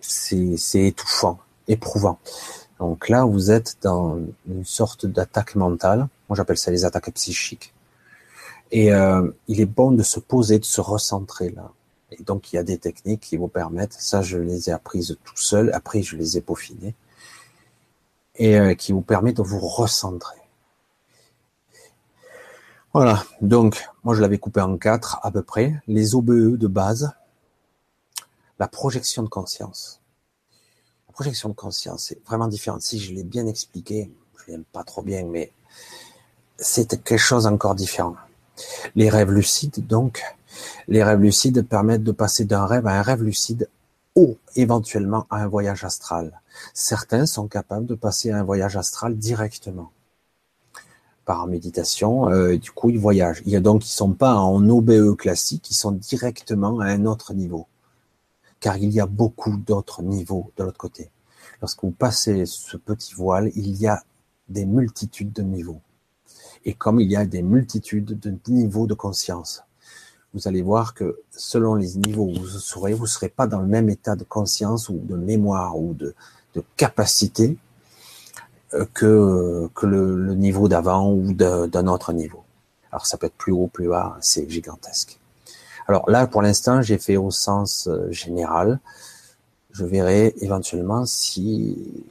C'est 0.00 0.86
étouffant, 0.86 1.38
éprouvant. 1.66 2.18
Donc 2.78 3.08
là, 3.08 3.24
vous 3.24 3.50
êtes 3.50 3.76
dans 3.82 4.18
une 4.48 4.64
sorte 4.64 5.06
d'attaque 5.06 5.54
mentale. 5.54 6.08
Moi, 6.28 6.36
j'appelle 6.36 6.58
ça 6.58 6.70
les 6.70 6.84
attaques 6.84 7.12
psychiques. 7.14 7.72
Et 8.70 8.92
euh, 8.92 9.30
il 9.48 9.60
est 9.60 9.66
bon 9.66 9.92
de 9.92 10.02
se 10.02 10.20
poser, 10.20 10.58
de 10.58 10.64
se 10.64 10.80
recentrer 10.80 11.50
là. 11.50 11.70
Et 12.10 12.22
donc, 12.22 12.52
il 12.52 12.56
y 12.56 12.58
a 12.58 12.62
des 12.62 12.78
techniques 12.78 13.20
qui 13.20 13.36
vous 13.36 13.48
permettent, 13.48 13.92
ça 13.92 14.22
je 14.22 14.38
les 14.38 14.70
ai 14.70 14.72
apprises 14.72 15.16
tout 15.24 15.36
seul, 15.36 15.70
après 15.74 16.02
je 16.02 16.16
les 16.16 16.38
ai 16.38 16.40
peaufinées, 16.40 16.94
et 18.36 18.58
euh, 18.58 18.74
qui 18.74 18.92
vous 18.92 19.02
permettent 19.02 19.36
de 19.36 19.42
vous 19.42 19.60
recentrer. 19.60 20.38
Voilà, 23.00 23.24
donc 23.40 23.88
moi 24.02 24.16
je 24.16 24.20
l'avais 24.20 24.38
coupé 24.38 24.60
en 24.60 24.76
quatre 24.76 25.20
à 25.22 25.30
peu 25.30 25.44
près. 25.44 25.80
Les 25.86 26.16
OBE 26.16 26.56
de 26.56 26.66
base, 26.66 27.12
la 28.58 28.66
projection 28.66 29.22
de 29.22 29.28
conscience, 29.28 30.00
projection 31.12 31.48
de 31.48 31.54
conscience, 31.54 32.06
c'est 32.08 32.20
vraiment 32.26 32.48
différent. 32.48 32.80
Si 32.80 32.98
je 32.98 33.14
l'ai 33.14 33.22
bien 33.22 33.46
expliqué, 33.46 34.10
je 34.36 34.50
l'aime 34.50 34.64
pas 34.64 34.82
trop 34.82 35.02
bien, 35.02 35.24
mais 35.26 35.52
c'est 36.58 36.88
quelque 36.88 37.16
chose 37.16 37.46
encore 37.46 37.76
différent. 37.76 38.16
Les 38.96 39.08
rêves 39.08 39.30
lucides, 39.30 39.86
donc, 39.86 40.20
les 40.88 41.04
rêves 41.04 41.20
lucides 41.20 41.68
permettent 41.68 42.02
de 42.02 42.10
passer 42.10 42.46
d'un 42.46 42.66
rêve 42.66 42.88
à 42.88 42.98
un 42.98 43.02
rêve 43.02 43.22
lucide 43.22 43.68
ou 44.16 44.38
éventuellement 44.56 45.24
à 45.30 45.36
un 45.36 45.46
voyage 45.46 45.84
astral. 45.84 46.40
Certains 46.74 47.26
sont 47.26 47.46
capables 47.46 47.86
de 47.86 47.94
passer 47.94 48.32
à 48.32 48.40
un 48.40 48.42
voyage 48.42 48.76
astral 48.76 49.16
directement 49.16 49.92
par 51.28 51.46
méditation. 51.46 52.28
Euh, 52.30 52.56
du 52.56 52.72
coup, 52.72 52.90
ils 52.90 52.98
voyagent. 52.98 53.44
Donc 53.44 53.86
ils 53.86 53.92
sont 53.92 54.14
pas 54.14 54.34
en 54.34 54.68
OBE 54.68 55.14
classique, 55.16 55.70
ils 55.70 55.74
sont 55.74 55.92
directement 55.92 56.80
à 56.80 56.86
un 56.86 57.04
autre 57.04 57.34
niveau 57.34 57.66
car 58.60 58.76
il 58.76 58.90
y 58.90 59.00
a 59.00 59.06
beaucoup 59.06 59.56
d'autres 59.56 60.02
niveaux 60.02 60.52
de 60.56 60.64
l'autre 60.64 60.78
côté. 60.78 61.10
Lorsque 61.60 61.82
vous 61.82 61.90
passez 61.90 62.46
ce 62.46 62.76
petit 62.76 63.14
voile, 63.14 63.50
il 63.54 63.76
y 63.76 63.86
a 63.86 64.02
des 64.48 64.66
multitudes 64.66 65.32
de 65.32 65.42
niveaux. 65.42 65.80
Et 66.64 66.74
comme 66.74 67.00
il 67.00 67.10
y 67.10 67.16
a 67.16 67.26
des 67.26 67.42
multitudes 67.42 68.18
de 68.18 68.34
niveaux 68.48 68.86
de 68.86 68.94
conscience, 68.94 69.62
vous 70.34 70.46
allez 70.46 70.62
voir 70.62 70.94
que 70.94 71.20
selon 71.30 71.74
les 71.74 71.94
niveaux 71.94 72.26
où 72.26 72.34
vous 72.34 72.46
serez, 72.46 72.94
vous 72.94 73.04
ne 73.04 73.08
serez 73.08 73.28
pas 73.28 73.46
dans 73.46 73.60
le 73.60 73.66
même 73.66 73.88
état 73.88 74.16
de 74.16 74.24
conscience 74.24 74.88
ou 74.88 74.98
de 74.98 75.16
mémoire 75.16 75.78
ou 75.78 75.94
de, 75.94 76.14
capacité 76.76 77.56
que, 78.94 79.68
que 79.74 79.86
le, 79.86 80.34
niveau 80.34 80.68
d'avant 80.68 81.10
ou 81.12 81.32
d'un 81.32 81.86
autre 81.86 82.12
niveau. 82.12 82.44
Alors 82.90 83.06
ça 83.06 83.16
peut 83.16 83.26
être 83.26 83.34
plus 83.34 83.52
haut, 83.52 83.68
plus 83.68 83.88
bas, 83.88 84.16
c'est 84.20 84.48
gigantesque. 84.48 85.18
Alors 85.86 86.08
là, 86.10 86.26
pour 86.26 86.42
l'instant, 86.42 86.82
j'ai 86.82 86.98
fait 86.98 87.16
au 87.16 87.30
sens 87.30 87.88
euh, 87.88 88.10
général. 88.10 88.78
Je 89.70 89.84
verrai 89.84 90.34
éventuellement 90.40 91.06
si 91.06 92.04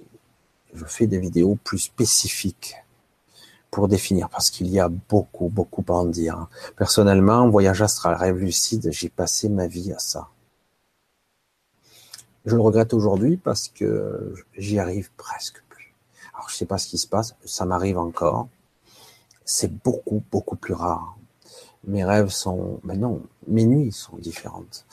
je 0.74 0.86
fais 0.86 1.08
des 1.08 1.20
vidéos 1.20 1.58
plus 1.64 1.80
spécifiques 1.80 2.76
pour 3.70 3.88
définir, 3.88 4.30
parce 4.30 4.50
qu'il 4.50 4.68
y 4.68 4.80
a 4.80 4.90
beaucoup, 4.90 5.50
beaucoup 5.50 5.84
à 5.90 5.94
en 5.94 6.06
dire. 6.06 6.48
Personnellement, 6.76 7.50
voyage 7.50 7.82
astral, 7.82 8.16
rêve 8.16 8.38
lucide, 8.38 8.90
j'ai 8.92 9.10
passé 9.10 9.50
ma 9.50 9.68
vie 9.68 9.92
à 9.92 10.00
ça. 10.00 10.30
Je 12.46 12.56
le 12.56 12.62
regrette 12.62 12.94
aujourd'hui 12.94 13.38
parce 13.38 13.68
que 13.68 14.34
j'y 14.58 14.80
arrive 14.80 15.12
presque. 15.18 15.62
Alors 16.38 16.50
je 16.50 16.56
sais 16.56 16.66
pas 16.66 16.78
ce 16.78 16.88
qui 16.88 17.00
se 17.00 17.08
passe, 17.08 17.36
ça 17.46 17.66
m'arrive 17.66 17.98
encore. 17.98 18.48
C'est 19.44 19.74
beaucoup, 19.84 20.24
beaucoup 20.32 20.56
plus 20.56 20.76
rare. 20.76 21.18
Mes 21.86 22.06
rêves 22.06 22.30
sont, 22.30 22.80
mais 22.84 22.96
non, 22.96 23.24
mes 23.48 23.66
nuits 23.66 23.92
sont 23.92 24.18
différentes. 24.18 24.86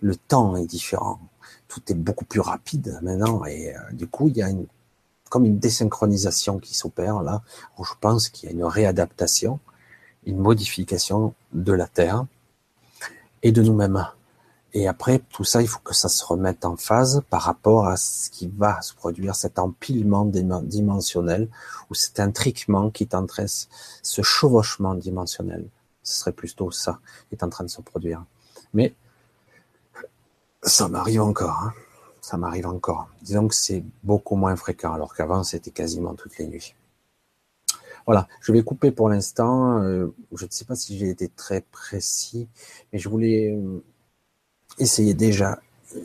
Le 0.00 0.14
temps 0.16 0.54
est 0.56 0.66
différent. 0.66 1.18
Tout 1.66 1.80
est 1.88 1.94
beaucoup 1.94 2.26
plus 2.26 2.40
rapide 2.40 2.98
maintenant 3.00 3.44
et 3.46 3.74
euh, 3.74 3.80
du 3.92 4.06
coup 4.06 4.28
il 4.28 4.36
y 4.36 4.42
a 4.42 4.50
une 4.50 4.66
comme 5.30 5.46
une 5.46 5.58
désynchronisation 5.58 6.58
qui 6.58 6.74
s'opère 6.74 7.22
là. 7.22 7.40
je 7.78 7.94
pense 7.98 8.28
qu'il 8.28 8.50
y 8.50 8.52
a 8.52 8.54
une 8.54 8.64
réadaptation, 8.64 9.60
une 10.26 10.36
modification 10.36 11.32
de 11.54 11.72
la 11.72 11.86
Terre 11.86 12.26
et 13.42 13.50
de 13.50 13.62
nous-mêmes. 13.62 14.06
Et 14.74 14.88
après, 14.88 15.18
tout 15.18 15.44
ça, 15.44 15.60
il 15.60 15.68
faut 15.68 15.80
que 15.80 15.94
ça 15.94 16.08
se 16.08 16.24
remette 16.24 16.64
en 16.64 16.76
phase 16.76 17.22
par 17.28 17.42
rapport 17.42 17.88
à 17.88 17.96
ce 17.96 18.30
qui 18.30 18.48
va 18.48 18.80
se 18.80 18.94
produire, 18.94 19.34
cet 19.34 19.58
empilement 19.58 20.24
dimensionnel 20.24 21.48
ou 21.90 21.94
cet 21.94 22.20
intriquement 22.20 22.90
qui 22.90 23.04
est 23.04 23.14
en 23.14 23.26
train, 23.26 23.44
ce 23.46 24.22
chevauchement 24.22 24.94
dimensionnel. 24.94 25.66
Ce 26.02 26.20
serait 26.20 26.32
plutôt 26.32 26.70
ça 26.70 27.00
qui 27.28 27.34
est 27.34 27.44
en 27.44 27.50
train 27.50 27.64
de 27.64 27.70
se 27.70 27.82
produire. 27.82 28.24
Mais 28.72 28.94
ça 30.62 30.88
m'arrive 30.88 31.20
encore. 31.20 31.58
Hein. 31.62 31.72
Ça 32.22 32.38
m'arrive 32.38 32.66
encore. 32.66 33.08
Disons 33.20 33.48
que 33.48 33.54
c'est 33.54 33.84
beaucoup 34.02 34.36
moins 34.36 34.56
fréquent, 34.56 34.94
alors 34.94 35.14
qu'avant 35.14 35.42
c'était 35.42 35.70
quasiment 35.70 36.14
toutes 36.14 36.38
les 36.38 36.46
nuits. 36.46 36.74
Voilà, 38.06 38.26
je 38.40 38.52
vais 38.52 38.62
couper 38.62 38.90
pour 38.90 39.08
l'instant. 39.08 39.82
Euh, 39.82 40.12
je 40.34 40.46
ne 40.46 40.50
sais 40.50 40.64
pas 40.64 40.74
si 40.74 40.98
j'ai 40.98 41.10
été 41.10 41.28
très 41.28 41.60
précis, 41.60 42.48
mais 42.92 42.98
je 42.98 43.08
voulais 43.08 43.56
essayez 44.78 45.14
déjà 45.14 45.60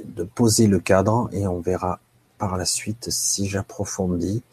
de 0.06 0.24
poser 0.24 0.68
le 0.68 0.80
cadre 0.80 1.30
et 1.32 1.48
on 1.48 1.60
verra 1.60 2.00
par 2.38 2.58
la 2.58 2.66
suite 2.66 3.10
si 3.10 3.48
j'approfondis 3.48 4.44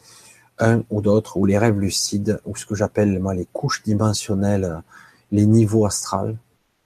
un 0.59 0.83
ou 0.89 1.01
d'autres, 1.01 1.37
ou 1.37 1.45
les 1.45 1.57
rêves 1.57 1.79
lucides, 1.79 2.39
ou 2.45 2.55
ce 2.55 2.65
que 2.65 2.75
j'appelle 2.75 3.19
moi 3.19 3.33
les 3.33 3.47
couches 3.51 3.83
dimensionnelles, 3.83 4.81
les 5.31 5.45
niveaux 5.45 5.85
astrales, 5.85 6.37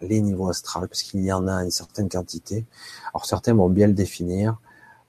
les 0.02 0.22
niveaux 0.22 0.50
astrales, 0.50 0.88
parce 0.88 1.14
y 1.14 1.32
en 1.32 1.48
a 1.48 1.64
une 1.64 1.72
certaine 1.72 2.10
quantité. 2.10 2.66
Alors 3.14 3.26
certains 3.26 3.54
vont 3.54 3.70
bien 3.70 3.88
le 3.88 3.94
définir. 3.94 4.60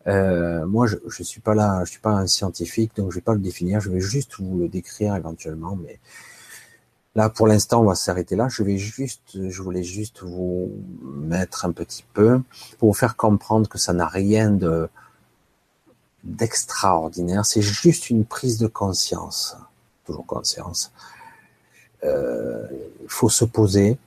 Euh, 0.06 0.66
moi, 0.66 0.86
je, 0.86 0.96
je 1.06 1.22
suis 1.22 1.40
pas 1.40 1.54
là, 1.54 1.84
je 1.84 1.90
suis 1.90 2.00
pas 2.00 2.12
un 2.12 2.26
scientifique, 2.26 2.96
donc 2.96 3.10
je 3.10 3.16
vais 3.16 3.22
pas 3.22 3.34
le 3.34 3.40
définir. 3.40 3.80
Je 3.80 3.90
vais 3.90 4.00
juste 4.00 4.40
vous 4.40 4.58
le 4.58 4.68
décrire 4.68 5.14
éventuellement, 5.14 5.76
mais 5.76 6.00
Là, 7.16 7.28
pour 7.28 7.48
l'instant, 7.48 7.80
on 7.82 7.86
va 7.86 7.96
s'arrêter 7.96 8.36
là. 8.36 8.48
Je 8.48 8.62
vais 8.62 8.78
juste, 8.78 9.20
je 9.34 9.62
voulais 9.62 9.82
juste 9.82 10.22
vous 10.22 10.70
mettre 11.02 11.64
un 11.64 11.72
petit 11.72 12.04
peu 12.14 12.40
pour 12.78 12.90
vous 12.90 12.94
faire 12.94 13.16
comprendre 13.16 13.68
que 13.68 13.78
ça 13.78 13.92
n'a 13.92 14.06
rien 14.06 14.50
de 14.50 14.88
d'extraordinaire. 16.22 17.46
C'est 17.46 17.62
juste 17.62 18.10
une 18.10 18.24
prise 18.24 18.58
de 18.58 18.66
conscience, 18.66 19.56
toujours 20.04 20.26
conscience. 20.26 20.92
Euh, 22.04 22.66
il 23.02 23.08
faut 23.08 23.28
se 23.28 23.44
poser, 23.44 23.98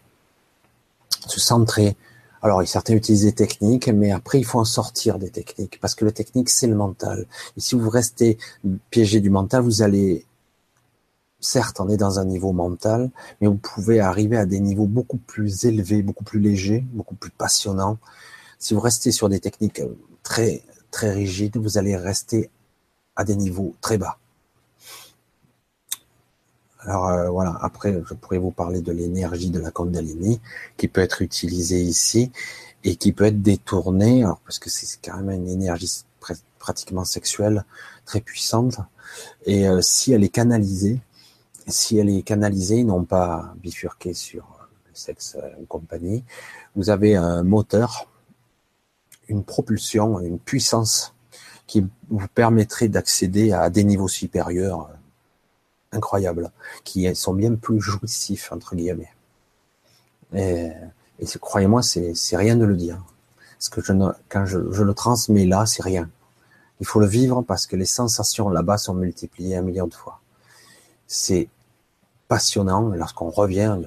se 1.27 1.39
centrer. 1.39 1.97
Alors, 2.41 2.65
certains 2.67 2.93
utilisent 2.93 3.23
des 3.23 3.33
techniques, 3.33 3.87
mais 3.87 4.11
après, 4.11 4.39
il 4.39 4.43
faut 4.43 4.59
en 4.59 4.65
sortir 4.65 5.17
des 5.17 5.29
techniques, 5.29 5.79
parce 5.79 5.95
que 5.95 6.05
le 6.05 6.11
technique, 6.11 6.49
c'est 6.49 6.67
le 6.67 6.75
mental. 6.75 7.25
Et 7.57 7.61
si 7.61 7.75
vous 7.75 7.89
restez 7.89 8.37
piégé 8.89 9.19
du 9.21 9.29
mental, 9.29 9.61
vous 9.61 9.81
allez 9.81 10.25
certes, 11.43 11.79
on 11.79 11.89
est 11.89 11.97
dans 11.97 12.19
un 12.19 12.25
niveau 12.25 12.51
mental, 12.51 13.11
mais 13.39 13.47
vous 13.47 13.57
pouvez 13.57 13.99
arriver 13.99 14.37
à 14.37 14.45
des 14.45 14.59
niveaux 14.59 14.85
beaucoup 14.85 15.17
plus 15.17 15.65
élevés, 15.65 16.01
beaucoup 16.01 16.23
plus 16.23 16.39
légers, 16.39 16.85
beaucoup 16.93 17.15
plus 17.15 17.31
passionnants. 17.31 17.97
Si 18.59 18.73
vous 18.73 18.79
restez 18.79 19.11
sur 19.11 19.29
des 19.29 19.39
techniques 19.39 19.81
euh, 19.81 19.97
très, 20.23 20.63
très 20.91 21.11
rigides, 21.11 21.57
vous 21.57 21.77
allez 21.77 21.95
rester 21.95 22.49
à 23.15 23.23
des 23.23 23.35
niveaux 23.35 23.75
très 23.81 23.97
bas. 23.97 24.17
Alors 26.79 27.07
euh, 27.07 27.29
voilà, 27.29 27.57
après 27.61 27.93
je 28.05 28.13
pourrais 28.13 28.39
vous 28.39 28.51
parler 28.51 28.81
de 28.81 28.91
l'énergie 28.91 29.49
de 29.49 29.59
la 29.59 29.71
Kundalini 29.71 30.41
qui 30.75 30.87
peut 30.87 31.01
être 31.01 31.21
utilisée 31.21 31.81
ici 31.81 32.31
et 32.83 32.97
qui 32.97 33.13
peut 33.13 33.25
être 33.25 33.41
détournée, 33.41 34.25
parce 34.45 34.59
que 34.59 34.69
c'est 34.69 34.99
quand 35.01 35.17
même 35.17 35.43
une 35.43 35.49
énergie 35.49 36.03
pratiquement 36.59 37.05
sexuelle 37.05 37.63
très 38.05 38.19
puissante 38.19 38.79
et 39.45 39.67
euh, 39.67 39.81
si 39.81 40.13
elle 40.13 40.23
est 40.23 40.29
canalisée, 40.29 40.99
si 41.67 41.97
elle 41.97 42.09
est 42.09 42.23
canalisée, 42.23 42.83
non 42.83 43.03
pas 43.03 43.53
bifurquée 43.61 44.13
sur 44.13 44.45
le 44.87 44.91
sexe 44.93 45.37
ou 45.59 45.65
compagnie, 45.65 46.23
vous 46.75 46.89
avez 46.89 47.15
un 47.15 47.43
moteur, 47.43 48.09
une 49.27 49.43
propulsion, 49.43 50.19
une 50.19 50.39
puissance 50.39 51.13
qui 51.67 51.85
vous 52.09 52.27
permettrait 52.27 52.89
d'accéder 52.89 53.51
à 53.51 53.69
des 53.69 53.83
niveaux 53.83 54.07
supérieurs 54.07 54.89
incroyables, 55.91 56.51
qui 56.83 57.13
sont 57.15 57.33
bien 57.33 57.55
plus 57.55 57.79
jouissifs, 57.79 58.51
entre 58.51 58.75
guillemets. 58.75 59.13
Et, 60.33 60.71
et 61.19 61.25
croyez-moi, 61.39 61.81
c'est 61.83 62.37
rien 62.37 62.55
de 62.55 62.65
le 62.65 62.75
dire. 62.75 63.01
Parce 63.57 63.69
que 63.69 63.81
je 63.81 63.93
ne, 63.93 64.09
quand 64.27 64.45
je, 64.45 64.71
je 64.71 64.83
le 64.83 64.93
transmets 64.93 65.45
là, 65.45 65.65
c'est 65.65 65.83
rien. 65.83 66.09
Il 66.81 66.85
faut 66.85 66.99
le 66.99 67.05
vivre 67.05 67.43
parce 67.43 67.65
que 67.65 67.75
les 67.75 67.85
sensations 67.85 68.49
là-bas 68.49 68.77
sont 68.77 68.93
multipliées 68.93 69.55
un 69.55 69.61
million 69.61 69.87
de 69.87 69.93
fois 69.93 70.19
c'est 71.07 71.49
passionnant. 72.27 72.89
Lorsqu'on 72.89 73.29
revient, 73.29 73.79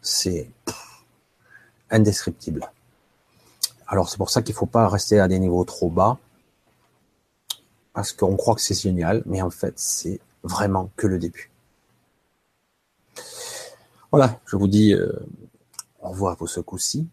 c'est 0.00 0.50
indescriptible. 1.90 2.70
Alors 3.86 4.08
c'est 4.08 4.16
pour 4.16 4.30
ça 4.30 4.42
qu'il 4.42 4.54
ne 4.54 4.58
faut 4.58 4.66
pas 4.66 4.88
rester 4.88 5.20
à 5.20 5.28
des 5.28 5.38
niveaux 5.38 5.64
trop 5.64 5.90
bas, 5.90 6.18
parce 7.92 8.12
qu'on 8.12 8.36
croit 8.36 8.54
que 8.54 8.62
c'est 8.62 8.80
génial, 8.80 9.22
mais 9.26 9.42
en 9.42 9.50
fait 9.50 9.74
c'est 9.76 10.20
vraiment 10.42 10.90
que 10.96 11.06
le 11.06 11.18
début. 11.18 11.50
Voilà, 14.10 14.40
je 14.46 14.56
vous 14.56 14.68
dis 14.68 14.94
euh, 14.94 15.12
au 16.00 16.08
revoir 16.08 16.36
pour 16.36 16.48
ce 16.48 16.60
coup-ci. 16.60 17.06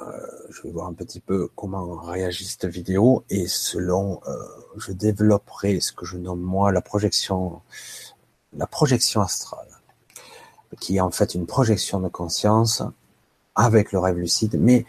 Euh, 0.00 0.26
je 0.50 0.62
vais 0.62 0.70
voir 0.70 0.86
un 0.86 0.92
petit 0.92 1.20
peu 1.20 1.48
comment 1.56 1.96
réagit 1.96 2.46
cette 2.46 2.66
vidéo 2.66 3.24
et 3.30 3.46
selon, 3.48 4.20
euh, 4.28 4.36
je 4.76 4.92
développerai 4.92 5.80
ce 5.80 5.92
que 5.92 6.06
je 6.06 6.16
nomme 6.16 6.40
moi 6.40 6.70
la 6.72 6.80
projection, 6.80 7.60
la 8.56 8.66
projection 8.66 9.20
astrale, 9.22 9.68
qui 10.80 10.96
est 10.96 11.00
en 11.00 11.10
fait 11.10 11.34
une 11.34 11.46
projection 11.46 12.00
de 12.00 12.08
conscience 12.08 12.82
avec 13.56 13.90
le 13.90 13.98
rêve 13.98 14.18
lucide, 14.18 14.56
mais 14.60 14.84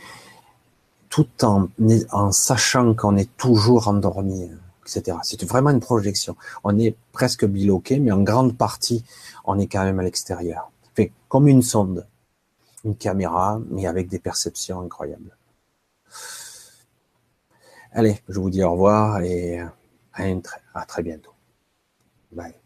tout 1.10 1.28
en, 1.43 1.70
en 2.12 2.32
sachant 2.32 2.93
qu'on 2.93 3.18
est 3.18 3.36
toujours 3.36 3.88
endormi, 3.88 4.51
etc. 4.86 5.18
C'est 5.24 5.43
vraiment 5.43 5.72
une 5.72 5.80
projection. 5.80 6.36
On 6.64 6.78
est 6.78 6.95
presque 7.14 7.45
biloqué, 7.45 7.99
mais 7.99 8.12
en 8.12 8.22
grande 8.22 8.55
partie, 8.55 9.03
on 9.45 9.57
est 9.57 9.66
quand 9.66 9.84
même 9.84 9.99
à 9.99 10.03
l'extérieur. 10.03 10.72
Fait 10.93 11.12
comme 11.30 11.47
une 11.47 11.64
sonde 11.64 12.05
une 12.84 12.95
caméra, 12.95 13.59
mais 13.69 13.88
avec 13.88 14.07
des 14.07 14.19
perceptions 14.19 14.82
incroyables. 14.82 15.36
Allez, 17.91 18.19
je 18.30 18.39
vous 18.39 18.49
dis 18.49 18.63
au 18.63 18.71
revoir 18.71 19.21
et 19.21 19.59
à, 20.13 20.86
très 20.86 21.03
bientôt. 21.03 21.34
Bye. 22.32 22.59